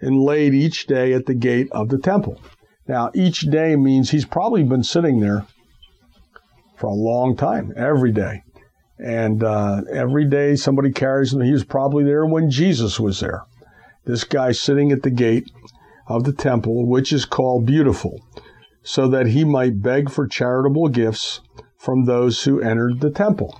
and 0.00 0.20
laid 0.20 0.54
each 0.54 0.86
day 0.86 1.12
at 1.12 1.26
the 1.26 1.34
gate 1.34 1.68
of 1.72 1.88
the 1.88 1.98
temple. 1.98 2.40
Now, 2.88 3.10
each 3.14 3.40
day 3.40 3.76
means 3.76 4.10
he's 4.10 4.24
probably 4.24 4.62
been 4.62 4.82
sitting 4.82 5.20
there 5.20 5.46
for 6.76 6.88
a 6.88 6.94
long 6.94 7.36
time, 7.36 7.72
every 7.76 8.12
day. 8.12 8.42
And 8.98 9.42
uh, 9.42 9.82
every 9.90 10.24
day 10.24 10.56
somebody 10.56 10.90
carries 10.90 11.32
him. 11.32 11.40
He 11.40 11.52
was 11.52 11.64
probably 11.64 12.04
there 12.04 12.26
when 12.26 12.50
Jesus 12.50 13.00
was 13.00 13.20
there. 13.20 13.44
This 14.04 14.24
guy 14.24 14.52
sitting 14.52 14.92
at 14.92 15.02
the 15.02 15.10
gate 15.10 15.50
of 16.06 16.24
the 16.24 16.32
temple, 16.32 16.86
which 16.86 17.12
is 17.12 17.24
called 17.24 17.66
Beautiful, 17.66 18.20
so 18.82 19.08
that 19.08 19.26
he 19.26 19.44
might 19.44 19.82
beg 19.82 20.10
for 20.10 20.26
charitable 20.26 20.88
gifts 20.88 21.40
from 21.76 22.04
those 22.04 22.44
who 22.44 22.60
entered 22.60 23.00
the 23.00 23.10
temple. 23.10 23.58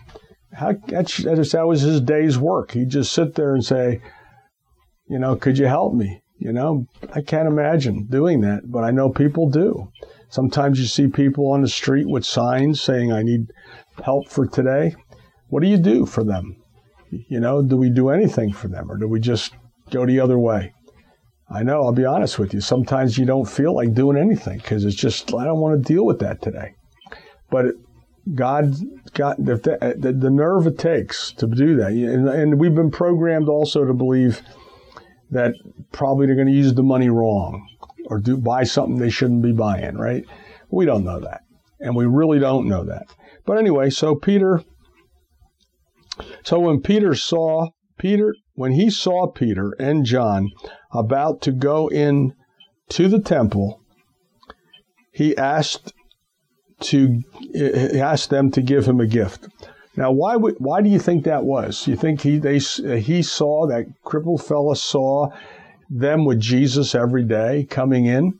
How, 0.56 0.74
that's, 0.88 1.18
that 1.18 1.66
was 1.66 1.82
his 1.82 2.00
day's 2.00 2.38
work. 2.38 2.72
He'd 2.72 2.88
just 2.88 3.12
sit 3.12 3.34
there 3.34 3.54
and 3.54 3.64
say, 3.64 4.00
you 5.08 5.18
know, 5.18 5.36
could 5.36 5.58
you 5.58 5.66
help 5.66 5.94
me? 5.94 6.22
You 6.38 6.52
know, 6.52 6.86
I 7.14 7.22
can't 7.22 7.48
imagine 7.48 8.06
doing 8.06 8.40
that, 8.42 8.70
but 8.70 8.84
I 8.84 8.90
know 8.90 9.10
people 9.10 9.48
do. 9.48 9.90
Sometimes 10.28 10.78
you 10.78 10.86
see 10.86 11.08
people 11.08 11.50
on 11.50 11.62
the 11.62 11.68
street 11.68 12.08
with 12.08 12.24
signs 12.24 12.80
saying, 12.80 13.12
I 13.12 13.22
need 13.22 13.46
help 14.02 14.28
for 14.28 14.46
today. 14.46 14.94
What 15.48 15.62
do 15.62 15.68
you 15.68 15.78
do 15.78 16.06
for 16.06 16.24
them? 16.24 16.56
You 17.10 17.40
know, 17.40 17.62
do 17.62 17.76
we 17.76 17.88
do 17.88 18.08
anything 18.08 18.52
for 18.52 18.68
them 18.68 18.90
or 18.90 18.96
do 18.98 19.08
we 19.08 19.20
just 19.20 19.54
go 19.90 20.04
the 20.04 20.20
other 20.20 20.38
way? 20.38 20.72
I 21.48 21.62
know, 21.62 21.84
I'll 21.84 21.92
be 21.92 22.04
honest 22.04 22.38
with 22.38 22.52
you. 22.52 22.60
Sometimes 22.60 23.16
you 23.16 23.24
don't 23.24 23.48
feel 23.48 23.74
like 23.74 23.94
doing 23.94 24.16
anything 24.16 24.58
because 24.58 24.84
it's 24.84 24.96
just, 24.96 25.32
I 25.32 25.44
don't 25.44 25.60
want 25.60 25.80
to 25.80 25.94
deal 25.94 26.04
with 26.04 26.18
that 26.18 26.42
today. 26.42 26.74
But 27.50 27.66
God 28.34 28.74
got 29.16 29.36
the, 29.38 29.56
the, 29.98 30.12
the, 30.12 30.30
nerve 30.30 30.66
it 30.66 30.78
takes 30.78 31.32
to 31.32 31.46
do 31.46 31.76
that. 31.76 31.88
And, 31.88 32.28
and 32.28 32.60
we've 32.60 32.74
been 32.74 32.90
programmed 32.90 33.48
also 33.48 33.84
to 33.84 33.94
believe 33.94 34.42
that 35.30 35.54
probably 35.90 36.26
they're 36.26 36.36
going 36.36 36.46
to 36.46 36.52
use 36.52 36.74
the 36.74 36.82
money 36.82 37.08
wrong 37.08 37.66
or 38.06 38.20
do 38.20 38.36
buy 38.36 38.62
something 38.62 38.98
they 38.98 39.10
shouldn't 39.10 39.42
be 39.42 39.52
buying, 39.52 39.96
right? 39.96 40.24
We 40.70 40.84
don't 40.84 41.04
know 41.04 41.18
that. 41.20 41.40
And 41.80 41.96
we 41.96 42.06
really 42.06 42.38
don't 42.38 42.68
know 42.68 42.84
that. 42.84 43.06
But 43.44 43.58
anyway, 43.58 43.90
so 43.90 44.14
Peter, 44.14 44.62
so 46.44 46.60
when 46.60 46.80
Peter 46.80 47.14
saw, 47.14 47.70
Peter, 47.98 48.34
when 48.54 48.72
he 48.72 48.90
saw 48.90 49.26
Peter 49.26 49.74
and 49.78 50.04
John 50.04 50.50
about 50.92 51.40
to 51.42 51.52
go 51.52 51.88
in 51.88 52.34
to 52.90 53.08
the 53.08 53.20
temple, 53.20 53.80
he 55.10 55.36
asked 55.36 55.92
to 56.80 57.22
uh, 57.54 57.64
uh, 57.64 57.98
ask 57.98 58.28
them 58.28 58.50
to 58.50 58.62
give 58.62 58.86
him 58.86 59.00
a 59.00 59.06
gift. 59.06 59.48
Now, 59.96 60.12
why 60.12 60.36
why 60.36 60.82
do 60.82 60.90
you 60.90 60.98
think 60.98 61.24
that 61.24 61.44
was? 61.44 61.86
You 61.86 61.96
think 61.96 62.20
he 62.20 62.38
they 62.38 62.56
uh, 62.56 62.96
he 62.96 63.22
saw 63.22 63.66
that 63.66 63.86
crippled 64.04 64.44
fella 64.44 64.76
saw 64.76 65.30
them 65.88 66.24
with 66.24 66.40
Jesus 66.40 66.94
every 66.94 67.24
day 67.24 67.66
coming 67.70 68.06
in, 68.06 68.38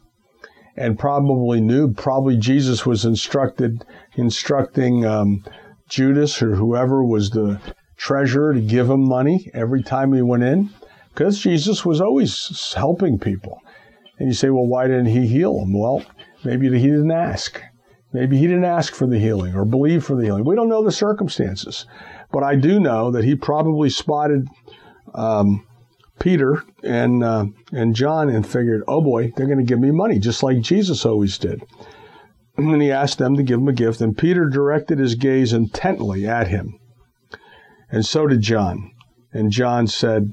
and 0.77 0.99
probably 0.99 1.61
knew 1.61 1.95
probably 1.95 2.37
Jesus 2.37 2.85
was 2.85 3.05
instructed 3.05 3.85
instructing 4.17 5.07
um, 5.07 5.45
Judas 5.89 6.43
or 6.43 6.57
whoever 6.57 7.03
was 7.05 7.31
the 7.31 7.61
treasurer 7.97 8.53
to 8.53 8.61
give 8.61 8.91
him 8.91 9.09
money 9.09 9.51
every 9.55 9.83
time 9.83 10.13
he 10.13 10.21
went 10.21 10.43
in, 10.43 10.69
because 11.15 11.39
Jesus 11.39 11.87
was 11.87 12.01
always 12.01 12.75
helping 12.75 13.19
people. 13.19 13.63
And 14.19 14.29
you 14.29 14.35
say, 14.35 14.51
well, 14.51 14.67
why 14.67 14.87
didn't 14.87 15.07
he 15.07 15.27
heal 15.27 15.61
them? 15.61 15.79
Well, 15.79 16.05
maybe 16.45 16.67
he 16.79 16.87
didn't 16.87 17.11
ask. 17.11 17.63
Maybe 18.13 18.39
he 18.39 18.47
didn't 18.47 18.65
ask 18.65 18.95
for 18.95 19.07
the 19.07 19.19
healing 19.19 19.55
or 19.55 19.65
believe 19.65 20.05
for 20.05 20.17
the 20.17 20.25
healing. 20.25 20.45
We 20.45 20.57
don't 20.57 20.69
know 20.69 20.85
the 20.85 20.93
circumstances, 20.93 21.87
but 22.33 22.43
I 22.43 22.55
do 22.57 22.81
know 22.81 23.11
that 23.11 23.25
he 23.25 23.35
probably 23.35 23.91
spotted 23.91 24.49
um, 25.15 25.67
Peter 26.19 26.63
and 26.83 27.23
uh, 27.23 27.47
and 27.73 27.95
John 27.95 28.29
and 28.29 28.47
figured, 28.47 28.83
oh 28.89 29.01
boy, 29.01 29.33
they're 29.37 29.47
going 29.47 29.59
to 29.59 29.65
give 29.65 29.81
me 29.81 29.91
money 29.91 30.19
just 30.19 30.43
like 30.43 30.61
Jesus 30.61 31.05
always 31.05 31.37
did. 31.37 31.63
And 32.57 32.81
he 32.81 32.91
asked 32.91 33.19
them 33.19 33.37
to 33.37 33.43
give 33.43 33.61
him 33.61 33.69
a 33.69 33.73
gift, 33.73 34.01
and 34.01 34.17
Peter 34.17 34.49
directed 34.49 34.99
his 34.99 35.15
gaze 35.15 35.53
intently 35.53 36.27
at 36.27 36.49
him, 36.49 36.79
and 37.91 38.05
so 38.05 38.27
did 38.27 38.41
John. 38.41 38.93
And 39.33 39.51
John 39.51 39.87
said, 39.87 40.33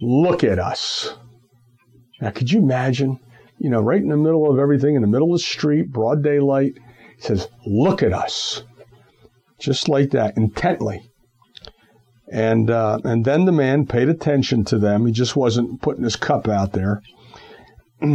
"Look 0.00 0.44
at 0.44 0.60
us." 0.60 1.16
Now, 2.20 2.30
could 2.30 2.52
you 2.52 2.60
imagine 2.60 3.18
you 3.58 3.70
know, 3.70 3.80
right 3.80 4.00
in 4.00 4.08
the 4.08 4.16
middle 4.16 4.50
of 4.50 4.58
everything, 4.58 4.94
in 4.94 5.02
the 5.02 5.08
middle 5.08 5.32
of 5.32 5.40
the 5.40 5.44
street, 5.44 5.90
broad 5.90 6.22
daylight. 6.22 6.74
He 7.16 7.22
says, 7.22 7.48
Look 7.66 8.02
at 8.02 8.12
us. 8.12 8.62
Just 9.58 9.88
like 9.88 10.10
that, 10.10 10.36
intently. 10.36 11.10
And, 12.30 12.70
uh, 12.70 12.98
and 13.04 13.24
then 13.24 13.46
the 13.46 13.52
man 13.52 13.86
paid 13.86 14.08
attention 14.08 14.64
to 14.66 14.78
them. 14.78 15.06
He 15.06 15.12
just 15.12 15.34
wasn't 15.34 15.80
putting 15.82 16.04
his 16.04 16.16
cup 16.16 16.46
out 16.46 16.72
there, 16.72 17.02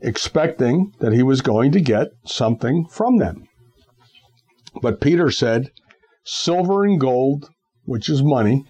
expecting 0.00 0.92
that 1.00 1.12
he 1.12 1.22
was 1.22 1.42
going 1.42 1.72
to 1.72 1.80
get 1.80 2.08
something 2.24 2.86
from 2.90 3.18
them. 3.18 3.44
But 4.82 5.00
Peter 5.00 5.30
said, 5.30 5.70
Silver 6.24 6.84
and 6.84 6.98
gold, 6.98 7.50
which 7.84 8.08
is 8.08 8.22
money, 8.22 8.64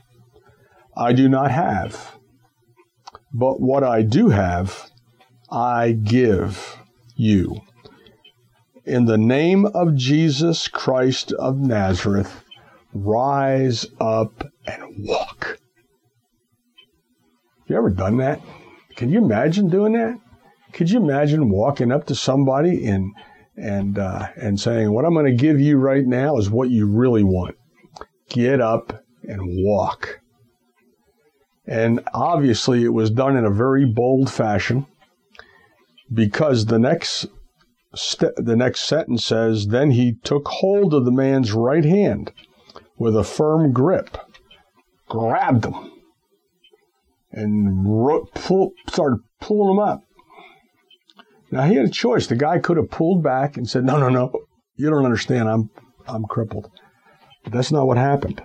I 0.96 1.12
do 1.12 1.28
not 1.28 1.50
have. 1.50 2.16
But 3.32 3.60
what 3.60 3.82
I 3.82 4.02
do 4.02 4.28
have, 4.28 4.90
I 5.50 5.92
give 5.92 6.76
you. 7.14 7.60
In 8.84 9.06
the 9.06 9.18
name 9.18 9.66
of 9.66 9.96
Jesus 9.96 10.68
Christ 10.68 11.32
of 11.32 11.58
Nazareth, 11.58 12.44
rise 12.92 13.86
up 14.00 14.44
and 14.66 14.82
walk. 14.98 15.58
You 17.66 17.76
ever 17.76 17.90
done 17.90 18.18
that? 18.18 18.40
Can 18.96 19.10
you 19.10 19.18
imagine 19.18 19.68
doing 19.68 19.92
that? 19.92 20.18
Could 20.72 20.90
you 20.90 21.00
imagine 21.00 21.50
walking 21.50 21.90
up 21.90 22.06
to 22.06 22.14
somebody 22.14 22.86
and 22.86 23.12
and 23.56 23.98
uh, 23.98 24.28
and 24.36 24.60
saying, 24.60 24.92
"What 24.92 25.04
I'm 25.04 25.14
going 25.14 25.26
to 25.26 25.32
give 25.32 25.60
you 25.60 25.78
right 25.78 26.06
now 26.06 26.36
is 26.36 26.50
what 26.50 26.70
you 26.70 26.86
really 26.86 27.24
want. 27.24 27.56
Get 28.28 28.60
up 28.60 29.02
and 29.22 29.40
walk." 29.64 30.20
And 31.66 32.00
obviously, 32.12 32.84
it 32.84 32.92
was 32.92 33.10
done 33.10 33.36
in 33.36 33.44
a 33.44 33.50
very 33.50 33.86
bold 33.86 34.30
fashion 34.30 34.86
because 36.12 36.66
the 36.66 36.78
next 36.78 37.26
st- 37.94 38.36
the 38.36 38.56
next 38.56 38.86
sentence 38.86 39.24
says, 39.24 39.68
"Then 39.68 39.90
he 39.92 40.16
took 40.22 40.48
hold 40.48 40.94
of 40.94 41.04
the 41.04 41.12
man's 41.12 41.52
right 41.52 41.84
hand 41.84 42.32
with 42.98 43.16
a 43.16 43.24
firm 43.24 43.72
grip, 43.72 44.16
grabbed 45.08 45.64
him, 45.64 45.92
and 47.32 47.84
ro- 47.86 48.26
pull, 48.34 48.72
started 48.88 49.20
pulling 49.40 49.74
him 49.74 49.78
up." 49.78 50.02
Now 51.50 51.62
he 51.62 51.76
had 51.76 51.86
a 51.86 51.90
choice. 51.90 52.26
The 52.26 52.36
guy 52.36 52.58
could 52.58 52.76
have 52.76 52.90
pulled 52.90 53.22
back 53.22 53.56
and 53.56 53.68
said, 53.68 53.84
"No, 53.84 53.98
no, 53.98 54.08
no, 54.08 54.32
you 54.76 54.90
don't 54.90 55.04
understand. 55.04 55.48
I'm 55.48 55.70
I'm 56.06 56.24
crippled." 56.24 56.70
But 57.44 57.52
that's 57.52 57.72
not 57.72 57.86
what 57.86 57.98
happened. 57.98 58.42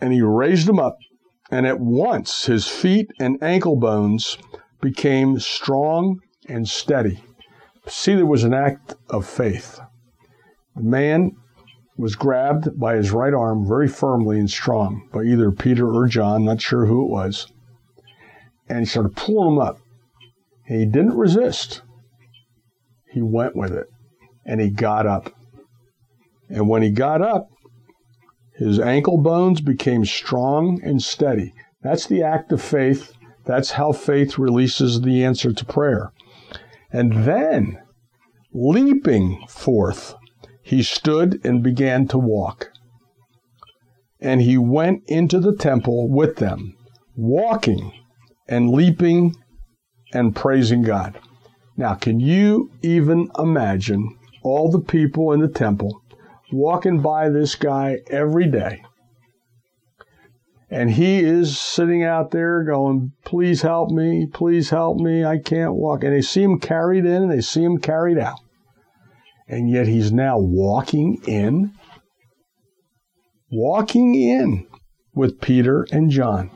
And 0.00 0.12
he 0.12 0.22
raised 0.22 0.68
him 0.68 0.78
up, 0.78 0.96
and 1.50 1.66
at 1.66 1.78
once 1.78 2.46
his 2.46 2.66
feet 2.66 3.10
and 3.20 3.40
ankle 3.42 3.76
bones 3.76 4.38
became 4.80 5.38
strong 5.38 6.20
and 6.48 6.68
steady. 6.68 7.22
See, 7.86 8.14
there 8.14 8.26
was 8.26 8.44
an 8.44 8.54
act 8.54 8.94
of 9.08 9.26
faith. 9.26 9.80
The 10.76 10.82
man 10.82 11.32
was 11.96 12.14
grabbed 12.14 12.78
by 12.78 12.96
his 12.96 13.10
right 13.10 13.34
arm 13.34 13.66
very 13.66 13.88
firmly 13.88 14.38
and 14.38 14.50
strong 14.50 15.08
by 15.12 15.22
either 15.22 15.50
Peter 15.50 15.92
or 15.92 16.06
John, 16.06 16.44
not 16.44 16.62
sure 16.62 16.86
who 16.86 17.04
it 17.04 17.10
was, 17.10 17.46
and 18.68 18.80
he 18.80 18.84
started 18.86 19.16
pulling 19.16 19.54
him 19.54 19.58
up. 19.58 19.78
He 20.66 20.86
didn't 20.86 21.16
resist. 21.16 21.82
He 23.12 23.20
went 23.20 23.56
with 23.56 23.72
it 23.72 23.86
and 24.46 24.60
he 24.60 24.70
got 24.70 25.06
up. 25.06 25.32
And 26.48 26.68
when 26.68 26.82
he 26.82 26.90
got 26.90 27.22
up, 27.22 27.48
his 28.54 28.78
ankle 28.78 29.18
bones 29.18 29.60
became 29.60 30.04
strong 30.04 30.80
and 30.82 31.02
steady. 31.02 31.52
That's 31.82 32.06
the 32.06 32.22
act 32.22 32.52
of 32.52 32.62
faith 32.62 33.12
that's 33.44 33.72
how 33.72 33.92
faith 33.92 34.38
releases 34.38 35.00
the 35.00 35.24
answer 35.24 35.52
to 35.52 35.64
prayer. 35.64 36.12
And 36.92 37.24
then, 37.24 37.78
leaping 38.52 39.44
forth, 39.48 40.14
he 40.62 40.82
stood 40.82 41.40
and 41.44 41.62
began 41.62 42.06
to 42.08 42.18
walk. 42.18 42.70
And 44.20 44.42
he 44.42 44.58
went 44.58 45.02
into 45.06 45.40
the 45.40 45.56
temple 45.56 46.10
with 46.10 46.36
them, 46.36 46.76
walking 47.16 47.92
and 48.48 48.70
leaping 48.70 49.34
and 50.12 50.36
praising 50.36 50.82
God. 50.82 51.18
Now, 51.76 51.94
can 51.94 52.20
you 52.20 52.70
even 52.82 53.30
imagine 53.38 54.16
all 54.42 54.70
the 54.70 54.80
people 54.80 55.32
in 55.32 55.40
the 55.40 55.48
temple 55.48 56.02
walking 56.52 57.00
by 57.00 57.28
this 57.30 57.54
guy 57.54 58.00
every 58.10 58.46
day? 58.46 58.82
And 60.70 60.92
he 60.92 61.18
is 61.18 61.58
sitting 61.58 62.04
out 62.04 62.30
there 62.30 62.62
going, 62.62 63.12
Please 63.24 63.62
help 63.62 63.90
me, 63.90 64.26
please 64.32 64.70
help 64.70 64.98
me, 64.98 65.24
I 65.24 65.38
can't 65.38 65.74
walk. 65.74 66.04
And 66.04 66.12
they 66.12 66.22
see 66.22 66.44
him 66.44 66.60
carried 66.60 67.04
in 67.04 67.24
and 67.24 67.32
they 67.32 67.40
see 67.40 67.64
him 67.64 67.78
carried 67.78 68.18
out. 68.18 68.38
And 69.48 69.68
yet 69.68 69.88
he's 69.88 70.12
now 70.12 70.38
walking 70.38 71.20
in, 71.26 71.72
walking 73.50 74.14
in 74.14 74.68
with 75.12 75.40
Peter 75.40 75.88
and 75.90 76.08
John. 76.08 76.52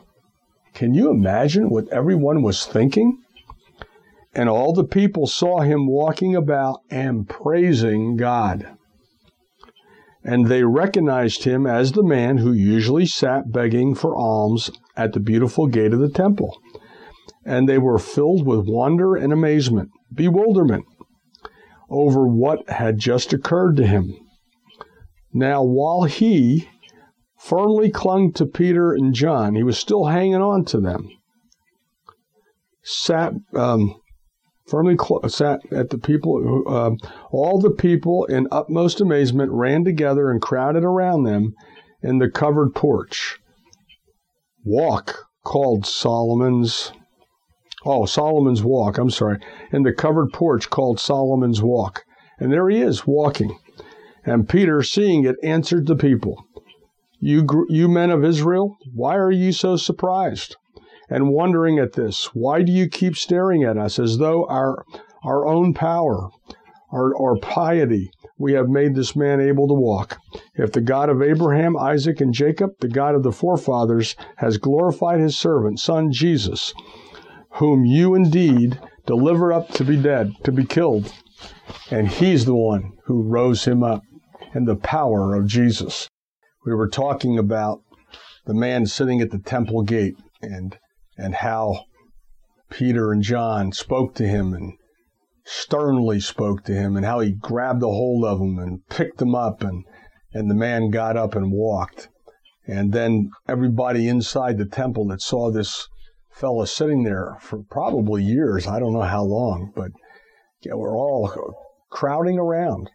Can 0.75 0.95
you 0.95 1.11
imagine 1.11 1.69
what 1.69 1.89
everyone 1.89 2.43
was 2.43 2.67
thinking? 2.67 3.21
And 4.33 4.49
all 4.49 4.73
the 4.73 4.85
people 4.85 5.27
saw 5.27 5.61
him 5.61 5.89
walking 5.89 6.37
about 6.37 6.81
and 6.89 7.29
praising 7.29 8.17
God 8.17 8.77
and 10.25 10.47
they 10.47 10.65
recognized 10.65 11.45
him 11.45 11.67
as 11.67 11.93
the 11.93 12.03
man 12.03 12.39
who 12.39 12.53
usually 12.53 13.05
sat 13.05 13.53
begging 13.53 13.95
for 13.95 14.17
alms 14.17 14.71
at 14.97 15.13
the 15.13 15.21
beautiful 15.21 15.67
gate 15.67 15.93
of 15.93 16.01
the 16.01 16.09
temple. 16.09 16.59
And 17.45 17.69
they 17.69 17.79
were 17.79 17.99
filled 17.99 18.47
with 18.47 18.67
wonder 18.67 19.15
and 19.15 19.33
amazement, 19.33 19.91
bewilderment 20.13 20.87
over 21.91 22.27
what 22.27 22.69
had 22.71 22.99
just 22.99 23.35
occurred 23.35 23.77
to 23.77 23.87
him. 23.87 24.17
Now, 25.33 25.63
while 25.63 26.05
he 26.05 26.69
firmly 27.39 27.91
clung 27.91 28.33
to 28.33 28.47
Peter 28.47 28.93
and 28.93 29.13
John, 29.13 29.55
he 29.55 29.63
was 29.63 29.77
still 29.77 30.07
hanging 30.07 30.37
on 30.37 30.65
to 30.67 30.81
them. 30.81 31.11
Sat, 32.83 33.35
um, 33.55 33.95
firmly 34.67 34.97
cl- 34.97 35.29
sat 35.29 35.61
at 35.73 35.91
the 35.91 35.99
people. 35.99 36.63
Uh, 36.67 36.93
all 37.31 37.61
the 37.61 37.71
people, 37.71 38.25
in 38.27 38.49
utmost 38.51 39.01
amazement, 39.01 39.53
ran 39.53 39.85
together 39.85 40.31
and 40.31 40.41
crowded 40.41 40.85
around 40.85 41.25
them 41.25 41.55
in 42.03 42.19
the 42.19 42.31
covered 42.31 42.75
porch. 42.75 43.39
Walk 44.65 45.27
called 45.45 45.87
Solomon's. 45.87 46.93
Oh, 47.85 48.07
Solomon's 48.07 48.63
Walk. 48.63 48.97
I'm 48.97 49.11
sorry. 49.11 49.39
In 49.71 49.83
the 49.83 49.93
covered 49.93 50.33
porch 50.33 50.71
called 50.71 50.99
Solomon's 50.99 51.63
Walk. 51.63 52.05
And 52.39 52.51
there 52.51 52.69
he 52.71 52.81
is 52.81 53.07
walking. 53.07 53.59
And 54.25 54.49
Peter, 54.49 54.83
seeing 54.83 55.25
it, 55.25 55.37
answered 55.43 55.87
the 55.87 55.97
people, 55.97 56.47
you, 57.21 57.47
you 57.69 57.89
men 57.89 58.11
of 58.11 58.25
Israel, 58.25 58.77
why 58.95 59.17
are 59.17 59.31
you 59.31 59.53
so 59.53 59.77
surprised? 59.77 60.57
And 61.09 61.31
wondering 61.31 61.79
at 61.79 61.93
this. 61.93 62.31
Why 62.35 62.63
do 62.63 62.73
you 62.73 62.89
keep 62.89 63.17
staring 63.17 63.63
at 63.63 63.77
us 63.77 63.99
as 63.99 64.19
though 64.19 64.47
our, 64.47 64.85
our 65.23 65.47
own 65.47 65.75
power, 65.75 66.31
our, 66.93 67.17
our 67.21 67.37
piety, 67.37 68.11
we 68.39 68.53
have 68.55 68.69
made 68.69 68.95
this 68.95 69.15
man 69.15 69.41
able 69.41 69.69
to 69.69 69.75
walk? 69.75 70.19
If 70.55 70.73
the 70.73 70.81
God 70.81 71.09
of 71.09 71.23
Abraham, 71.23 71.77
Isaac, 71.77 72.21
and 72.21 72.33
Jacob, 72.33 72.71
the 72.81 72.89
God 72.89 73.15
of 73.15 73.23
the 73.23 73.33
forefathers, 73.33 74.17
has 74.37 74.59
glorified 74.59 75.21
his 75.21 75.39
servant, 75.39 75.79
son 75.79 76.13
Jesus, 76.13 76.73
whom 77.53 77.85
you 77.85 78.15
indeed 78.15 78.79
delivered 79.07 79.53
up 79.53 79.69
to 79.71 79.85
be 79.85 79.97
dead, 79.97 80.33
to 80.45 80.53
be 80.53 80.65
killed, 80.65 81.13
and 81.91 82.09
he's 82.09 82.45
the 82.45 82.55
one 82.55 82.93
who 83.05 83.23
rose 83.23 83.65
him 83.65 83.83
up 83.83 84.03
and 84.55 84.67
the 84.67 84.77
power 84.77 85.35
of 85.35 85.47
Jesus. 85.47 86.09
We 86.65 86.75
were 86.75 86.89
talking 86.89 87.39
about 87.39 87.83
the 88.47 88.55
man 88.55 88.87
sitting 88.87 89.21
at 89.21 89.31
the 89.31 89.39
temple 89.39 89.83
gate 89.83 90.17
and 90.41 90.79
and 91.17 91.35
how 91.35 91.85
Peter 92.71 93.13
and 93.13 93.23
John 93.23 93.73
spoke 93.73 94.15
to 94.17 94.27
him 94.27 94.53
and 94.53 94.73
sternly 95.45 96.21
spoke 96.21 96.65
to 96.65 96.73
him 96.73 96.97
and 96.97 97.05
how 97.05 97.21
he 97.21 97.33
grabbed 97.33 97.83
a 97.83 97.87
hold 97.87 98.25
of 98.25 98.41
him 98.41 98.59
and 98.59 98.87
picked 98.89 99.21
him 99.21 99.35
up 99.35 99.63
and 99.63 99.85
and 100.33 100.51
the 100.51 100.55
man 100.55 100.91
got 100.91 101.17
up 101.17 101.37
and 101.37 101.53
walked. 101.53 102.09
And 102.67 102.93
then 102.93 103.31
everybody 103.49 104.09
inside 104.09 104.59
the 104.59 104.67
temple 104.67 105.07
that 105.09 105.21
saw 105.21 105.51
this 105.51 105.89
fellow 106.33 106.65
sitting 106.65 107.05
there 107.05 107.37
for 107.41 107.63
probably 107.71 108.25
years, 108.25 108.67
I 108.67 108.81
don't 108.81 108.95
know 108.95 109.03
how 109.03 109.23
long, 109.23 109.73
but 109.77 109.93
yeah, 110.63 110.75
we're 110.75 110.97
all 110.97 111.55
crowding 111.91 112.39
around. 112.39 112.91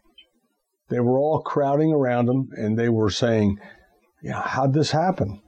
They 0.90 1.00
were 1.00 1.18
all 1.18 1.40
crowding 1.40 1.92
around 1.92 2.28
him 2.28 2.48
and 2.52 2.78
they 2.78 2.88
were 2.88 3.10
saying, 3.10 3.58
Yeah, 4.22 4.42
how'd 4.42 4.74
this 4.74 4.90
happen? 4.90 5.40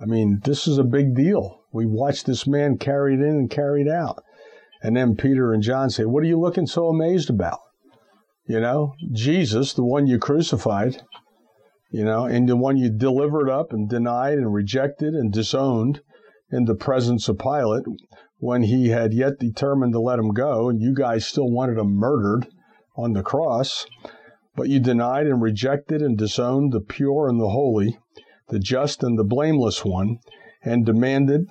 I 0.00 0.06
mean, 0.06 0.40
this 0.44 0.66
is 0.66 0.78
a 0.78 0.84
big 0.84 1.14
deal. 1.14 1.57
We 1.72 1.86
watched 1.86 2.26
this 2.26 2.46
man 2.46 2.78
carried 2.78 3.20
in 3.20 3.26
and 3.26 3.50
carried 3.50 3.88
out. 3.88 4.22
And 4.82 4.96
then 4.96 5.16
Peter 5.16 5.52
and 5.52 5.62
John 5.62 5.90
say, 5.90 6.04
What 6.04 6.22
are 6.22 6.26
you 6.26 6.40
looking 6.40 6.66
so 6.66 6.88
amazed 6.88 7.30
about? 7.30 7.60
You 8.46 8.60
know, 8.60 8.94
Jesus, 9.12 9.74
the 9.74 9.84
one 9.84 10.06
you 10.06 10.18
crucified, 10.18 11.02
you 11.90 12.04
know, 12.04 12.24
and 12.24 12.48
the 12.48 12.56
one 12.56 12.76
you 12.76 12.90
delivered 12.90 13.50
up 13.50 13.72
and 13.72 13.88
denied 13.88 14.38
and 14.38 14.54
rejected 14.54 15.14
and 15.14 15.32
disowned 15.32 16.00
in 16.50 16.64
the 16.64 16.74
presence 16.74 17.28
of 17.28 17.38
Pilate 17.38 17.84
when 18.38 18.62
he 18.62 18.88
had 18.88 19.12
yet 19.12 19.38
determined 19.38 19.92
to 19.92 20.00
let 20.00 20.18
him 20.18 20.32
go, 20.32 20.68
and 20.68 20.80
you 20.80 20.94
guys 20.94 21.26
still 21.26 21.50
wanted 21.50 21.76
him 21.76 21.96
murdered 21.96 22.46
on 22.96 23.12
the 23.12 23.22
cross. 23.22 23.84
But 24.56 24.68
you 24.68 24.80
denied 24.80 25.26
and 25.26 25.42
rejected 25.42 26.00
and 26.00 26.16
disowned 26.16 26.72
the 26.72 26.80
pure 26.80 27.28
and 27.28 27.40
the 27.40 27.50
holy, 27.50 27.98
the 28.48 28.58
just 28.58 29.02
and 29.02 29.18
the 29.18 29.24
blameless 29.24 29.84
one, 29.84 30.18
and 30.62 30.84
demanded 30.84 31.46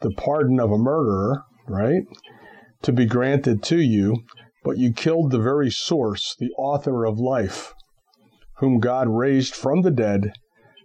the 0.00 0.10
pardon 0.10 0.60
of 0.60 0.70
a 0.70 0.78
murderer, 0.78 1.44
right, 1.66 2.02
to 2.82 2.92
be 2.92 3.06
granted 3.06 3.62
to 3.64 3.80
you. 3.80 4.22
But 4.62 4.78
you 4.78 4.92
killed 4.92 5.30
the 5.30 5.38
very 5.38 5.70
source, 5.70 6.34
the 6.38 6.50
author 6.56 7.04
of 7.04 7.18
life, 7.18 7.74
whom 8.58 8.80
God 8.80 9.08
raised 9.08 9.54
from 9.54 9.82
the 9.82 9.90
dead 9.90 10.32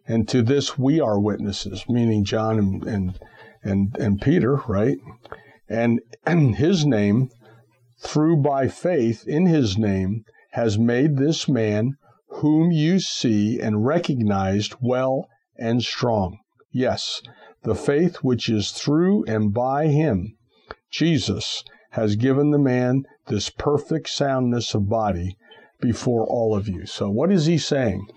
and 0.10 0.28
to 0.28 0.41
this 0.41 0.75
we 0.75 0.99
are 0.99 1.19
witnesses, 1.19 1.86
meaning 1.88 2.25
John 2.25 2.58
and, 2.58 2.84
and, 2.84 3.19
and, 3.63 3.95
and 3.97 4.19
Peter, 4.19 4.56
right? 4.67 4.97
And, 5.69 6.02
his 6.56 6.84
name, 6.84 7.30
through 8.02 8.38
by 8.38 8.69
faith 8.69 9.28
in 9.28 9.45
his 9.45 9.78
name, 9.78 10.23
has 10.54 10.80
made 10.80 11.17
this 11.17 11.47
man 11.47 11.93
whom 12.28 12.71
you 12.71 12.99
see 12.99 13.60
and 13.60 13.86
recognized 13.86 14.73
well 14.82 15.28
and 15.60 15.84
strong. 15.84 16.39
Yes, 16.71 17.21
the 17.63 17.75
faith 17.75 18.17
which 18.17 18.47
is 18.47 18.71
through 18.71 19.25
and 19.25 19.53
by 19.53 19.88
him, 19.88 20.38
Jesus, 20.91 21.63
has 21.91 22.15
given 22.15 22.51
the 22.51 22.60
man 22.60 23.05
this 23.27 23.49
perfect 23.49 24.10
soundness 24.10 24.75
of 24.75 24.88
body 24.88 25.36
before 25.82 26.25
all 26.25 26.55
of 26.55 26.67
you. 26.67 26.86
So, 26.86 27.10
what 27.10 27.32
is 27.32 27.47
he 27.47 27.58
saying? 27.58 28.08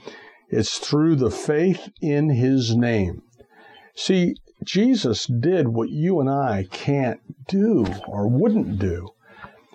It's 0.50 0.78
through 0.78 1.16
the 1.16 1.30
faith 1.30 1.88
in 2.02 2.28
his 2.30 2.76
name. 2.76 3.22
See, 3.94 4.34
Jesus 4.64 5.26
did 5.26 5.68
what 5.68 5.88
you 5.88 6.20
and 6.20 6.28
I 6.28 6.66
can't 6.70 7.20
do 7.48 7.86
or 8.06 8.28
wouldn't 8.28 8.78
do. 8.78 9.08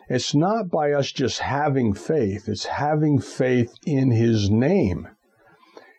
It's 0.07 0.33
not 0.33 0.69
by 0.69 0.91
us 0.91 1.11
just 1.11 1.39
having 1.39 1.93
faith, 1.93 2.47
it's 2.47 2.65
having 2.65 3.19
faith 3.19 3.73
in 3.85 4.11
his 4.11 4.49
name. 4.49 5.07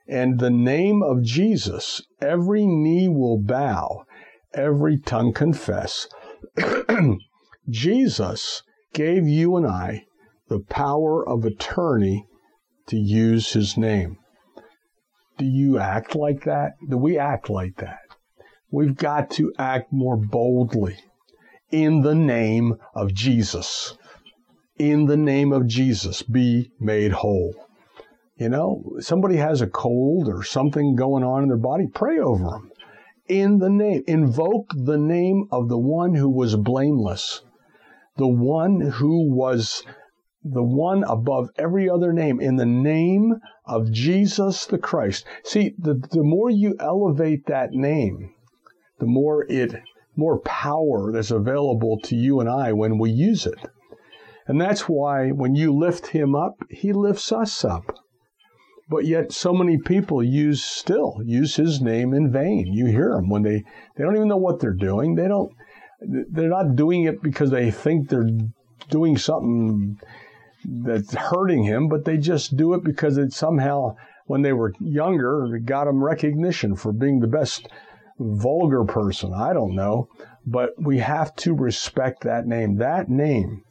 And 0.08 0.38
the 0.38 0.50
name 0.50 1.02
of 1.02 1.22
Jesus, 1.22 2.00
every 2.22 2.66
knee 2.66 3.08
will 3.08 3.38
bow, 3.38 4.06
every 4.54 4.98
tongue 4.98 5.34
confess. 5.34 6.08
Jesus 7.68 8.62
gave 8.94 9.28
you 9.28 9.56
and 9.56 9.66
I 9.66 10.06
the 10.48 10.60
power 10.60 11.28
of 11.28 11.44
attorney 11.44 12.26
to 12.86 12.96
use 12.96 13.52
his 13.52 13.76
name. 13.76 14.16
Do 15.36 15.44
you 15.44 15.78
act 15.78 16.14
like 16.14 16.44
that? 16.44 16.72
Do 16.88 16.96
we 16.96 17.18
act 17.18 17.50
like 17.50 17.76
that? 17.76 18.00
We've 18.70 18.96
got 18.96 19.30
to 19.32 19.52
act 19.58 19.92
more 19.92 20.16
boldly 20.16 20.96
in 21.70 22.00
the 22.00 22.14
name 22.14 22.76
of 22.94 23.12
Jesus. 23.12 23.96
In 24.78 25.04
the 25.04 25.16
name 25.18 25.52
of 25.52 25.66
Jesus, 25.66 26.22
be 26.22 26.70
made 26.80 27.12
whole. 27.12 27.54
You 28.38 28.48
know, 28.48 28.96
somebody 29.00 29.36
has 29.36 29.60
a 29.60 29.66
cold 29.66 30.28
or 30.28 30.44
something 30.44 30.94
going 30.94 31.24
on 31.24 31.42
in 31.42 31.48
their 31.48 31.56
body, 31.56 31.88
pray 31.92 32.20
over 32.20 32.44
them. 32.44 32.70
In 33.26 33.58
the 33.58 33.68
name, 33.68 34.04
invoke 34.06 34.70
the 34.76 34.96
name 34.96 35.48
of 35.50 35.68
the 35.68 35.76
one 35.78 36.14
who 36.14 36.28
was 36.28 36.54
blameless, 36.54 37.42
the 38.16 38.28
one 38.28 38.80
who 38.80 39.28
was 39.34 39.82
the 40.44 40.62
one 40.62 41.02
above 41.02 41.50
every 41.56 41.90
other 41.90 42.12
name, 42.12 42.40
in 42.40 42.54
the 42.54 42.64
name 42.64 43.40
of 43.66 43.90
Jesus 43.90 44.66
the 44.66 44.78
Christ. 44.78 45.24
See, 45.42 45.74
the, 45.76 45.94
the 45.94 46.22
more 46.22 46.48
you 46.48 46.76
elevate 46.78 47.46
that 47.46 47.72
name, 47.72 48.32
the 49.00 49.06
more 49.06 49.46
it 49.50 49.74
more 50.14 50.38
power 50.38 51.10
that's 51.10 51.32
available 51.32 51.98
to 52.04 52.14
you 52.14 52.38
and 52.38 52.48
I 52.48 52.72
when 52.72 52.98
we 52.98 53.10
use 53.10 53.46
it. 53.46 53.58
And 54.46 54.60
that's 54.60 54.82
why 54.82 55.30
when 55.30 55.56
you 55.56 55.74
lift 55.74 56.06
him 56.08 56.36
up, 56.36 56.56
he 56.70 56.92
lifts 56.92 57.32
us 57.32 57.64
up. 57.64 57.98
But 58.88 59.04
yet 59.04 59.32
so 59.32 59.52
many 59.52 59.78
people 59.78 60.22
use 60.22 60.62
still 60.62 61.20
use 61.24 61.56
his 61.56 61.80
name 61.80 62.14
in 62.14 62.32
vain. 62.32 62.72
You 62.72 62.86
hear 62.86 63.12
them 63.14 63.28
when 63.28 63.42
they 63.42 63.64
they 63.96 64.04
don't 64.04 64.16
even 64.16 64.28
know 64.28 64.36
what 64.36 64.60
they're 64.60 64.72
doing. 64.72 65.14
They 65.14 65.28
don't 65.28 65.52
they're 66.00 66.48
not 66.48 66.76
doing 66.76 67.04
it 67.04 67.22
because 67.22 67.50
they 67.50 67.70
think 67.70 68.08
they're 68.08 68.30
doing 68.90 69.16
something 69.16 69.98
that's 70.64 71.14
hurting 71.14 71.64
him, 71.64 71.88
but 71.88 72.04
they 72.04 72.16
just 72.16 72.56
do 72.56 72.74
it 72.74 72.84
because 72.84 73.16
it 73.16 73.32
somehow, 73.32 73.96
when 74.26 74.42
they 74.42 74.52
were 74.52 74.74
younger, 74.80 75.58
got 75.64 75.84
them 75.84 76.02
recognition 76.02 76.76
for 76.76 76.92
being 76.92 77.20
the 77.20 77.26
best 77.26 77.68
vulgar 78.18 78.84
person. 78.84 79.32
I 79.32 79.52
don't 79.52 79.74
know. 79.74 80.08
But 80.46 80.70
we 80.78 80.98
have 80.98 81.34
to 81.36 81.54
respect 81.54 82.22
that 82.22 82.46
name. 82.46 82.76
That 82.76 83.08
name, 83.08 83.62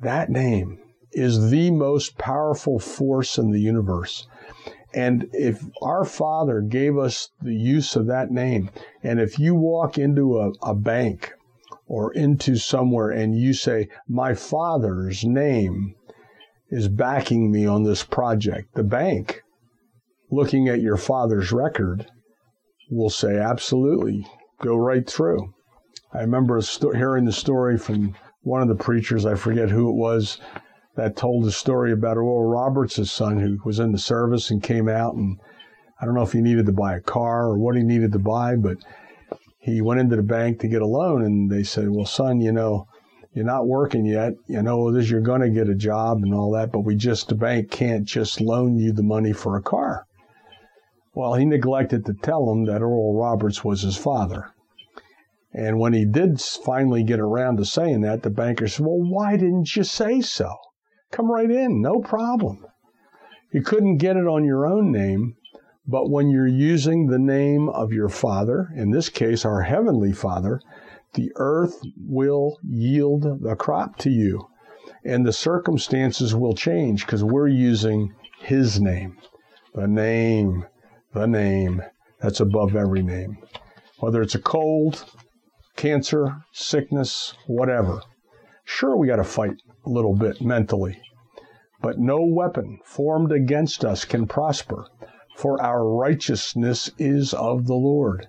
that 0.00 0.30
name 0.30 0.78
is 1.14 1.50
the 1.50 1.70
most 1.70 2.18
powerful 2.18 2.78
force 2.78 3.38
in 3.38 3.50
the 3.50 3.60
universe. 3.60 4.26
And 4.94 5.28
if 5.32 5.64
our 5.82 6.04
Father 6.04 6.60
gave 6.60 6.98
us 6.98 7.30
the 7.42 7.54
use 7.54 7.96
of 7.96 8.06
that 8.06 8.30
name, 8.30 8.70
and 9.02 9.20
if 9.20 9.38
you 9.38 9.54
walk 9.54 9.98
into 9.98 10.38
a, 10.38 10.52
a 10.62 10.74
bank 10.74 11.32
or 11.86 12.12
into 12.12 12.56
somewhere 12.56 13.10
and 13.10 13.36
you 13.36 13.54
say, 13.54 13.88
My 14.08 14.34
father's 14.34 15.24
name 15.24 15.96
is 16.70 16.88
backing 16.88 17.50
me 17.50 17.66
on 17.66 17.82
this 17.82 18.04
project, 18.04 18.74
the 18.74 18.84
bank, 18.84 19.42
looking 20.30 20.68
at 20.68 20.80
your 20.80 20.96
father's 20.96 21.52
record, 21.52 22.06
will 22.90 23.10
say, 23.10 23.36
Absolutely, 23.36 24.26
go 24.60 24.76
right 24.76 25.08
through. 25.08 25.52
I 26.12 26.20
remember 26.20 26.60
hearing 26.94 27.24
the 27.24 27.32
story 27.32 27.76
from 27.76 28.14
one 28.42 28.62
of 28.62 28.68
the 28.68 28.76
preachers, 28.76 29.26
I 29.26 29.34
forget 29.34 29.70
who 29.70 29.88
it 29.88 29.94
was, 29.94 30.38
that 30.96 31.16
told 31.16 31.44
the 31.44 31.52
story 31.52 31.92
about 31.92 32.16
Oral 32.16 32.44
Roberts' 32.44 33.10
son 33.10 33.40
who 33.40 33.58
was 33.64 33.80
in 33.80 33.92
the 33.92 33.98
service 33.98 34.50
and 34.50 34.62
came 34.62 34.88
out 34.88 35.14
and 35.14 35.38
I 36.00 36.04
don't 36.04 36.14
know 36.14 36.22
if 36.22 36.32
he 36.32 36.40
needed 36.40 36.66
to 36.66 36.72
buy 36.72 36.96
a 36.96 37.00
car 37.00 37.46
or 37.46 37.58
what 37.58 37.76
he 37.76 37.82
needed 37.82 38.12
to 38.12 38.18
buy, 38.18 38.56
but 38.56 38.78
he 39.58 39.80
went 39.80 40.00
into 40.00 40.16
the 40.16 40.22
bank 40.22 40.60
to 40.60 40.68
get 40.68 40.82
a 40.82 40.86
loan 40.86 41.22
and 41.22 41.50
they 41.50 41.62
said, 41.62 41.88
Well, 41.88 42.04
son, 42.04 42.40
you 42.40 42.52
know, 42.52 42.86
you're 43.32 43.44
not 43.44 43.66
working 43.66 44.04
yet. 44.04 44.34
You 44.46 44.62
know, 44.62 44.92
this 44.92 45.10
you're 45.10 45.20
going 45.20 45.40
to 45.40 45.50
get 45.50 45.68
a 45.68 45.74
job 45.74 46.22
and 46.22 46.34
all 46.34 46.50
that, 46.52 46.70
but 46.70 46.80
we 46.80 46.94
just, 46.94 47.28
the 47.28 47.34
bank 47.34 47.70
can't 47.70 48.04
just 48.04 48.40
loan 48.40 48.76
you 48.76 48.92
the 48.92 49.02
money 49.02 49.32
for 49.32 49.56
a 49.56 49.62
car. 49.62 50.06
Well, 51.14 51.34
he 51.34 51.44
neglected 51.44 52.04
to 52.06 52.14
tell 52.14 52.50
him 52.50 52.64
that 52.66 52.82
Oral 52.82 53.18
Roberts 53.18 53.64
was 53.64 53.82
his 53.82 53.96
father. 53.96 54.52
And 55.52 55.78
when 55.78 55.92
he 55.92 56.04
did 56.04 56.40
finally 56.40 57.04
get 57.04 57.20
around 57.20 57.56
to 57.58 57.64
saying 57.64 58.00
that, 58.02 58.22
the 58.22 58.30
banker 58.30 58.68
said, 58.68 58.84
Well, 58.84 59.00
why 59.00 59.36
didn't 59.36 59.74
you 59.76 59.84
say 59.84 60.20
so? 60.20 60.54
Come 61.14 61.30
right 61.30 61.48
in, 61.48 61.80
no 61.80 62.00
problem. 62.00 62.66
You 63.52 63.62
couldn't 63.62 63.98
get 63.98 64.16
it 64.16 64.26
on 64.26 64.44
your 64.44 64.66
own 64.66 64.90
name, 64.90 65.36
but 65.86 66.10
when 66.10 66.28
you're 66.28 66.48
using 66.48 67.06
the 67.06 67.20
name 67.20 67.68
of 67.68 67.92
your 67.92 68.08
Father, 68.08 68.72
in 68.74 68.90
this 68.90 69.08
case, 69.08 69.44
our 69.44 69.62
Heavenly 69.62 70.12
Father, 70.12 70.60
the 71.12 71.30
earth 71.36 71.80
will 71.96 72.58
yield 72.68 73.44
the 73.44 73.54
crop 73.54 73.96
to 73.98 74.10
you. 74.10 74.48
And 75.04 75.24
the 75.24 75.32
circumstances 75.32 76.34
will 76.34 76.52
change 76.52 77.06
because 77.06 77.22
we're 77.22 77.46
using 77.46 78.12
His 78.40 78.80
name. 78.80 79.16
The 79.72 79.86
name, 79.86 80.66
the 81.12 81.28
name 81.28 81.80
that's 82.18 82.40
above 82.40 82.74
every 82.74 83.04
name. 83.04 83.38
Whether 84.00 84.20
it's 84.20 84.34
a 84.34 84.40
cold, 84.40 85.04
cancer, 85.76 86.42
sickness, 86.50 87.34
whatever. 87.46 88.02
Sure, 88.64 88.96
we 88.96 89.06
got 89.06 89.16
to 89.16 89.24
fight 89.24 89.58
little 89.86 90.14
bit 90.14 90.40
mentally. 90.40 91.00
But 91.80 91.98
no 91.98 92.24
weapon 92.24 92.78
formed 92.84 93.30
against 93.30 93.84
us 93.84 94.04
can 94.04 94.26
prosper, 94.26 94.86
for 95.36 95.60
our 95.60 95.86
righteousness 95.86 96.90
is 96.98 97.34
of 97.34 97.66
the 97.66 97.74
Lord. 97.74 98.26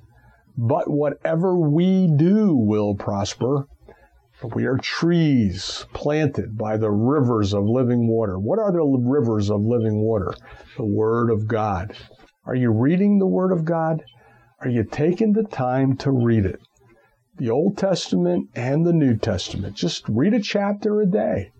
But 0.58 0.90
whatever 0.90 1.58
we 1.58 2.08
do 2.08 2.56
will 2.56 2.96
prosper. 2.96 3.68
We 4.54 4.66
are 4.66 4.78
trees 4.78 5.86
planted 5.94 6.58
by 6.58 6.78
the 6.78 6.92
rivers 6.92 7.54
of 7.54 7.64
living 7.66 8.08
water. 8.08 8.38
What 8.38 8.60
are 8.60 8.72
the 8.72 8.84
rivers 8.84 9.50
of 9.50 9.62
living 9.62 10.02
water? 10.02 10.34
The 10.78 10.86
Word 10.86 11.30
of 11.30 11.48
God. 11.48 11.96
Are 12.46 12.56
you 12.56 12.72
reading 12.72 13.18
the 13.18 13.28
Word 13.28 13.52
of 13.52 13.64
God? 13.64 14.04
Are 14.60 14.70
you 14.70 14.84
taking 14.84 15.34
the 15.34 15.44
time 15.44 15.96
to 15.98 16.12
read 16.12 16.46
it? 16.46 16.60
The 17.38 17.50
Old 17.50 17.78
Testament 17.78 18.50
and 18.56 18.86
the 18.86 18.94
New 18.94 19.18
Testament. 19.18 19.76
Just 19.76 20.08
read 20.08 20.34
a 20.34 20.42
chapter 20.42 21.02
a 21.02 21.06
day. 21.06 21.52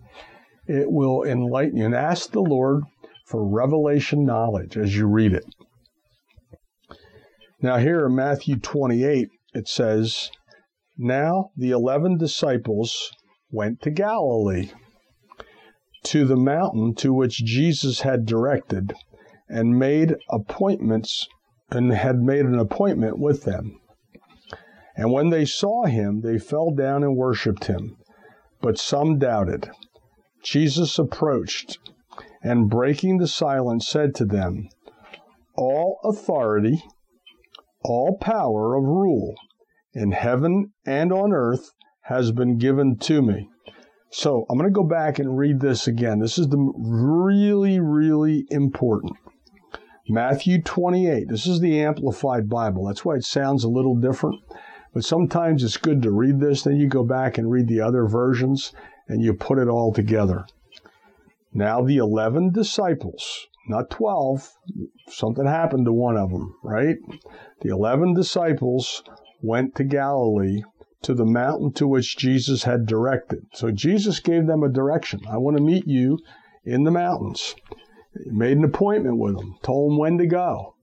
It 0.66 0.90
will 0.90 1.22
enlighten 1.22 1.76
you. 1.76 1.84
And 1.84 1.94
ask 1.94 2.30
the 2.30 2.40
Lord 2.40 2.84
for 3.26 3.46
revelation 3.46 4.24
knowledge 4.24 4.76
as 4.76 4.96
you 4.96 5.06
read 5.06 5.32
it. 5.32 5.44
Now, 7.60 7.78
here 7.78 8.06
in 8.06 8.14
Matthew 8.14 8.56
28, 8.56 9.28
it 9.54 9.68
says, 9.68 10.30
Now 10.96 11.50
the 11.56 11.70
eleven 11.70 12.16
disciples 12.16 13.10
went 13.50 13.80
to 13.82 13.90
Galilee, 13.90 14.70
to 16.04 16.24
the 16.24 16.36
mountain 16.36 16.94
to 16.96 17.12
which 17.12 17.44
Jesus 17.44 18.00
had 18.00 18.26
directed, 18.26 18.94
and 19.48 19.78
made 19.78 20.16
appointments 20.30 21.26
and 21.70 21.92
had 21.92 22.20
made 22.20 22.44
an 22.44 22.58
appointment 22.58 23.18
with 23.18 23.44
them. 23.44 23.80
And 24.96 25.12
when 25.12 25.30
they 25.30 25.44
saw 25.44 25.84
him, 25.84 26.22
they 26.22 26.38
fell 26.38 26.70
down 26.70 27.02
and 27.02 27.16
worshipped 27.16 27.64
him. 27.64 27.96
But 28.60 28.78
some 28.78 29.18
doubted. 29.18 29.70
Jesus 30.42 30.98
approached 30.98 31.78
and, 32.42 32.70
breaking 32.70 33.18
the 33.18 33.28
silence, 33.28 33.86
said 33.86 34.14
to 34.14 34.24
them, 34.24 34.68
All 35.54 35.98
authority, 36.04 36.82
all 37.84 38.16
power 38.18 38.74
of 38.74 38.84
rule 38.84 39.34
in 39.92 40.12
heaven 40.12 40.72
and 40.86 41.12
on 41.12 41.32
earth 41.32 41.70
has 42.02 42.32
been 42.32 42.56
given 42.56 42.96
to 42.96 43.20
me. 43.20 43.48
So 44.10 44.46
I'm 44.48 44.56
going 44.56 44.70
to 44.70 44.74
go 44.74 44.86
back 44.86 45.18
and 45.18 45.36
read 45.36 45.60
this 45.60 45.86
again. 45.86 46.20
This 46.20 46.38
is 46.38 46.48
the 46.48 46.72
really, 46.76 47.80
really 47.80 48.46
important. 48.50 49.12
Matthew 50.08 50.62
28. 50.62 51.28
This 51.28 51.46
is 51.46 51.60
the 51.60 51.80
Amplified 51.80 52.48
Bible. 52.48 52.86
That's 52.86 53.04
why 53.04 53.16
it 53.16 53.24
sounds 53.24 53.64
a 53.64 53.68
little 53.68 53.96
different. 53.96 54.40
But 54.96 55.04
sometimes 55.04 55.62
it's 55.62 55.76
good 55.76 56.00
to 56.04 56.10
read 56.10 56.40
this, 56.40 56.62
then 56.62 56.76
you 56.76 56.88
go 56.88 57.04
back 57.04 57.36
and 57.36 57.50
read 57.50 57.68
the 57.68 57.82
other 57.82 58.06
versions 58.06 58.72
and 59.08 59.20
you 59.20 59.34
put 59.34 59.58
it 59.58 59.68
all 59.68 59.92
together. 59.92 60.46
Now, 61.52 61.82
the 61.82 61.98
11 61.98 62.52
disciples, 62.52 63.46
not 63.68 63.90
12, 63.90 64.50
something 65.10 65.44
happened 65.44 65.84
to 65.84 65.92
one 65.92 66.16
of 66.16 66.30
them, 66.30 66.54
right? 66.62 66.96
The 67.60 67.68
11 67.68 68.14
disciples 68.14 69.02
went 69.42 69.74
to 69.74 69.84
Galilee 69.84 70.62
to 71.02 71.12
the 71.12 71.26
mountain 71.26 71.74
to 71.74 71.86
which 71.86 72.16
Jesus 72.16 72.62
had 72.62 72.86
directed. 72.86 73.44
So 73.52 73.70
Jesus 73.70 74.18
gave 74.18 74.46
them 74.46 74.62
a 74.62 74.70
direction. 74.70 75.20
I 75.28 75.36
want 75.36 75.58
to 75.58 75.62
meet 75.62 75.86
you 75.86 76.20
in 76.64 76.84
the 76.84 76.90
mountains 76.90 77.54
made 78.24 78.56
an 78.56 78.64
appointment 78.64 79.18
with 79.18 79.36
them, 79.36 79.58
told 79.62 79.90
them 79.90 79.98
when 79.98 80.16
to 80.16 80.26
go. 80.26 80.74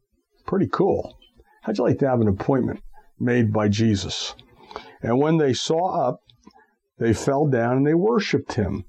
Pretty 0.45 0.69
cool. 0.71 1.17
How'd 1.63 1.79
you 1.79 1.83
like 1.83 1.97
to 1.97 2.07
have 2.07 2.21
an 2.21 2.27
appointment 2.27 2.79
made 3.23 3.51
by 3.51 3.67
Jesus? 3.69 4.35
And 5.01 5.19
when 5.19 5.37
they 5.37 5.53
saw 5.53 6.09
up, 6.09 6.19
they 6.99 7.13
fell 7.13 7.47
down 7.47 7.77
and 7.77 7.87
they 7.87 7.93
worshiped 7.93 8.53
him. 8.53 8.85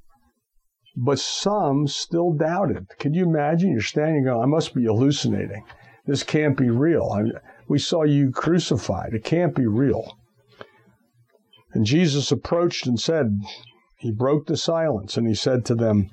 But 0.96 1.18
some 1.18 1.88
still 1.88 2.32
doubted. 2.32 2.86
Can 2.98 3.14
you 3.14 3.24
imagine? 3.24 3.72
You're 3.72 3.80
standing 3.80 4.24
going, 4.24 4.42
I 4.42 4.46
must 4.46 4.74
be 4.74 4.84
hallucinating. 4.84 5.64
This 6.06 6.22
can't 6.22 6.56
be 6.56 6.70
real. 6.70 7.10
I, 7.10 7.38
we 7.66 7.78
saw 7.78 8.04
you 8.04 8.30
crucified. 8.30 9.14
It 9.14 9.24
can't 9.24 9.54
be 9.54 9.66
real. 9.66 10.16
And 11.72 11.84
Jesus 11.84 12.30
approached 12.30 12.86
and 12.86 13.00
said, 13.00 13.40
He 13.98 14.12
broke 14.12 14.46
the 14.46 14.56
silence 14.56 15.16
and 15.16 15.26
he 15.26 15.34
said 15.34 15.64
to 15.64 15.74
them, 15.74 16.10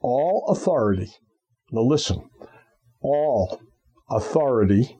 All 0.00 0.46
authority 0.48 1.12
now 1.74 1.80
listen, 1.80 2.30
all 3.00 3.60
authority, 4.08 4.96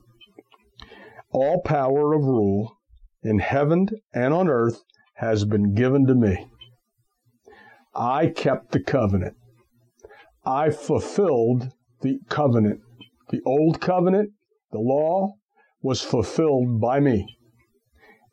all 1.35 1.59
power 1.59 2.13
of 2.13 2.23
rule 2.23 2.77
in 3.21 3.39
heaven 3.39 3.89
and 4.13 4.33
on 4.33 4.47
earth 4.47 4.81
has 5.15 5.43
been 5.43 5.73
given 5.73 6.07
to 6.07 6.15
me. 6.15 6.47
I 7.93 8.27
kept 8.27 8.71
the 8.71 8.79
covenant. 8.79 9.35
I 10.45 10.69
fulfilled 10.69 11.71
the 12.01 12.19
covenant. 12.29 12.79
The 13.31 13.41
old 13.45 13.81
covenant, 13.81 14.31
the 14.71 14.79
law, 14.79 15.33
was 15.81 16.01
fulfilled 16.01 16.79
by 16.79 17.01
me. 17.01 17.37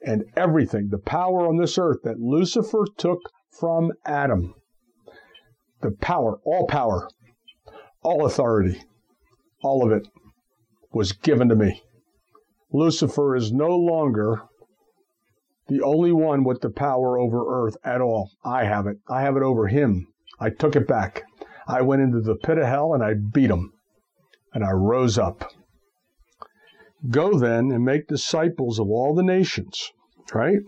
And 0.07 0.23
everything, 0.37 0.89
the 0.91 0.99
power 0.99 1.49
on 1.49 1.57
this 1.57 1.79
earth 1.79 2.03
that 2.05 2.21
Lucifer 2.21 2.85
took 2.97 3.19
from 3.51 3.91
Adam, 4.07 4.55
the 5.81 5.91
power, 5.91 6.39
all 6.45 6.69
power, 6.69 7.09
all 8.03 8.27
authority, 8.27 8.81
all 9.61 9.85
of 9.85 9.91
it, 9.91 10.07
was 10.93 11.11
given 11.11 11.49
to 11.49 11.57
me. 11.57 11.83
Lucifer 12.73 13.37
is 13.37 13.53
no 13.53 13.69
longer 13.69 14.43
the 15.69 15.83
only 15.83 16.13
one 16.13 16.45
with 16.45 16.61
the 16.61 16.71
power 16.71 17.19
over 17.19 17.45
earth 17.49 17.77
at 17.85 18.01
all. 18.01 18.31
I 18.45 18.65
have 18.65 18.87
it. 18.87 18.99
I 19.09 19.23
have 19.23 19.37
it 19.37 19.43
over 19.43 19.69
him. 19.69 20.09
I 20.41 20.51
took 20.51 20.75
it 20.75 20.89
back. 20.89 21.23
I 21.69 21.83
went 21.83 22.03
into 22.03 22.21
the 22.21 22.35
pit 22.35 22.59
of 22.59 22.67
hell 22.67 22.95
and 22.95 23.03
I 23.03 23.15
beat 23.15 23.51
him. 23.51 23.73
And 24.55 24.65
I 24.65 24.73
rose 24.73 25.19
up. 25.19 25.51
Go 27.09 27.39
then 27.39 27.71
and 27.73 27.85
make 27.85 28.07
disciples 28.07 28.79
of 28.79 28.89
all 28.89 29.15
the 29.15 29.23
nations, 29.23 29.91
right? 30.35 30.61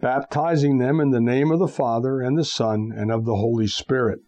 Baptizing 0.00 0.78
them 0.78 1.00
in 1.00 1.10
the 1.10 1.20
name 1.20 1.50
of 1.50 1.58
the 1.58 1.68
Father 1.68 2.20
and 2.20 2.38
the 2.38 2.44
Son 2.44 2.92
and 2.94 3.10
of 3.10 3.24
the 3.24 3.36
Holy 3.36 3.66
Spirit 3.66 4.20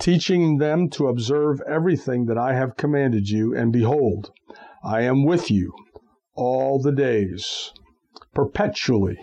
teaching 0.00 0.58
them 0.58 0.88
to 0.90 1.08
observe 1.08 1.60
everything 1.62 2.26
that 2.26 2.38
I 2.38 2.54
have 2.54 2.76
commanded 2.76 3.28
you, 3.28 3.54
and 3.54 3.72
behold, 3.72 4.32
I 4.84 5.02
am 5.02 5.24
with 5.24 5.50
you 5.50 5.72
all 6.34 6.80
the 6.80 6.92
days, 6.92 7.72
perpetually, 8.34 9.18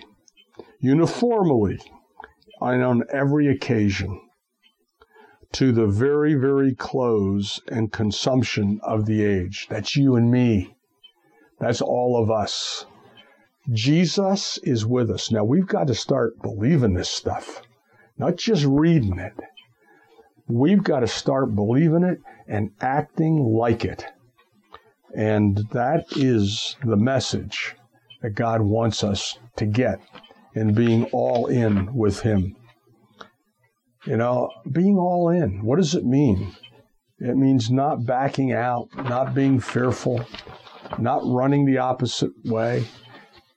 uniformly, 0.80 1.80
and 2.62 2.84
on 2.84 3.04
every 3.12 3.48
occasion, 3.48 4.22
to 5.54 5.72
the 5.72 5.88
very, 5.88 6.36
very 6.36 6.76
close 6.76 7.60
and 7.68 7.92
consumption 7.92 8.80
of 8.84 9.06
the 9.06 9.24
age. 9.24 9.68
That's 9.70 9.96
you 9.96 10.16
and 10.16 10.32
me. 10.32 10.76
That's 11.60 11.82
all 11.82 12.22
of 12.22 12.30
us. 12.30 12.86
Jesus 13.72 14.58
is 14.64 14.86
with 14.86 15.10
us. 15.10 15.32
Now 15.32 15.44
we've 15.44 15.68
got 15.68 15.88
to 15.88 15.96
start 15.96 16.42
believing 16.42 16.94
this 16.94 17.10
stuff, 17.10 17.62
not 18.18 18.38
just 18.38 18.66
reading 18.66 19.20
it. 19.20 19.34
We've 20.50 20.84
got 20.84 21.02
to 21.02 21.08
start 21.08 21.56
believing 21.56 22.04
it 22.04 22.20
and 22.48 22.72
acting 22.82 23.38
like 23.38 23.86
it. 23.86 24.04
And 25.16 25.58
that 25.72 26.06
is 26.16 26.76
the 26.84 26.98
message 26.98 27.76
that 28.22 28.32
God 28.32 28.62
wants 28.62 29.04
us 29.04 29.38
to 29.58 29.66
get 29.66 30.02
in 30.56 30.74
being 30.74 31.06
all 31.06 31.46
in 31.48 31.94
with 31.94 32.22
Him. 32.22 32.56
You 34.06 34.18
know, 34.18 34.50
being 34.72 34.98
all 34.98 35.30
in, 35.30 35.64
what 35.64 35.76
does 35.76 35.94
it 35.94 36.06
mean? 36.06 36.56
It 37.20 37.36
means 37.36 37.70
not 37.70 38.06
backing 38.06 38.52
out, 38.52 38.88
not 38.96 39.36
being 39.36 39.60
fearful, 39.60 40.26
not 40.98 41.22
running 41.26 41.66
the 41.66 41.78
opposite 41.78 42.32
way. 42.46 42.86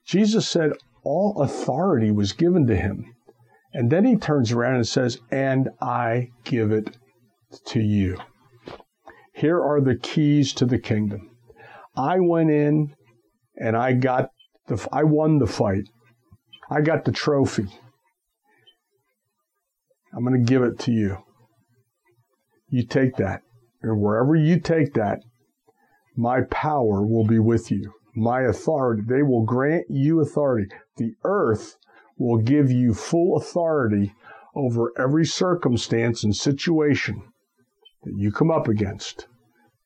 Jesus 0.05 0.47
said 0.47 0.73
all 1.03 1.41
authority 1.41 2.11
was 2.11 2.33
given 2.33 2.67
to 2.67 2.75
him. 2.75 3.12
And 3.73 3.89
then 3.89 4.05
he 4.05 4.15
turns 4.15 4.51
around 4.51 4.75
and 4.75 4.87
says, 4.87 5.19
And 5.31 5.69
I 5.81 6.29
give 6.43 6.71
it 6.71 6.97
to 7.67 7.79
you. 7.79 8.17
Here 9.33 9.59
are 9.59 9.81
the 9.81 9.95
keys 9.95 10.53
to 10.53 10.65
the 10.65 10.77
kingdom. 10.77 11.31
I 11.95 12.19
went 12.19 12.51
in 12.51 12.95
and 13.57 13.75
I 13.75 13.93
got 13.93 14.29
the, 14.67 14.87
I 14.91 15.03
won 15.03 15.39
the 15.39 15.47
fight. 15.47 15.89
I 16.69 16.81
got 16.81 17.05
the 17.05 17.11
trophy. 17.11 17.67
I'm 20.15 20.23
going 20.23 20.39
to 20.39 20.51
give 20.51 20.61
it 20.61 20.77
to 20.79 20.91
you. 20.91 21.17
You 22.69 22.85
take 22.85 23.15
that. 23.17 23.41
And 23.81 23.99
wherever 23.99 24.35
you 24.35 24.59
take 24.59 24.93
that, 24.93 25.19
my 26.15 26.41
power 26.49 27.05
will 27.05 27.25
be 27.25 27.39
with 27.39 27.71
you. 27.71 27.91
My 28.15 28.41
authority, 28.41 29.01
they 29.07 29.23
will 29.23 29.43
grant 29.43 29.85
you 29.89 30.21
authority. 30.21 30.67
The 30.97 31.13
earth 31.23 31.75
will 32.17 32.41
give 32.41 32.71
you 32.71 32.93
full 32.93 33.37
authority 33.37 34.13
over 34.55 34.91
every 34.97 35.25
circumstance 35.25 36.23
and 36.23 36.35
situation 36.35 37.21
that 38.03 38.13
you 38.15 38.31
come 38.31 38.51
up 38.51 38.67
against 38.67 39.27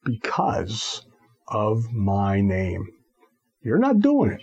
because 0.03 1.05
of 1.47 1.91
my 1.91 2.41
name. 2.41 2.85
You're 3.61 3.79
not 3.79 3.99
doing 3.99 4.31
it. 4.31 4.41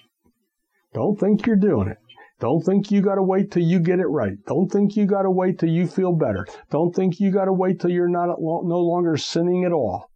Don't 0.94 1.18
think 1.18 1.46
you're 1.46 1.56
doing 1.56 1.88
it. 1.88 1.98
Don't 2.40 2.62
think 2.62 2.90
you 2.90 3.00
got 3.00 3.14
to 3.14 3.22
wait 3.22 3.50
till 3.50 3.62
you 3.62 3.78
get 3.78 4.00
it 4.00 4.06
right. 4.06 4.34
Don't 4.46 4.68
think 4.68 4.96
you 4.96 5.06
got 5.06 5.22
to 5.22 5.30
wait 5.30 5.58
till 5.58 5.68
you 5.68 5.86
feel 5.86 6.12
better. 6.12 6.46
Don't 6.70 6.94
think 6.94 7.20
you 7.20 7.30
got 7.30 7.46
to 7.46 7.52
wait 7.52 7.80
till 7.80 7.90
you're 7.90 8.08
not 8.08 8.36
no 8.38 8.80
longer 8.80 9.16
sinning 9.16 9.64
at 9.64 9.72
all. 9.72 10.10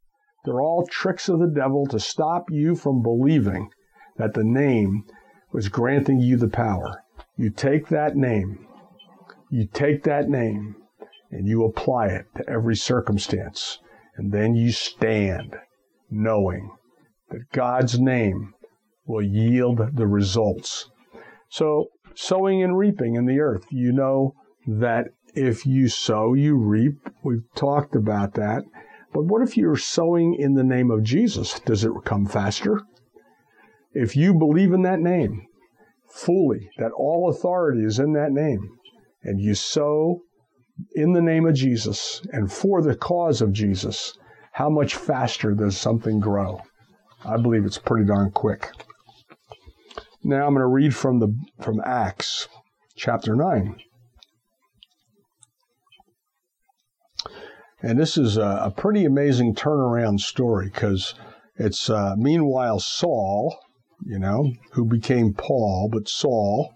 They're 0.45 0.61
all 0.61 0.87
tricks 0.87 1.29
of 1.29 1.39
the 1.39 1.53
devil 1.55 1.87
to 1.87 1.99
stop 1.99 2.45
you 2.51 2.75
from 2.75 3.03
believing 3.03 3.71
that 4.16 4.35
the 4.35 4.45
name 4.45 5.05
was 5.53 5.69
granting 5.69 6.21
you 6.21 6.37
the 6.37 6.49
power. 6.49 7.03
You 7.39 7.51
take 7.51 7.86
that 7.89 8.16
name, 8.16 8.66
you 9.49 9.68
take 9.72 10.03
that 10.03 10.28
name, 10.28 10.74
and 11.30 11.47
you 11.47 11.64
apply 11.64 12.09
it 12.09 12.26
to 12.36 12.49
every 12.51 12.74
circumstance. 12.74 13.78
And 14.16 14.32
then 14.32 14.57
you 14.57 14.72
stand 14.72 15.55
knowing 16.11 16.72
that 17.30 17.53
God's 17.53 18.01
name 18.01 18.55
will 19.07 19.22
yield 19.22 19.80
the 19.95 20.09
results. 20.09 20.91
So, 21.49 21.91
sowing 22.16 22.61
and 22.61 22.76
reaping 22.76 23.14
in 23.14 23.26
the 23.26 23.39
earth, 23.39 23.66
you 23.70 23.93
know 23.93 24.34
that 24.66 25.07
if 25.32 25.64
you 25.64 25.89
sow, 25.89 26.34
you 26.34 26.57
reap. 26.57 26.99
We've 27.22 27.47
talked 27.55 27.95
about 27.95 28.34
that. 28.34 28.64
But 29.12 29.26
what 29.26 29.43
if 29.43 29.57
you're 29.57 29.76
sowing 29.76 30.34
in 30.34 30.55
the 30.55 30.64
name 30.64 30.91
of 30.91 31.05
Jesus? 31.05 31.61
Does 31.61 31.84
it 31.84 31.93
come 32.05 32.26
faster? 32.26 32.82
If 33.93 34.16
you 34.16 34.34
believe 34.34 34.72
in 34.72 34.82
that 34.82 34.99
name 34.99 35.47
fully, 36.11 36.71
that 36.79 36.93
all 36.93 37.29
authority 37.29 37.85
is 37.85 37.99
in 37.99 38.13
that 38.15 38.33
name, 38.33 38.69
and 39.23 39.41
you 39.41 39.55
sow 39.55 40.23
in 40.95 41.13
the 41.13 41.23
name 41.23 41.47
of 41.47 41.55
Jesus 41.55 42.23
and 42.33 42.53
for 42.53 42.83
the 42.83 42.97
cause 42.97 43.41
of 43.41 43.53
Jesus, 43.53 44.17
how 44.53 44.71
much 44.71 44.95
faster 44.95 45.55
does 45.55 45.77
something 45.77 46.21
grow? 46.21 46.61
I 47.25 47.37
believe 47.37 47.65
it's 47.65 47.79
pretty 47.79 48.07
darn 48.07 48.31
quick. 48.31 48.71
Now 50.23 50.47
I'm 50.47 50.55
going 50.55 50.61
to 50.61 50.67
read 50.67 50.95
from 50.95 51.21
the 51.21 51.35
from 51.61 51.81
Acts 51.85 52.49
chapter 52.97 53.35
9. 53.35 53.77
And 57.81 57.99
this 57.99 58.19
is 58.19 58.37
a, 58.37 58.63
a 58.65 58.71
pretty 58.71 59.05
amazing 59.05 59.55
turnaround 59.55 60.21
story 60.21 60.71
because 60.73 61.15
it's 61.57 61.89
uh, 61.89 62.15
meanwhile 62.17 62.81
Saul, 62.81 63.57
you 64.05 64.18
know, 64.18 64.53
who 64.72 64.84
became 64.84 65.34
Paul, 65.34 65.88
but 65.92 66.09
Saul, 66.09 66.72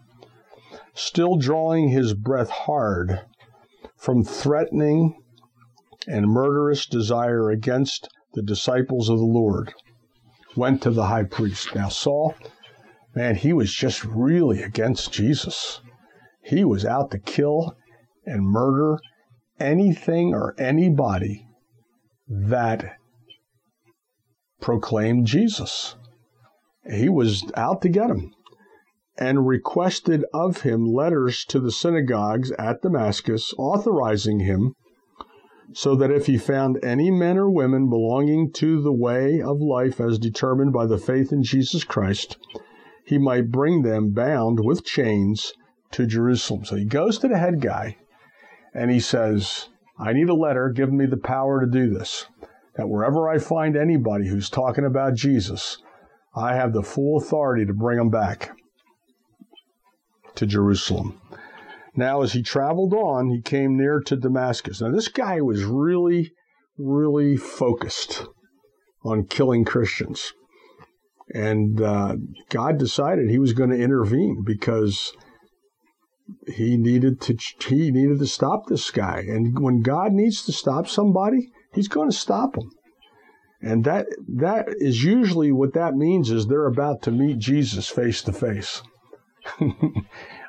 still 0.94 1.36
drawing 1.36 1.88
his 1.88 2.14
breath 2.14 2.50
hard 2.50 3.20
from 3.96 4.24
threatening 4.24 5.14
and 6.06 6.26
murderous 6.26 6.86
desire 6.86 7.50
against 7.50 8.08
the 8.34 8.42
disciples 8.42 9.08
of 9.08 9.18
the 9.18 9.24
Lord, 9.24 9.72
went 10.56 10.82
to 10.82 10.90
the 10.90 11.06
high 11.06 11.24
priest. 11.24 11.74
Now, 11.74 11.88
Saul, 11.88 12.34
man, 13.14 13.36
he 13.36 13.52
was 13.52 13.72
just 13.72 14.04
really 14.04 14.62
against 14.62 15.12
Jesus. 15.12 15.80
He 16.42 16.64
was 16.64 16.84
out 16.84 17.10
to 17.12 17.18
kill 17.18 17.76
and 18.26 18.44
murder 18.44 18.98
anything 19.60 20.34
or 20.34 20.54
anybody 20.58 21.46
that 22.28 22.96
proclaimed 24.60 25.26
Jesus. 25.26 25.94
He 26.90 27.08
was 27.08 27.44
out 27.56 27.82
to 27.82 27.88
get 27.88 28.10
him 28.10 28.32
and 29.18 29.46
requested 29.46 30.24
of 30.32 30.62
him 30.62 30.86
letters 30.86 31.44
to 31.44 31.60
the 31.60 31.70
synagogues 31.70 32.50
at 32.52 32.82
Damascus 32.82 33.54
authorizing 33.58 34.40
him 34.40 34.74
so 35.74 35.94
that 35.94 36.10
if 36.10 36.26
he 36.26 36.36
found 36.36 36.82
any 36.82 37.10
men 37.10 37.38
or 37.38 37.50
women 37.50 37.88
belonging 37.88 38.52
to 38.52 38.82
the 38.82 38.92
way 38.92 39.40
of 39.40 39.60
life 39.60 40.00
as 40.00 40.18
determined 40.18 40.72
by 40.72 40.86
the 40.86 40.98
faith 40.98 41.32
in 41.32 41.42
Jesus 41.42 41.84
Christ, 41.84 42.36
he 43.04 43.18
might 43.18 43.50
bring 43.50 43.82
them 43.82 44.10
bound 44.10 44.60
with 44.60 44.84
chains 44.84 45.52
to 45.92 46.06
Jerusalem. 46.06 46.64
So 46.64 46.76
he 46.76 46.84
goes 46.84 47.18
to 47.18 47.28
the 47.28 47.38
head 47.38 47.60
guy 47.60 47.96
and 48.74 48.90
he 48.90 49.00
says, 49.00 49.68
I 49.98 50.12
need 50.12 50.28
a 50.28 50.34
letter 50.34 50.68
giving 50.70 50.96
me 50.96 51.06
the 51.06 51.16
power 51.16 51.60
to 51.60 51.70
do 51.70 51.90
this. 51.90 52.26
That 52.76 52.88
wherever 52.88 53.28
I 53.28 53.38
find 53.38 53.76
anybody 53.76 54.28
who's 54.28 54.48
talking 54.48 54.84
about 54.84 55.14
Jesus, 55.14 55.78
I 56.34 56.54
have 56.54 56.72
the 56.72 56.82
full 56.82 57.18
authority 57.18 57.66
to 57.66 57.74
bring 57.74 57.98
them 57.98 58.10
back 58.10 58.52
to 60.34 60.46
Jerusalem. 60.46 61.20
Now, 61.94 62.22
as 62.22 62.32
he 62.32 62.42
traveled 62.42 62.94
on, 62.94 63.28
he 63.28 63.42
came 63.42 63.76
near 63.76 64.00
to 64.00 64.16
Damascus. 64.16 64.80
Now, 64.80 64.90
this 64.90 65.08
guy 65.08 65.42
was 65.42 65.64
really, 65.64 66.32
really 66.78 67.36
focused 67.36 68.24
on 69.04 69.26
killing 69.26 69.64
Christians. 69.64 70.32
And 71.34 71.80
uh, 71.80 72.16
God 72.48 72.78
decided 72.78 73.28
he 73.28 73.38
was 73.38 73.52
going 73.52 73.70
to 73.70 73.76
intervene 73.76 74.42
because 74.44 75.12
he 76.46 76.76
needed 76.76 77.20
to 77.22 77.36
he 77.68 77.90
needed 77.90 78.18
to 78.18 78.26
stop 78.26 78.66
this 78.66 78.90
guy. 78.90 79.24
And 79.28 79.58
when 79.58 79.82
God 79.82 80.12
needs 80.12 80.44
to 80.46 80.52
stop 80.52 80.88
somebody, 80.88 81.50
he's 81.74 81.88
going 81.88 82.10
to 82.10 82.16
stop 82.16 82.54
them. 82.54 82.70
And 83.62 83.84
that 83.84 84.08
that 84.28 84.68
is 84.78 85.04
usually 85.04 85.52
what 85.52 85.74
that 85.74 85.94
means 85.94 86.30
is 86.30 86.46
they're 86.46 86.66
about 86.66 87.02
to 87.02 87.12
meet 87.12 87.38
Jesus 87.38 87.88
face 87.88 88.22
to 88.22 88.32
face. 88.32 88.82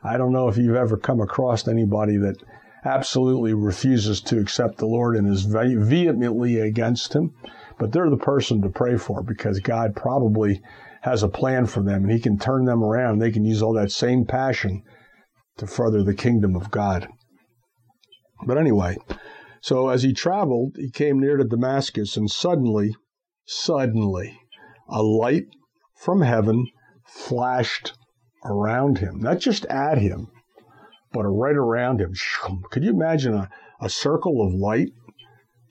I 0.03 0.18
don't 0.18 0.34
know 0.34 0.47
if 0.47 0.57
you've 0.57 0.76
ever 0.76 0.97
come 0.97 1.22
across 1.22 1.68
anybody 1.68 2.18
that 2.18 2.38
absolutely 2.86 3.53
refuses 3.53 4.20
to 4.22 4.39
accept 4.39 4.78
the 4.78 4.88
Lord 4.88 5.16
and 5.16 5.28
is 5.28 5.43
vehemently 5.43 6.59
against 6.59 7.14
him, 7.14 7.34
but 7.78 7.91
they're 7.91 8.09
the 8.09 8.18
person 8.18 8.61
to 8.61 8.70
pray 8.70 8.97
for 8.97 9.24
because 9.24 9.59
God 9.59 9.95
probably 9.95 10.61
has 11.01 11.24
a 11.24 11.30
plan 11.30 11.66
for 11.66 11.82
them 11.82 12.03
and 12.03 12.11
he 12.11 12.20
can 12.20 12.38
turn 12.38 12.66
them 12.66 12.84
around. 12.84 13.20
They 13.20 13.32
can 13.32 13.45
use 13.45 13.61
all 13.61 13.74
that 13.74 13.91
same 13.91 14.26
passion 14.26 14.84
to 15.57 15.68
further 15.68 16.03
the 16.03 16.14
kingdom 16.14 16.55
of 16.55 16.72
God. 16.72 17.07
But 18.45 18.57
anyway, 18.57 18.97
so 19.61 19.89
as 19.89 20.03
he 20.03 20.14
traveled, 20.14 20.76
he 20.78 20.89
came 20.89 21.20
near 21.20 21.38
to 21.38 21.45
Damascus, 21.45 22.18
and 22.18 22.30
suddenly, 22.30 22.95
suddenly, 23.46 24.39
a 24.88 25.02
light 25.02 25.48
from 25.96 26.22
heaven 26.22 26.68
flashed 27.06 27.94
around 28.46 28.98
him, 28.98 29.20
not 29.20 29.39
just 29.39 29.66
at 29.66 29.98
him, 29.98 30.28
but 31.12 31.24
right 31.24 31.56
around 31.56 32.02
him. 32.02 32.14
Could 32.72 32.84
you 32.84 32.91
imagine 32.91 33.34
a, 33.34 33.50
a 33.80 33.89
circle 33.89 34.46
of 34.46 34.54
light 34.54 34.89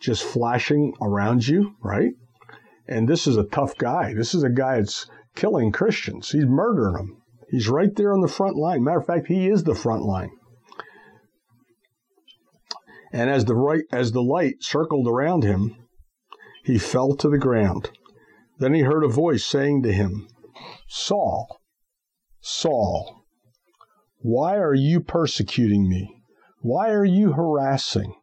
just 0.01 0.23
flashing 0.23 0.95
around 1.01 1.47
you, 1.47 1.75
right? 1.83 2.13
And 2.89 3.09
this 3.09 3.27
is 3.27 3.37
a 3.37 3.45
tough 3.45 3.77
guy. 3.79 4.15
This 4.15 4.35
is 4.35 4.43
a 4.43 4.51
guy 4.51 4.77
that's 4.77 5.09
killing 5.37 5.73
Christians. 5.73 6.31
He's 6.31 6.45
murdering 6.47 6.95
them. 6.95 7.23
He's 7.51 7.69
right 7.69 7.95
there 7.95 8.13
on 8.13 8.21
the 8.21 8.29
front 8.29 8.57
line. 8.57 8.83
Matter 8.83 8.99
of 8.99 9.07
fact, 9.07 9.29
he 9.29 9.49
is 9.49 9.65
the 9.65 9.75
front 9.75 10.03
line. 10.03 10.31
And 13.13 13.29
as 13.29 13.45
the 13.45 13.55
right 13.55 13.85
as 13.93 14.13
the 14.13 14.23
light 14.23 14.63
circled 14.63 15.07
around 15.07 15.45
him, 15.45 15.77
he 16.65 16.79
fell 16.79 17.15
to 17.17 17.29
the 17.29 17.39
ground. 17.39 17.91
Then 18.59 18.75
he 18.75 18.81
heard 18.83 19.05
a 19.05 19.09
voice 19.09 19.45
saying 19.45 19.83
to 19.83 19.93
him, 19.93 20.29
Saul, 20.89 21.61
Saul, 22.41 23.25
why 24.19 24.57
are 24.57 24.75
you 24.75 25.01
persecuting 25.01 25.89
me? 25.89 26.23
Why 26.61 26.91
are 26.91 27.05
you 27.05 27.33
harassing, 27.33 28.15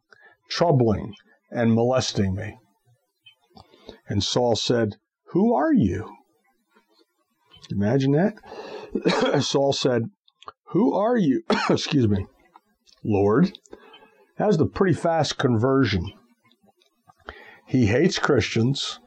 troubling, 0.48 1.14
and 1.50 1.74
molesting 1.74 2.34
me? 2.34 2.58
And 4.08 4.24
Saul 4.24 4.56
said, 4.56 4.96
Who 5.32 5.54
are 5.54 5.72
you? 5.72 6.16
Imagine 7.70 8.12
that. 8.12 9.42
Saul 9.42 9.72
said, 9.72 10.04
Who 10.68 10.94
are 10.94 11.16
you? 11.16 11.42
Excuse 11.70 12.08
me. 12.08 12.26
Lord. 13.04 13.58
That 14.38 14.46
was 14.46 14.58
a 14.58 14.66
pretty 14.66 14.94
fast 14.94 15.36
conversion. 15.36 16.10
He 17.70 17.86
hates 17.86 18.18
Christians 18.18 18.98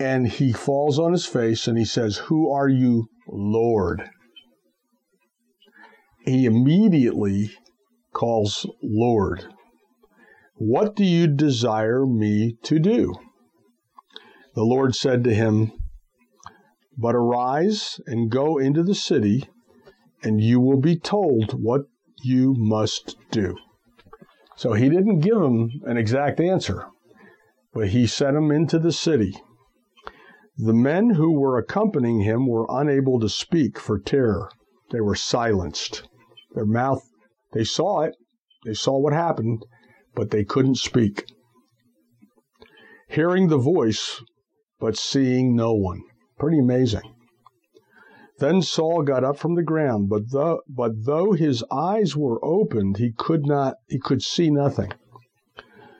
and 0.00 0.26
he 0.26 0.52
falls 0.52 0.98
on 0.98 1.12
his 1.12 1.26
face 1.26 1.68
and 1.68 1.78
he 1.78 1.84
says, 1.84 2.16
Who 2.16 2.50
are 2.50 2.68
you, 2.68 3.06
Lord? 3.28 4.10
He 6.24 6.44
immediately 6.44 7.52
calls 8.12 8.66
Lord. 8.82 9.46
What 10.56 10.96
do 10.96 11.04
you 11.04 11.28
desire 11.28 12.04
me 12.04 12.56
to 12.64 12.80
do? 12.80 13.14
The 14.56 14.64
Lord 14.64 14.96
said 14.96 15.22
to 15.22 15.32
him, 15.32 15.70
but 16.98 17.14
arise 17.14 18.00
and 18.06 18.28
go 18.28 18.58
into 18.58 18.82
the 18.82 18.94
city, 18.96 19.44
and 20.20 20.40
you 20.40 20.58
will 20.58 20.80
be 20.80 20.98
told 20.98 21.62
what 21.62 21.82
you 22.24 22.54
must 22.56 23.14
do. 23.30 23.56
So 24.56 24.72
he 24.72 24.88
didn't 24.88 25.20
give 25.20 25.36
him 25.36 25.70
an 25.84 25.96
exact 25.96 26.40
answer, 26.40 26.86
but 27.76 27.88
he 27.88 28.06
sent 28.06 28.34
him 28.34 28.50
into 28.50 28.78
the 28.78 28.90
city. 28.90 29.36
The 30.56 30.72
men 30.72 31.10
who 31.10 31.38
were 31.38 31.58
accompanying 31.58 32.20
him 32.20 32.46
were 32.46 32.64
unable 32.70 33.20
to 33.20 33.28
speak 33.28 33.78
for 33.78 33.98
terror. 33.98 34.48
They 34.92 35.02
were 35.02 35.14
silenced. 35.14 36.08
Their 36.54 36.64
mouth, 36.64 37.06
they 37.52 37.64
saw 37.64 38.00
it, 38.00 38.16
they 38.64 38.72
saw 38.72 38.98
what 38.98 39.12
happened, 39.12 39.66
but 40.14 40.30
they 40.30 40.42
couldn't 40.42 40.78
speak. 40.78 41.26
Hearing 43.10 43.48
the 43.48 43.58
voice, 43.58 44.22
but 44.80 44.96
seeing 44.96 45.54
no 45.54 45.74
one. 45.74 46.00
Pretty 46.38 46.58
amazing. 46.58 47.14
Then 48.38 48.62
Saul 48.62 49.02
got 49.02 49.22
up 49.22 49.36
from 49.36 49.54
the 49.54 49.62
ground, 49.62 50.08
but 50.08 50.32
though, 50.32 50.62
but 50.66 51.04
though 51.04 51.32
his 51.32 51.62
eyes 51.70 52.16
were 52.16 52.42
opened, 52.42 52.96
he 52.96 53.12
could 53.12 53.44
not 53.44 53.74
he 53.86 53.98
could 53.98 54.22
see 54.22 54.48
nothing. 54.48 54.92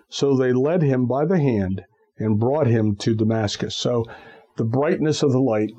So 0.09 0.37
they 0.37 0.53
led 0.53 0.83
him 0.83 1.07
by 1.07 1.25
the 1.25 1.39
hand 1.39 1.83
and 2.19 2.39
brought 2.39 2.67
him 2.67 2.97
to 2.97 3.15
Damascus. 3.15 3.77
So 3.77 4.05
the 4.57 4.65
brightness 4.65 5.23
of 5.23 5.33
the 5.33 5.41
light 5.41 5.71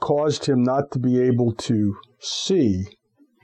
caused 0.00 0.46
him 0.46 0.62
not 0.62 0.90
to 0.92 0.98
be 0.98 1.20
able 1.20 1.52
to 1.52 1.96
see 2.20 2.84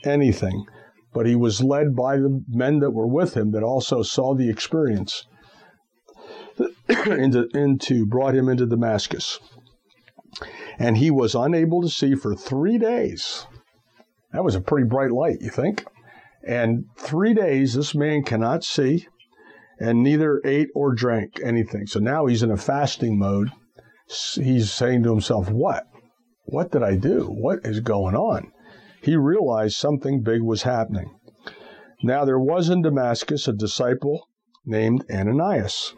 anything, 0.04 0.64
but 1.12 1.26
he 1.26 1.36
was 1.36 1.62
led 1.62 1.94
by 1.94 2.16
the 2.16 2.42
men 2.48 2.78
that 2.80 2.92
were 2.92 3.06
with 3.06 3.34
him 3.34 3.52
that 3.52 3.62
also 3.62 4.02
saw 4.02 4.34
the 4.34 4.48
experience 4.48 5.24
into, 7.06 7.48
into 7.54 8.06
brought 8.06 8.34
him 8.34 8.48
into 8.48 8.66
Damascus. 8.66 9.38
And 10.78 10.96
he 10.96 11.10
was 11.10 11.34
unable 11.34 11.82
to 11.82 11.88
see 11.88 12.14
for 12.14 12.34
three 12.34 12.78
days. 12.78 13.46
That 14.32 14.44
was 14.44 14.54
a 14.54 14.60
pretty 14.60 14.88
bright 14.88 15.12
light, 15.12 15.38
you 15.40 15.50
think? 15.50 15.84
And 16.46 16.86
three 16.98 17.34
days, 17.34 17.74
this 17.74 17.94
man 17.94 18.22
cannot 18.22 18.64
see 18.64 19.06
and 19.82 20.00
neither 20.00 20.40
ate 20.44 20.68
or 20.76 20.94
drank 20.94 21.40
anything. 21.42 21.88
So 21.88 21.98
now 21.98 22.26
he's 22.26 22.44
in 22.44 22.52
a 22.52 22.56
fasting 22.56 23.18
mode. 23.18 23.50
He's 24.34 24.72
saying 24.72 25.02
to 25.02 25.10
himself, 25.10 25.50
What? 25.50 25.88
What 26.44 26.70
did 26.70 26.84
I 26.84 26.96
do? 26.96 27.24
What 27.26 27.60
is 27.64 27.80
going 27.80 28.14
on? 28.14 28.52
He 29.02 29.16
realized 29.16 29.76
something 29.76 30.22
big 30.22 30.42
was 30.42 30.62
happening. 30.62 31.18
Now 32.04 32.24
there 32.24 32.38
was 32.38 32.68
in 32.68 32.82
Damascus 32.82 33.48
a 33.48 33.52
disciple 33.52 34.28
named 34.64 35.04
Ananias. 35.10 35.94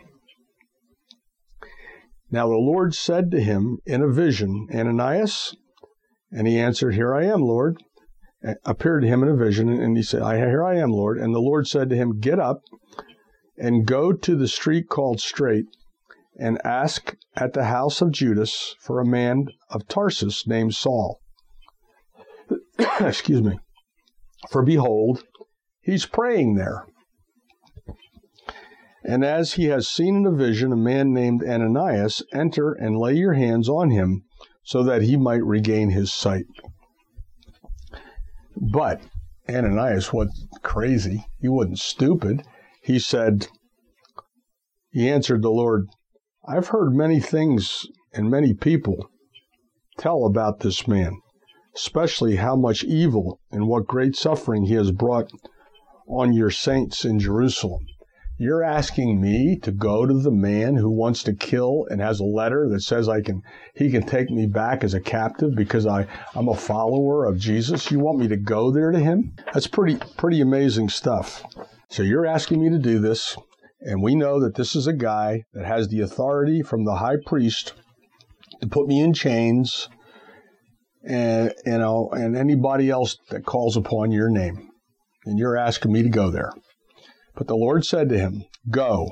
Now 2.30 2.49
the 2.49 2.55
Lord 2.55 2.95
said 2.95 3.30
to 3.32 3.41
him 3.41 3.78
in 3.85 4.01
a 4.01 4.09
vision, 4.09 4.66
Ananias? 4.74 5.55
And 6.32 6.47
he 6.47 6.59
answered, 6.59 6.95
Here 6.95 7.14
I 7.14 7.24
am, 7.24 7.43
Lord. 7.43 7.82
Appeared 8.64 9.03
to 9.03 9.09
him 9.09 9.22
in 9.22 9.28
a 9.28 9.37
vision, 9.37 9.68
and 9.68 9.97
he 9.97 10.03
said, 10.03 10.22
Here 10.22 10.64
I 10.64 10.76
am, 10.76 10.91
Lord. 10.91 11.18
And 11.18 11.35
the 11.35 11.41
Lord 11.41 11.66
said 11.66 11.91
to 11.91 11.97
him, 11.97 12.18
Get 12.20 12.41
up 12.41 12.62
and 13.57 13.87
go 13.87 14.13
to 14.13 14.37
the 14.37 14.49
street 14.49 14.89
called 14.89 15.21
Straight, 15.21 15.67
and 16.39 16.65
ask 16.65 17.17
at 17.37 17.53
the 17.53 17.65
house 17.65 18.01
of 18.01 18.11
Judas 18.11 18.75
for 18.81 19.01
a 19.01 19.07
man 19.07 19.47
of 19.71 19.87
Tarsus 19.87 20.47
named 20.47 20.75
Saul. 20.75 21.21
Excuse 23.01 23.43
me. 23.43 23.59
For 24.51 24.63
behold, 24.63 25.25
he's 25.81 26.07
praying 26.07 26.57
there. 26.57 26.87
And 29.05 29.25
as 29.25 29.55
he 29.55 29.67
has 29.67 29.87
seen 29.87 30.17
in 30.17 30.27
a 30.27 30.33
vision 30.33 30.73
a 30.73 30.77
man 30.77 31.13
named 31.13 31.45
Ananias 31.45 32.23
enter 32.33 32.73
and 32.73 32.97
lay 32.97 33.15
your 33.15 33.35
hands 33.35 33.69
on 33.69 33.91
him 33.91 34.25
so 34.65 34.83
that 34.83 35.03
he 35.03 35.17
might 35.17 35.45
regain 35.45 35.91
his 35.91 36.13
sight. 36.13 36.47
But 38.57 39.03
Ananias 39.49 40.13
was 40.13 40.47
crazy. 40.63 41.27
He 41.39 41.49
wasn't 41.49 41.79
stupid 41.79 42.43
he 42.85 42.99
said, 42.99 43.49
He 44.91 45.09
answered 45.09 45.41
the 45.41 45.51
Lord, 45.51 45.87
I've 46.47 46.68
heard 46.68 46.95
many 46.95 47.18
things 47.18 47.87
and 48.12 48.30
many 48.30 48.53
people 48.53 49.09
tell 49.97 50.26
about 50.26 50.61
this 50.61 50.87
man, 50.87 51.18
especially 51.74 52.37
how 52.37 52.57
much 52.57 52.85
evil 52.85 53.41
and 53.51 53.68
what 53.68 53.87
great 53.87 54.14
suffering 54.14 54.66
he 54.66 54.74
has 54.74 54.91
brought 54.91 55.30
on 56.07 56.35
your 56.35 56.51
saints 56.51 57.07
in 57.07 57.18
Jerusalem. 57.18 57.87
You're 58.37 58.62
asking 58.62 59.18
me 59.18 59.59
to 59.62 59.72
go 59.72 60.05
to 60.05 60.12
the 60.12 60.30
man 60.30 60.76
who 60.76 60.91
wants 60.91 61.22
to 61.22 61.32
kill 61.32 61.87
and 61.89 62.03
has 62.03 62.20
a 62.20 62.24
letter 62.24 62.68
that 62.68 62.82
says 62.82 63.09
I 63.09 63.22
can 63.22 63.41
he 63.74 63.91
can 63.91 64.03
take 64.03 64.28
me 64.28 64.47
back 64.47 64.85
as 64.85 64.93
a 64.93 65.01
captive 65.01 65.55
because 65.55 65.87
I, 65.87 66.07
I'm 66.35 66.49
a 66.49 66.55
follower 66.55 67.24
of 67.24 67.39
Jesus. 67.39 67.91
You 67.91 68.01
want 68.01 68.18
me 68.18 68.28
to 68.28 68.37
go 68.37 68.70
there 68.70 68.91
to 68.91 68.99
him? 68.99 69.32
That's 69.55 69.68
pretty 69.68 69.97
pretty 70.18 70.43
amazing 70.43 70.91
stuff. 70.91 71.45
So 71.95 72.03
you're 72.03 72.27
asking 72.27 72.61
me 72.61 72.71
to 72.71 72.79
do 72.81 72.99
this, 72.99 73.37
and 73.81 74.03
we 74.03 74.17
know 74.17 74.41
that 74.41 74.57
this 74.57 74.75
is 74.75 74.89
a 74.89 74.93
guy 74.93 75.45
that 75.53 75.65
has 75.65 75.87
the 75.87 76.01
authority 76.01 76.61
from 76.61 76.85
the 76.85 76.97
high 76.97 77.19
priest 77.25 77.73
to 78.61 78.67
put 78.67 78.89
me 78.89 79.01
in 79.01 79.15
chains 79.15 79.89
and 81.07 81.55
you 81.65 81.79
know 81.79 82.11
and 82.11 82.37
anybody 82.37 82.91
else 82.91 83.17
that 83.31 83.47
calls 83.47 83.77
upon 83.77 84.11
your 84.11 84.29
name. 84.29 84.71
And 85.25 85.39
you're 85.39 85.57
asking 85.57 85.93
me 85.93 86.03
to 86.03 86.09
go 86.09 86.33
there. 86.33 86.51
But 87.37 87.47
the 87.47 87.55
Lord 87.55 87.85
said 87.85 88.09
to 88.09 88.19
him, 88.19 88.43
Go, 88.69 89.11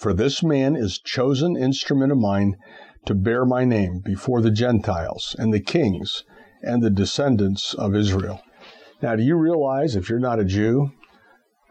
for 0.00 0.12
this 0.12 0.42
man 0.42 0.74
is 0.74 0.98
chosen 0.98 1.56
instrument 1.56 2.10
of 2.10 2.18
mine 2.18 2.56
to 3.04 3.14
bear 3.14 3.44
my 3.44 3.64
name 3.64 4.02
before 4.04 4.40
the 4.40 4.50
Gentiles 4.50 5.36
and 5.38 5.54
the 5.54 5.60
kings 5.60 6.24
and 6.60 6.82
the 6.82 6.90
descendants 6.90 7.72
of 7.72 7.94
Israel. 7.94 8.42
Now, 9.00 9.14
do 9.14 9.22
you 9.22 9.36
realize 9.36 9.94
if 9.94 10.10
you're 10.10 10.18
not 10.18 10.40
a 10.40 10.44
Jew, 10.44 10.90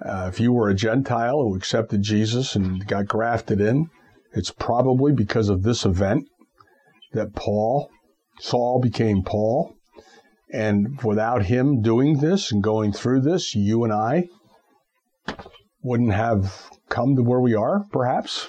uh, 0.04 0.30
if 0.32 0.39
you 0.39 0.52
were 0.52 0.70
a 0.70 0.76
Gentile 0.76 1.41
who 1.41 1.56
accepted 1.56 2.02
Jesus 2.02 2.56
and 2.56 2.86
got 2.88 3.08
grafted 3.08 3.62
in, 3.62 3.89
it's 4.34 4.52
probably 4.52 5.14
because 5.14 5.50
of 5.50 5.64
this 5.64 5.86
event 5.86 6.26
that 7.14 7.34
Paul, 7.34 7.89
Saul 8.39 8.82
became 8.82 9.24
Paul. 9.24 9.74
And 10.52 11.02
without 11.02 11.46
him 11.46 11.82
doing 11.82 12.20
this 12.20 12.52
and 12.52 12.62
going 12.62 12.91
through 12.91 13.22
this, 13.22 13.56
you 13.56 13.84
and 13.84 13.93
I 13.93 14.28
wouldn't 15.82 16.14
have 16.14 16.70
come 16.89 17.16
to 17.16 17.24
where 17.24 17.39
we 17.39 17.56
are, 17.56 17.86
perhaps. 17.91 18.48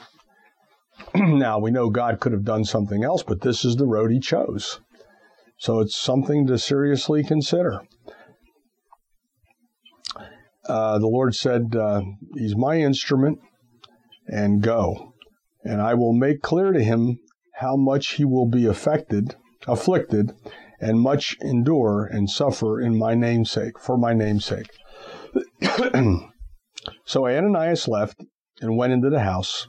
now, 1.15 1.59
we 1.59 1.71
know 1.71 1.91
God 1.91 2.21
could 2.21 2.33
have 2.33 2.45
done 2.45 2.65
something 2.65 3.05
else, 3.05 3.23
but 3.23 3.41
this 3.41 3.65
is 3.65 3.77
the 3.77 3.87
road 3.87 4.11
he 4.11 4.21
chose. 4.21 4.81
So 5.59 5.81
it's 5.81 5.97
something 5.97 6.47
to 6.49 6.59
seriously 6.59 7.25
consider 7.25 7.83
uh, 10.69 10.99
the 10.99 11.07
Lord 11.07 11.35
said, 11.35 11.75
uh, 11.77 12.03
He's 12.35 12.57
my 12.57 12.77
instrument, 12.77 13.39
and 14.27 14.63
go. 14.63 15.13
And 15.65 15.81
I 15.81 15.95
will 15.95 16.13
make 16.13 16.43
clear 16.43 16.73
to 16.73 16.83
him 16.83 17.19
how 17.57 17.77
much 17.77 18.15
he 18.15 18.25
will 18.25 18.49
be 18.49 18.67
affected, 18.67 19.35
afflicted, 19.67 20.33
and 20.81 21.01
much 21.01 21.37
endure 21.41 22.05
and 22.05 22.29
suffer 22.29 22.81
in 22.81 22.99
my 22.99 23.15
namesake, 23.15 23.79
for 23.79 23.97
my 23.97 24.13
namesake. 24.13 24.71
so 27.05 27.27
Ananias 27.27 27.89
left 27.89 28.23
and 28.61 28.77
went 28.77 28.93
into 28.93 29.11
the 29.11 29.21
house. 29.21 29.69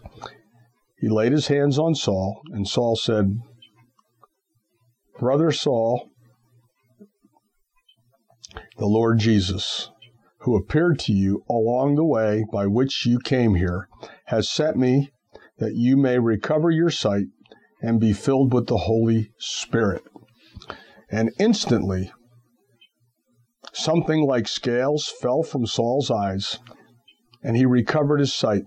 He 0.99 1.07
laid 1.09 1.31
his 1.31 1.47
hands 1.47 1.77
on 1.79 1.95
Saul, 1.95 2.41
and 2.51 2.67
Saul 2.67 2.95
said, 2.95 3.39
Brother 5.19 5.51
Saul, 5.51 6.09
the 8.77 8.85
Lord 8.85 9.19
Jesus, 9.19 9.89
who 10.47 10.55
appeared 10.55 10.97
to 10.97 11.11
you 11.11 11.43
along 11.49 11.95
the 11.95 12.05
way 12.05 12.45
by 12.53 12.65
which 12.65 13.05
you 13.05 13.19
came 13.19 13.55
here, 13.55 13.89
has 14.27 14.49
sent 14.49 14.77
me 14.77 15.11
that 15.57 15.75
you 15.75 15.97
may 15.97 16.17
recover 16.17 16.71
your 16.71 16.89
sight 16.89 17.25
and 17.81 17.99
be 17.99 18.13
filled 18.13 18.53
with 18.53 18.65
the 18.67 18.77
Holy 18.77 19.29
Spirit. 19.39 20.01
And 21.11 21.31
instantly, 21.37 22.13
something 23.73 24.25
like 24.25 24.47
scales 24.47 25.11
fell 25.21 25.43
from 25.43 25.65
Saul's 25.65 26.09
eyes, 26.09 26.59
and 27.43 27.57
he 27.57 27.65
recovered 27.65 28.21
his 28.21 28.33
sight. 28.33 28.63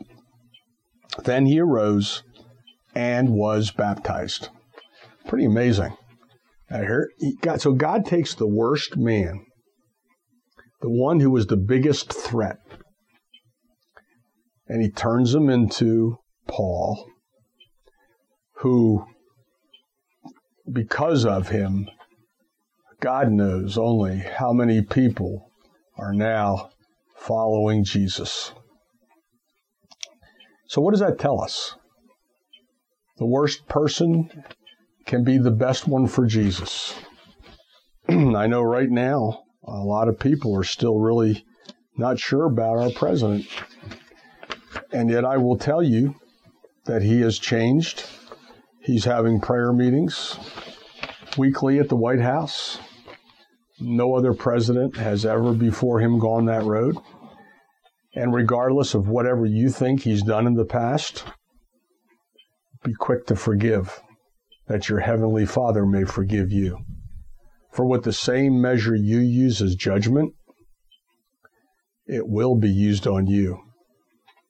Then 1.25 1.47
he 1.47 1.61
arose 1.61 2.23
and 2.95 3.31
was 3.31 3.71
baptized. 3.71 4.51
Pretty 5.27 5.47
amazing. 5.47 5.97
I 6.71 6.81
heard, 6.81 7.09
God, 7.41 7.63
so 7.63 7.73
God 7.73 8.05
takes 8.05 8.35
the 8.35 8.47
worst 8.47 8.99
man 8.99 9.47
the 10.81 10.91
one 10.91 11.21
who 11.21 11.31
was 11.31 11.47
the 11.47 11.57
biggest 11.57 12.13
threat. 12.13 12.59
And 14.69 14.83
he 14.83 14.91
turns 14.91 15.35
him 15.35 15.51
into 15.51 16.19
Paul, 16.47 17.07
who, 18.57 19.05
because 20.73 21.27
of 21.27 21.49
him, 21.49 21.89
God 23.01 23.31
knows 23.33 23.77
only 23.77 24.19
how 24.19 24.53
many 24.53 24.83
people 24.83 25.51
are 25.99 26.13
now 26.13 26.71
following 27.17 27.85
Jesus. 27.85 28.53
So, 30.69 30.81
what 30.81 30.93
does 30.93 31.01
that 31.01 31.19
tell 31.19 31.43
us? 31.43 31.75
The 33.19 33.27
worst 33.27 33.67
person 33.69 34.31
can 35.05 35.25
be 35.25 35.37
the 35.37 35.51
best 35.51 35.89
one 35.89 36.07
for 36.07 36.27
Jesus. 36.27 36.95
I 38.09 38.47
know 38.47 38.63
right 38.63 38.89
now 38.89 39.43
a 39.65 39.79
lot 39.81 40.09
of 40.09 40.19
people 40.19 40.57
are 40.57 40.65
still 40.65 40.99
really 40.99 41.45
not 41.97 42.19
sure 42.19 42.47
about 42.47 42.79
our 42.79 42.91
president. 42.91 43.47
And 44.93 45.11
yet, 45.11 45.25
I 45.25 45.37
will 45.37 45.59
tell 45.59 45.83
you 45.83 46.15
that 46.87 47.03
he 47.03 47.21
has 47.21 47.39
changed. 47.39 48.05
He's 48.81 49.05
having 49.05 49.41
prayer 49.41 49.73
meetings 49.73 50.39
weekly 51.37 51.79
at 51.79 51.89
the 51.89 51.97
White 51.97 52.21
House. 52.21 52.79
No 53.79 54.15
other 54.15 54.35
president 54.35 54.97
has 54.97 55.25
ever 55.25 55.53
before 55.53 56.01
him 56.01 56.19
gone 56.19 56.47
that 56.47 56.65
road. 56.65 56.97
And 58.15 58.35
regardless 58.35 58.95
of 58.95 59.09
whatever 59.09 59.47
you 59.47 59.71
think 59.71 60.03
he's 60.03 60.23
done 60.23 60.47
in 60.47 60.55
the 60.55 60.65
past, 60.65 61.25
be 62.83 62.93
quick 62.95 63.27
to 63.27 63.37
forgive, 63.37 64.01
that 64.67 64.89
your 64.89 65.01
heavenly 65.01 65.47
Father 65.47 65.87
may 65.87 66.05
forgive 66.05 66.51
you. 66.51 66.79
For 67.71 67.85
with 67.85 68.05
the 68.05 68.13
same 68.13 68.61
measure 68.61 68.95
you 68.95 69.19
use 69.19 69.63
as 69.63 69.77
judgment, 69.77 70.35
it 72.07 72.27
will 72.27 72.57
be 72.57 72.71
used 72.71 73.07
on 73.07 73.27
you. 73.27 73.61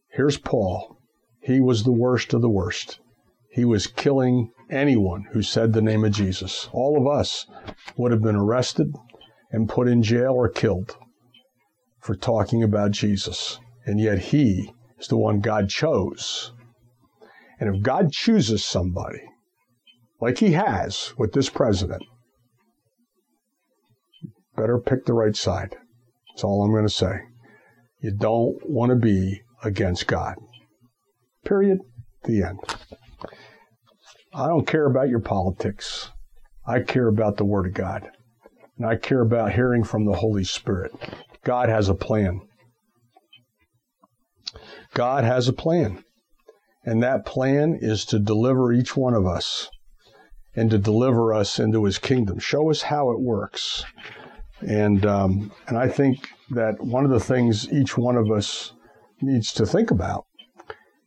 Here's 0.08 0.38
Paul. 0.38 0.98
He 1.42 1.60
was 1.60 1.84
the 1.84 1.92
worst 1.92 2.32
of 2.32 2.40
the 2.40 2.48
worst. 2.48 2.98
He 3.50 3.64
was 3.64 3.86
killing 3.86 4.52
anyone 4.70 5.26
who 5.32 5.42
said 5.42 5.72
the 5.72 5.82
name 5.82 6.04
of 6.04 6.12
Jesus. 6.12 6.68
All 6.72 6.96
of 6.96 7.06
us 7.06 7.46
would 7.96 8.12
have 8.12 8.22
been 8.22 8.36
arrested 8.36 8.94
and 9.50 9.68
put 9.68 9.88
in 9.88 10.02
jail 10.02 10.32
or 10.32 10.48
killed 10.48 10.96
for 12.00 12.14
talking 12.14 12.62
about 12.62 12.92
Jesus. 12.92 13.58
And 13.84 14.00
yet 14.00 14.18
he 14.18 14.72
is 14.98 15.08
the 15.08 15.16
one 15.16 15.40
God 15.40 15.68
chose. 15.68 16.52
And 17.58 17.74
if 17.74 17.82
God 17.82 18.12
chooses 18.12 18.64
somebody, 18.64 19.22
like 20.20 20.38
he 20.38 20.52
has 20.52 21.12
with 21.18 21.32
this 21.32 21.50
president, 21.50 22.02
better 24.60 24.78
pick 24.78 25.06
the 25.06 25.14
right 25.14 25.34
side. 25.34 25.74
That's 26.28 26.44
all 26.44 26.62
I'm 26.62 26.70
going 26.70 26.86
to 26.86 26.90
say. 26.90 27.22
You 28.02 28.12
don't 28.12 28.58
want 28.68 28.90
to 28.90 28.96
be 28.96 29.40
against 29.64 30.06
God. 30.06 30.36
Period. 31.44 31.78
The 32.24 32.42
end. 32.42 32.60
I 34.34 34.48
don't 34.48 34.66
care 34.66 34.84
about 34.84 35.08
your 35.08 35.20
politics. 35.20 36.10
I 36.66 36.80
care 36.80 37.08
about 37.08 37.38
the 37.38 37.44
Word 37.44 37.66
of 37.66 37.74
God. 37.74 38.10
And 38.76 38.86
I 38.86 38.96
care 38.96 39.22
about 39.22 39.54
hearing 39.54 39.82
from 39.82 40.04
the 40.04 40.16
Holy 40.16 40.44
Spirit. 40.44 40.92
God 41.42 41.70
has 41.70 41.88
a 41.88 41.94
plan. 41.94 42.42
God 44.92 45.24
has 45.24 45.48
a 45.48 45.54
plan. 45.54 46.04
And 46.84 47.02
that 47.02 47.24
plan 47.24 47.78
is 47.80 48.04
to 48.06 48.18
deliver 48.18 48.72
each 48.72 48.94
one 48.94 49.14
of 49.14 49.26
us 49.26 49.70
and 50.54 50.70
to 50.70 50.78
deliver 50.78 51.32
us 51.32 51.58
into 51.58 51.84
his 51.84 51.98
kingdom. 51.98 52.38
Show 52.38 52.70
us 52.70 52.82
how 52.82 53.10
it 53.10 53.20
works. 53.20 53.84
And, 54.60 55.06
um, 55.06 55.52
and 55.68 55.78
I 55.78 55.88
think 55.88 56.28
that 56.50 56.80
one 56.80 57.04
of 57.04 57.10
the 57.10 57.20
things 57.20 57.72
each 57.72 57.96
one 57.96 58.16
of 58.16 58.30
us 58.30 58.72
needs 59.22 59.52
to 59.54 59.66
think 59.66 59.90
about 59.90 60.26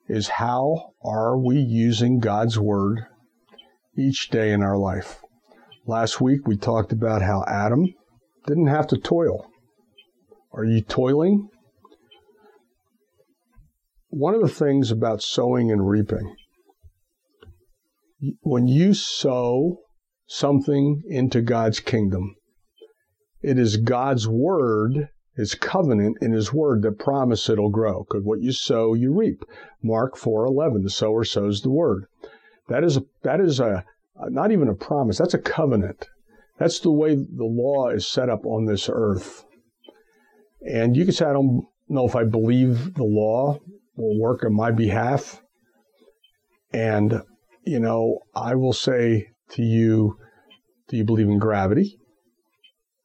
is 0.07 0.27
how 0.27 0.93
are 1.03 1.37
we 1.37 1.57
using 1.57 2.19
God's 2.19 2.59
word 2.59 3.05
each 3.97 4.29
day 4.29 4.51
in 4.51 4.63
our 4.63 4.77
life? 4.77 5.21
Last 5.85 6.19
week 6.21 6.47
we 6.47 6.57
talked 6.57 6.91
about 6.91 7.21
how 7.21 7.43
Adam 7.47 7.87
didn't 8.47 8.67
have 8.67 8.87
to 8.87 8.97
toil. 8.97 9.47
Are 10.51 10.65
you 10.65 10.81
toiling? 10.81 11.49
One 14.09 14.35
of 14.35 14.41
the 14.41 14.47
things 14.47 14.91
about 14.91 15.23
sowing 15.23 15.71
and 15.71 15.87
reaping, 15.87 16.35
when 18.41 18.67
you 18.67 18.93
sow 18.93 19.77
something 20.27 21.01
into 21.07 21.41
God's 21.41 21.79
kingdom, 21.79 22.35
it 23.43 23.59
is 23.59 23.77
God's 23.77 24.27
word 24.27 25.09
his 25.35 25.55
covenant 25.55 26.17
in 26.21 26.31
his 26.31 26.53
word 26.53 26.83
that 26.83 26.99
promise 26.99 27.49
it'll 27.49 27.69
grow. 27.69 28.03
Because 28.03 28.23
what 28.23 28.41
you 28.41 28.51
sow, 28.51 28.93
you 28.93 29.11
reap. 29.11 29.43
Mark 29.81 30.15
4:11, 30.15 30.83
the 30.83 30.89
sower 30.89 31.23
sows 31.23 31.61
the 31.61 31.71
word. 31.71 32.05
That 32.67 32.83
is 32.83 32.97
a, 32.97 33.05
that 33.23 33.39
is 33.39 33.59
a 33.59 33.83
not 34.29 34.51
even 34.51 34.67
a 34.67 34.75
promise. 34.75 35.17
That's 35.17 35.33
a 35.33 35.39
covenant. 35.39 36.07
That's 36.59 36.79
the 36.79 36.91
way 36.91 37.15
the 37.15 37.45
law 37.45 37.89
is 37.89 38.07
set 38.07 38.29
up 38.29 38.45
on 38.45 38.65
this 38.65 38.89
earth. 38.91 39.45
And 40.61 40.95
you 40.95 41.03
can 41.03 41.13
say, 41.13 41.25
I 41.25 41.33
don't 41.33 41.65
know 41.89 42.05
if 42.07 42.15
I 42.15 42.23
believe 42.23 42.93
the 42.93 43.03
law 43.03 43.59
will 43.95 44.19
work 44.19 44.45
on 44.45 44.53
my 44.53 44.71
behalf. 44.71 45.41
And, 46.71 47.21
you 47.65 47.79
know, 47.79 48.19
I 48.35 48.55
will 48.55 48.71
say 48.71 49.31
to 49.49 49.63
you, 49.63 50.17
do 50.87 50.95
you 50.95 51.03
believe 51.03 51.27
in 51.27 51.39
gravity? 51.39 51.99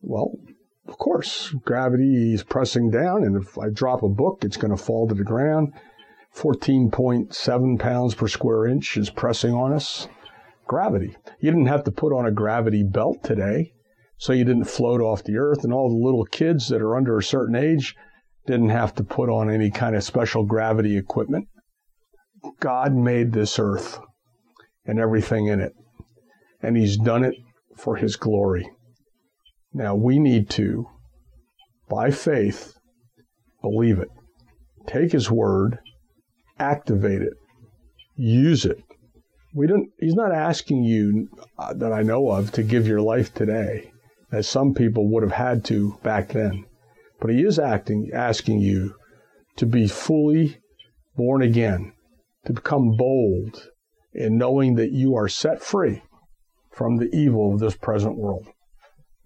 Well, 0.01 0.39
of 0.87 0.97
course, 0.97 1.51
gravity 1.65 2.33
is 2.33 2.45
pressing 2.45 2.91
down, 2.91 3.25
and 3.25 3.37
if 3.37 3.59
I 3.59 3.69
drop 3.69 4.03
a 4.03 4.09
book, 4.09 4.45
it's 4.45 4.57
going 4.57 4.71
to 4.71 4.83
fall 4.83 5.09
to 5.09 5.15
the 5.15 5.25
ground. 5.25 5.75
14.7 6.35 7.79
pounds 7.79 8.15
per 8.15 8.29
square 8.29 8.67
inch 8.67 8.97
is 8.97 9.11
pressing 9.11 9.53
on 9.53 9.73
us. 9.73 10.09
Gravity. 10.67 11.17
You 11.41 11.51
didn't 11.51 11.67
have 11.67 11.85
to 11.85 11.91
put 11.91 12.13
on 12.13 12.27
a 12.27 12.31
gravity 12.31 12.85
belt 12.85 13.25
today, 13.25 13.73
so 14.19 14.33
you 14.33 14.45
didn't 14.45 14.65
float 14.65 15.01
off 15.01 15.25
the 15.25 15.37
earth, 15.37 15.65
and 15.65 15.73
all 15.73 15.89
the 15.89 16.05
little 16.05 16.25
kids 16.25 16.69
that 16.69 16.83
are 16.83 16.97
under 16.97 17.19
a 17.19 17.23
certain 17.23 17.57
age 17.57 17.95
didn't 18.47 18.71
have 18.71 18.95
to 18.95 19.05
put 19.05 19.29
on 19.29 19.51
any 19.51 19.71
kind 19.71 19.97
of 19.97 20.05
special 20.05 20.45
gravity 20.45 20.97
equipment. 20.97 21.49
God 22.61 22.95
made 22.95 23.33
this 23.33 23.59
earth 23.59 23.99
and 24.85 24.99
everything 24.99 25.47
in 25.47 25.61
it, 25.61 25.73
and 26.63 26.77
He's 26.77 26.97
done 26.97 27.25
it 27.25 27.35
for 27.77 27.97
His 27.97 28.17
glory. 28.17 28.71
Now 29.73 29.95
we 29.95 30.19
need 30.19 30.49
to, 30.51 30.89
by 31.91 32.11
faith, 32.11 32.79
believe 33.61 33.99
it. 33.99 34.09
Take 34.87 35.13
his 35.13 35.31
word, 35.31 35.79
activate 36.59 37.21
it, 37.21 37.35
use 38.17 38.65
it. 38.65 38.83
We 39.55 39.67
don't, 39.67 39.91
he's 39.99 40.15
not 40.15 40.33
asking 40.33 40.85
you 40.85 41.29
uh, 41.59 41.75
that 41.75 41.93
I 41.93 42.03
know 42.03 42.31
of 42.31 42.51
to 42.53 42.63
give 42.63 42.87
your 42.87 43.03
life 43.03 43.35
today, 43.35 43.93
as 44.33 44.49
some 44.49 44.73
people 44.73 45.09
would 45.11 45.23
have 45.23 45.33
had 45.33 45.65
to 45.67 45.99
back 46.03 46.29
then. 46.29 46.65
But 47.21 47.31
he 47.31 47.43
is 47.43 47.59
acting, 47.59 48.11
asking 48.15 48.61
you 48.61 48.95
to 49.57 49.67
be 49.67 49.87
fully 49.87 50.59
born 51.17 51.43
again, 51.43 51.93
to 52.47 52.55
become 52.55 52.97
bold 52.97 53.69
in 54.15 54.39
knowing 54.39 54.77
that 54.77 54.93
you 54.93 55.15
are 55.15 55.29
set 55.29 55.63
free 55.63 56.03
from 56.71 56.97
the 56.97 57.15
evil 57.15 57.53
of 57.53 57.61
this 57.61 57.77
present 57.77 58.17
world 58.17 58.47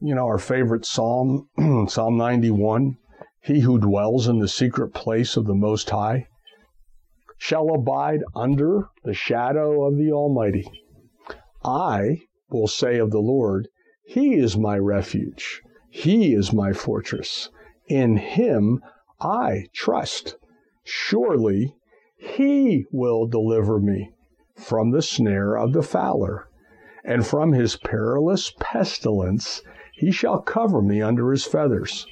you 0.05 0.17
know, 0.17 0.27
our 0.27 0.39
favorite 0.39 0.85
psalm, 0.85 1.49
Psalm 1.89 2.17
91 2.17 2.97
He 3.41 3.61
who 3.61 3.79
dwells 3.79 4.27
in 4.27 4.41
the 4.41 4.49
secret 4.49 4.93
place 4.93 5.37
of 5.37 5.47
the 5.47 5.55
Most 5.55 5.89
High 5.91 6.27
shall 7.39 7.73
abide 7.73 8.25
under 8.35 8.89
the 9.05 9.15
shadow 9.15 9.85
of 9.85 9.97
the 9.97 10.11
Almighty. 10.11 10.69
I 11.65 12.23
will 12.51 12.67
say 12.67 12.99
of 12.99 13.13
the 13.13 13.21
Lord, 13.21 13.69
He 14.05 14.35
is 14.35 14.57
my 14.57 14.77
refuge, 14.77 15.63
He 15.89 16.35
is 16.35 16.53
my 16.53 16.73
fortress. 16.73 17.49
In 17.87 18.17
Him 18.17 18.83
I 19.21 19.67
trust. 19.73 20.37
Surely 20.83 21.77
He 22.17 22.87
will 22.91 23.29
deliver 23.29 23.79
me 23.79 24.11
from 24.57 24.91
the 24.91 25.03
snare 25.03 25.57
of 25.57 25.73
the 25.73 25.83
fowler 25.85 26.49
and 27.05 27.27
from 27.27 27.53
his 27.53 27.77
perilous 27.77 28.53
pestilence 28.59 29.63
he 30.03 30.11
shall 30.11 30.41
cover 30.41 30.83
me 30.83 31.01
under 31.01 31.31
his 31.31 31.45
feathers, 31.45 32.09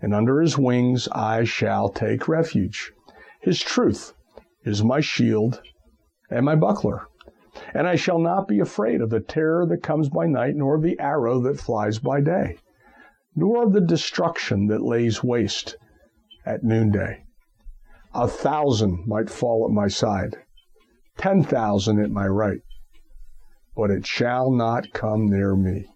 and 0.00 0.14
under 0.14 0.40
his 0.40 0.56
wings 0.56 1.06
I 1.12 1.44
shall 1.44 1.90
take 1.90 2.26
refuge. 2.28 2.94
His 3.42 3.60
truth 3.60 4.14
is 4.64 4.82
my 4.82 5.00
shield 5.00 5.60
and 6.30 6.46
my 6.46 6.56
buckler. 6.56 7.08
And 7.74 7.86
I 7.86 7.96
shall 7.96 8.18
not 8.18 8.48
be 8.48 8.58
afraid 8.58 9.02
of 9.02 9.10
the 9.10 9.20
terror 9.20 9.66
that 9.66 9.82
comes 9.82 10.08
by 10.08 10.28
night, 10.28 10.56
nor 10.56 10.76
of 10.76 10.82
the 10.82 10.98
arrow 10.98 11.42
that 11.42 11.60
flies 11.60 11.98
by 11.98 12.22
day, 12.22 12.56
nor 13.36 13.64
of 13.64 13.74
the 13.74 13.82
destruction 13.82 14.68
that 14.68 14.80
lays 14.80 15.22
waste 15.22 15.76
at 16.46 16.64
noonday. 16.64 17.22
A 18.14 18.28
thousand 18.28 19.06
might 19.06 19.28
fall 19.28 19.66
at 19.66 19.74
my 19.74 19.88
side, 19.88 20.38
ten 21.18 21.42
thousand 21.42 22.00
at 22.00 22.10
my 22.10 22.26
right, 22.26 22.62
but 23.76 23.90
it 23.90 24.06
shall 24.06 24.50
not 24.50 24.94
come 24.94 25.28
near 25.28 25.54
me. 25.54 25.86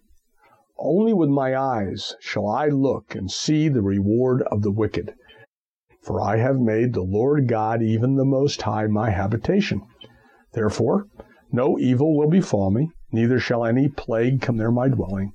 Only 0.77 1.13
with 1.13 1.29
my 1.29 1.55
eyes 1.57 2.15
shall 2.19 2.47
I 2.47 2.67
look 2.67 3.15
and 3.15 3.31
see 3.31 3.69
the 3.69 3.81
reward 3.81 4.41
of 4.51 4.61
the 4.61 4.71
wicked. 4.73 5.13
For 6.01 6.19
I 6.19 6.35
have 6.35 6.59
made 6.59 6.91
the 6.91 7.01
Lord 7.01 7.47
God, 7.47 7.81
even 7.81 8.15
the 8.15 8.25
Most 8.25 8.61
High, 8.63 8.87
my 8.87 9.11
habitation. 9.11 9.83
Therefore, 10.51 11.07
no 11.49 11.79
evil 11.79 12.17
will 12.17 12.29
befall 12.29 12.71
me, 12.71 12.91
neither 13.09 13.39
shall 13.39 13.63
any 13.63 13.87
plague 13.87 14.41
come 14.41 14.57
near 14.57 14.69
my 14.69 14.89
dwelling. 14.89 15.31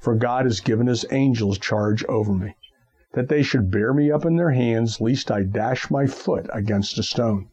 For 0.00 0.14
God 0.14 0.44
has 0.44 0.60
given 0.60 0.86
his 0.86 1.06
angels 1.10 1.56
charge 1.56 2.04
over 2.04 2.34
me, 2.34 2.54
that 3.14 3.30
they 3.30 3.42
should 3.42 3.70
bear 3.70 3.94
me 3.94 4.10
up 4.10 4.26
in 4.26 4.36
their 4.36 4.50
hands, 4.50 5.00
lest 5.00 5.30
I 5.30 5.44
dash 5.44 5.90
my 5.90 6.04
foot 6.04 6.46
against 6.52 6.98
a 6.98 7.02
stone. 7.02 7.48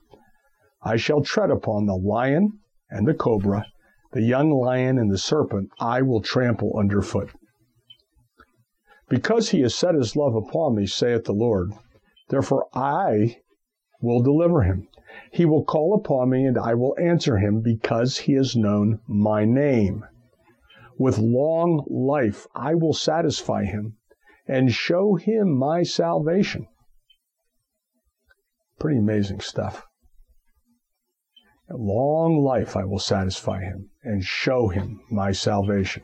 I 0.81 0.97
shall 0.97 1.21
tread 1.21 1.49
upon 1.49 1.85
the 1.85 1.95
lion 1.95 2.59
and 2.89 3.07
the 3.07 3.13
cobra, 3.13 3.67
the 4.11 4.21
young 4.21 4.51
lion 4.51 4.97
and 4.97 5.09
the 5.11 5.17
serpent 5.17 5.69
I 5.79 6.01
will 6.01 6.21
trample 6.21 6.75
under 6.77 7.01
foot. 7.01 7.29
Because 9.07 9.49
he 9.49 9.61
has 9.61 9.75
set 9.75 9.95
his 9.95 10.15
love 10.15 10.35
upon 10.35 10.75
me, 10.75 10.85
saith 10.85 11.25
the 11.25 11.33
Lord, 11.33 11.73
therefore 12.29 12.67
I 12.73 13.41
will 14.01 14.21
deliver 14.21 14.63
him. 14.63 14.87
He 15.31 15.45
will 15.45 15.63
call 15.63 15.95
upon 15.95 16.29
me, 16.29 16.45
and 16.45 16.57
I 16.57 16.73
will 16.73 16.97
answer 16.99 17.37
him, 17.37 17.61
because 17.61 18.17
he 18.17 18.33
has 18.33 18.55
known 18.55 19.01
my 19.07 19.45
name. 19.45 20.05
With 20.97 21.17
long 21.17 21.85
life 21.89 22.47
I 22.55 22.75
will 22.75 22.93
satisfy 22.93 23.65
him 23.65 23.97
and 24.47 24.71
show 24.71 25.15
him 25.15 25.51
my 25.57 25.83
salvation. 25.83 26.67
Pretty 28.79 28.99
amazing 28.99 29.41
stuff 29.41 29.85
long 31.77 32.43
life 32.43 32.75
I 32.75 32.83
will 32.83 32.99
satisfy 32.99 33.61
him 33.61 33.90
and 34.03 34.23
show 34.23 34.67
him 34.67 34.99
my 35.09 35.31
salvation. 35.31 36.03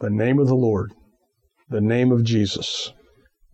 the 0.00 0.10
name 0.10 0.38
of 0.38 0.46
the 0.46 0.54
Lord, 0.54 0.92
the 1.68 1.80
name 1.80 2.12
of 2.12 2.24
Jesus. 2.24 2.92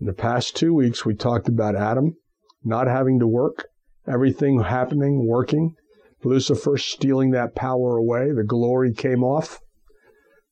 In 0.00 0.06
the 0.06 0.12
past 0.12 0.56
two 0.56 0.74
weeks, 0.74 1.04
we 1.04 1.14
talked 1.14 1.48
about 1.48 1.76
Adam 1.76 2.16
not 2.64 2.86
having 2.86 3.18
to 3.20 3.26
work, 3.26 3.66
everything 4.06 4.60
happening, 4.60 5.26
working, 5.26 5.74
Lucifer 6.22 6.76
stealing 6.76 7.30
that 7.30 7.54
power 7.54 7.96
away, 7.96 8.30
the 8.32 8.44
glory 8.44 8.92
came 8.92 9.24
off. 9.24 9.60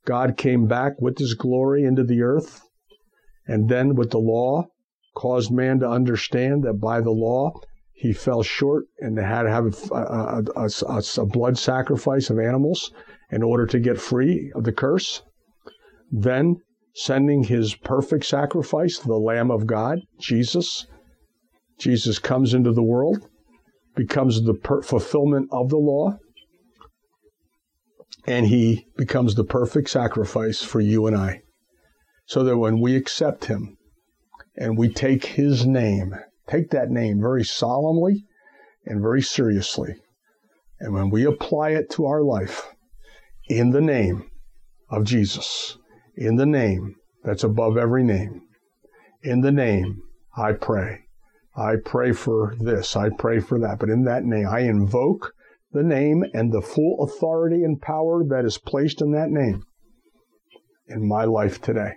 God 0.07 0.37
came 0.37 0.67
back 0.67 1.01
with 1.01 1.19
his 1.19 1.35
glory 1.35 1.85
into 1.85 2.05
the 2.05 2.23
earth, 2.23 2.63
and 3.47 3.69
then 3.69 3.95
with 3.95 4.11
the 4.11 4.19
law, 4.19 4.67
caused 5.15 5.53
man 5.53 5.81
to 5.81 5.89
understand 5.89 6.63
that 6.65 6.81
by 6.81 7.01
the 7.01 7.11
law, 7.11 7.53
he 7.99 8.13
fell 8.13 8.45
short 8.45 8.85
and 9.01 9.19
had 9.19 9.43
to 9.43 9.51
have 9.51 9.67
a, 9.67 9.95
a, 9.95 10.45
a, 10.57 11.03
a, 11.19 11.27
blood 11.27 11.59
sacrifice 11.59 12.31
of 12.31 12.39
animals 12.39 12.93
in 13.33 13.43
order 13.43 13.67
to 13.67 13.81
get 13.81 14.01
free 14.01 14.53
of 14.55 14.63
the 14.63 14.73
curse. 14.73 15.23
Then 16.13 16.59
sending 16.95 17.43
his 17.43 17.75
perfect 17.75 18.25
sacrifice, 18.25 19.01
the 19.01 19.17
Lamb 19.17 19.51
of 19.51 19.67
God, 19.67 19.99
Jesus. 20.21 20.87
Jesus 21.77 22.21
comes 22.21 22.55
into 22.55 22.73
the 22.73 22.85
world, 22.85 23.29
becomes 23.97 24.43
the 24.43 24.55
per- 24.55 24.83
fulfillment 24.83 25.49
of 25.51 25.69
the 25.69 25.77
law, 25.77 26.19
and 28.29 28.47
he 28.47 28.87
becomes 28.97 29.35
the 29.35 29.45
perfect 29.45 29.91
sacrifice 29.91 30.63
for 30.63 30.81
you 30.81 31.09
and 31.09 31.17
I. 31.17 31.41
So 32.27 32.45
that 32.45 32.59
when 32.59 32.81
we 32.81 32.95
accept 32.95 33.47
him 33.47 33.77
and 34.55 34.79
we 34.79 34.89
take 34.89 35.25
his 35.25 35.67
name, 35.67 36.15
take 36.49 36.71
that 36.71 36.91
name 36.91 37.21
very 37.21 37.45
solemnly 37.45 38.25
and 38.87 39.01
very 39.01 39.23
seriously, 39.23 39.95
and 40.81 40.95
when 40.95 41.11
we 41.11 41.25
apply 41.25 41.71
it 41.71 41.91
to 41.91 42.07
our 42.07 42.23
life 42.23 42.75
in 43.49 43.71
the 43.71 43.81
name 43.81 44.31
of 44.91 45.05
Jesus, 45.05 45.77
in 46.17 46.37
the 46.37 46.47
name 46.47 46.97
that's 47.25 47.45
above 47.45 47.77
every 47.77 48.05
name, 48.05 48.43
in 49.23 49.41
the 49.41 49.53
name 49.53 50.03
I 50.37 50.53
pray. 50.53 51.01
I 51.57 51.75
pray 51.85 52.13
for 52.13 52.55
this, 52.61 52.95
I 52.97 53.09
pray 53.11 53.41
for 53.41 53.59
that, 53.59 53.79
but 53.81 53.91
in 53.91 54.05
that 54.05 54.25
name 54.25 54.47
I 54.49 54.61
invoke 54.61 55.33
the 55.73 55.83
name 55.83 56.25
and 56.33 56.53
the 56.53 56.63
full 56.63 57.03
authority 57.03 57.65
and 57.65 57.81
power 57.81 58.25
that 58.29 58.45
is 58.45 58.59
placed 58.59 59.03
in 59.03 59.13
that 59.13 59.31
name 59.31 59.65
in 60.87 61.07
my 61.07 61.25
life 61.25 61.61
today. 61.61 61.95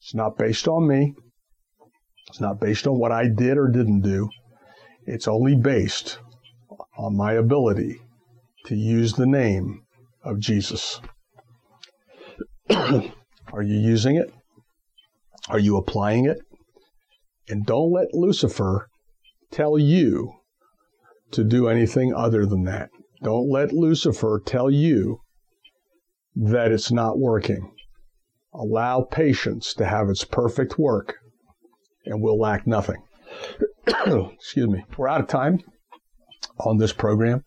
It's 0.00 0.14
not 0.14 0.36
based 0.36 0.68
on 0.68 0.86
me. 0.86 1.14
It's 2.28 2.40
not 2.40 2.60
based 2.60 2.86
on 2.86 2.98
what 2.98 3.12
I 3.12 3.28
did 3.28 3.56
or 3.56 3.68
didn't 3.68 4.02
do. 4.02 4.28
It's 5.06 5.28
only 5.28 5.56
based 5.56 6.18
on 6.96 7.16
my 7.16 7.32
ability 7.32 8.00
to 8.66 8.76
use 8.76 9.14
the 9.14 9.26
name 9.26 9.82
of 10.22 10.38
Jesus. 10.38 11.00
Are 12.70 13.62
you 13.62 13.78
using 13.78 14.16
it? 14.16 14.32
Are 15.48 15.58
you 15.58 15.76
applying 15.78 16.26
it? 16.26 16.38
And 17.48 17.64
don't 17.64 17.90
let 17.90 18.12
Lucifer 18.12 18.88
tell 19.50 19.78
you 19.78 20.34
to 21.30 21.44
do 21.44 21.68
anything 21.68 22.12
other 22.14 22.44
than 22.44 22.64
that. 22.64 22.90
Don't 23.22 23.48
let 23.50 23.72
Lucifer 23.72 24.42
tell 24.44 24.70
you 24.70 25.20
that 26.36 26.70
it's 26.70 26.92
not 26.92 27.18
working. 27.18 27.74
Allow 28.52 29.02
patience 29.02 29.72
to 29.74 29.86
have 29.86 30.08
its 30.08 30.24
perfect 30.24 30.78
work, 30.78 31.16
and 32.08 32.20
we'll 32.20 32.38
lack 32.38 32.66
nothing. 32.66 33.02
Excuse 33.86 34.68
me. 34.68 34.84
We're 34.96 35.08
out 35.08 35.20
of 35.20 35.28
time 35.28 35.60
on 36.58 36.78
this 36.78 36.92
program, 36.92 37.44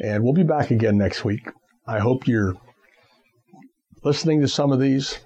and 0.00 0.22
we'll 0.22 0.34
be 0.34 0.42
back 0.42 0.70
again 0.70 0.98
next 0.98 1.24
week. 1.24 1.48
I 1.86 1.98
hope 1.98 2.26
you're 2.26 2.54
listening 4.04 4.40
to 4.40 4.48
some 4.48 4.72
of 4.72 4.80
these. 4.80 5.18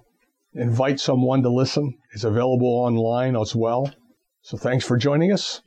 Invite 0.55 1.01
someone 1.01 1.43
to 1.43 1.51
listen. 1.51 1.99
It's 2.15 2.25
available 2.25 2.69
online 2.69 3.37
as 3.37 3.55
well. 3.55 3.93
So 4.43 4.57
thanks 4.57 4.85
for 4.85 4.97
joining 4.97 5.33
us, 5.33 5.61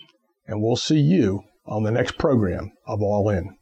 and 0.47 0.61
we'll 0.61 0.75
see 0.75 0.99
you 0.99 1.43
on 1.65 1.83
the 1.83 1.91
next 1.91 2.17
program 2.17 2.71
of 2.87 3.01
All 3.01 3.29
In. 3.29 3.58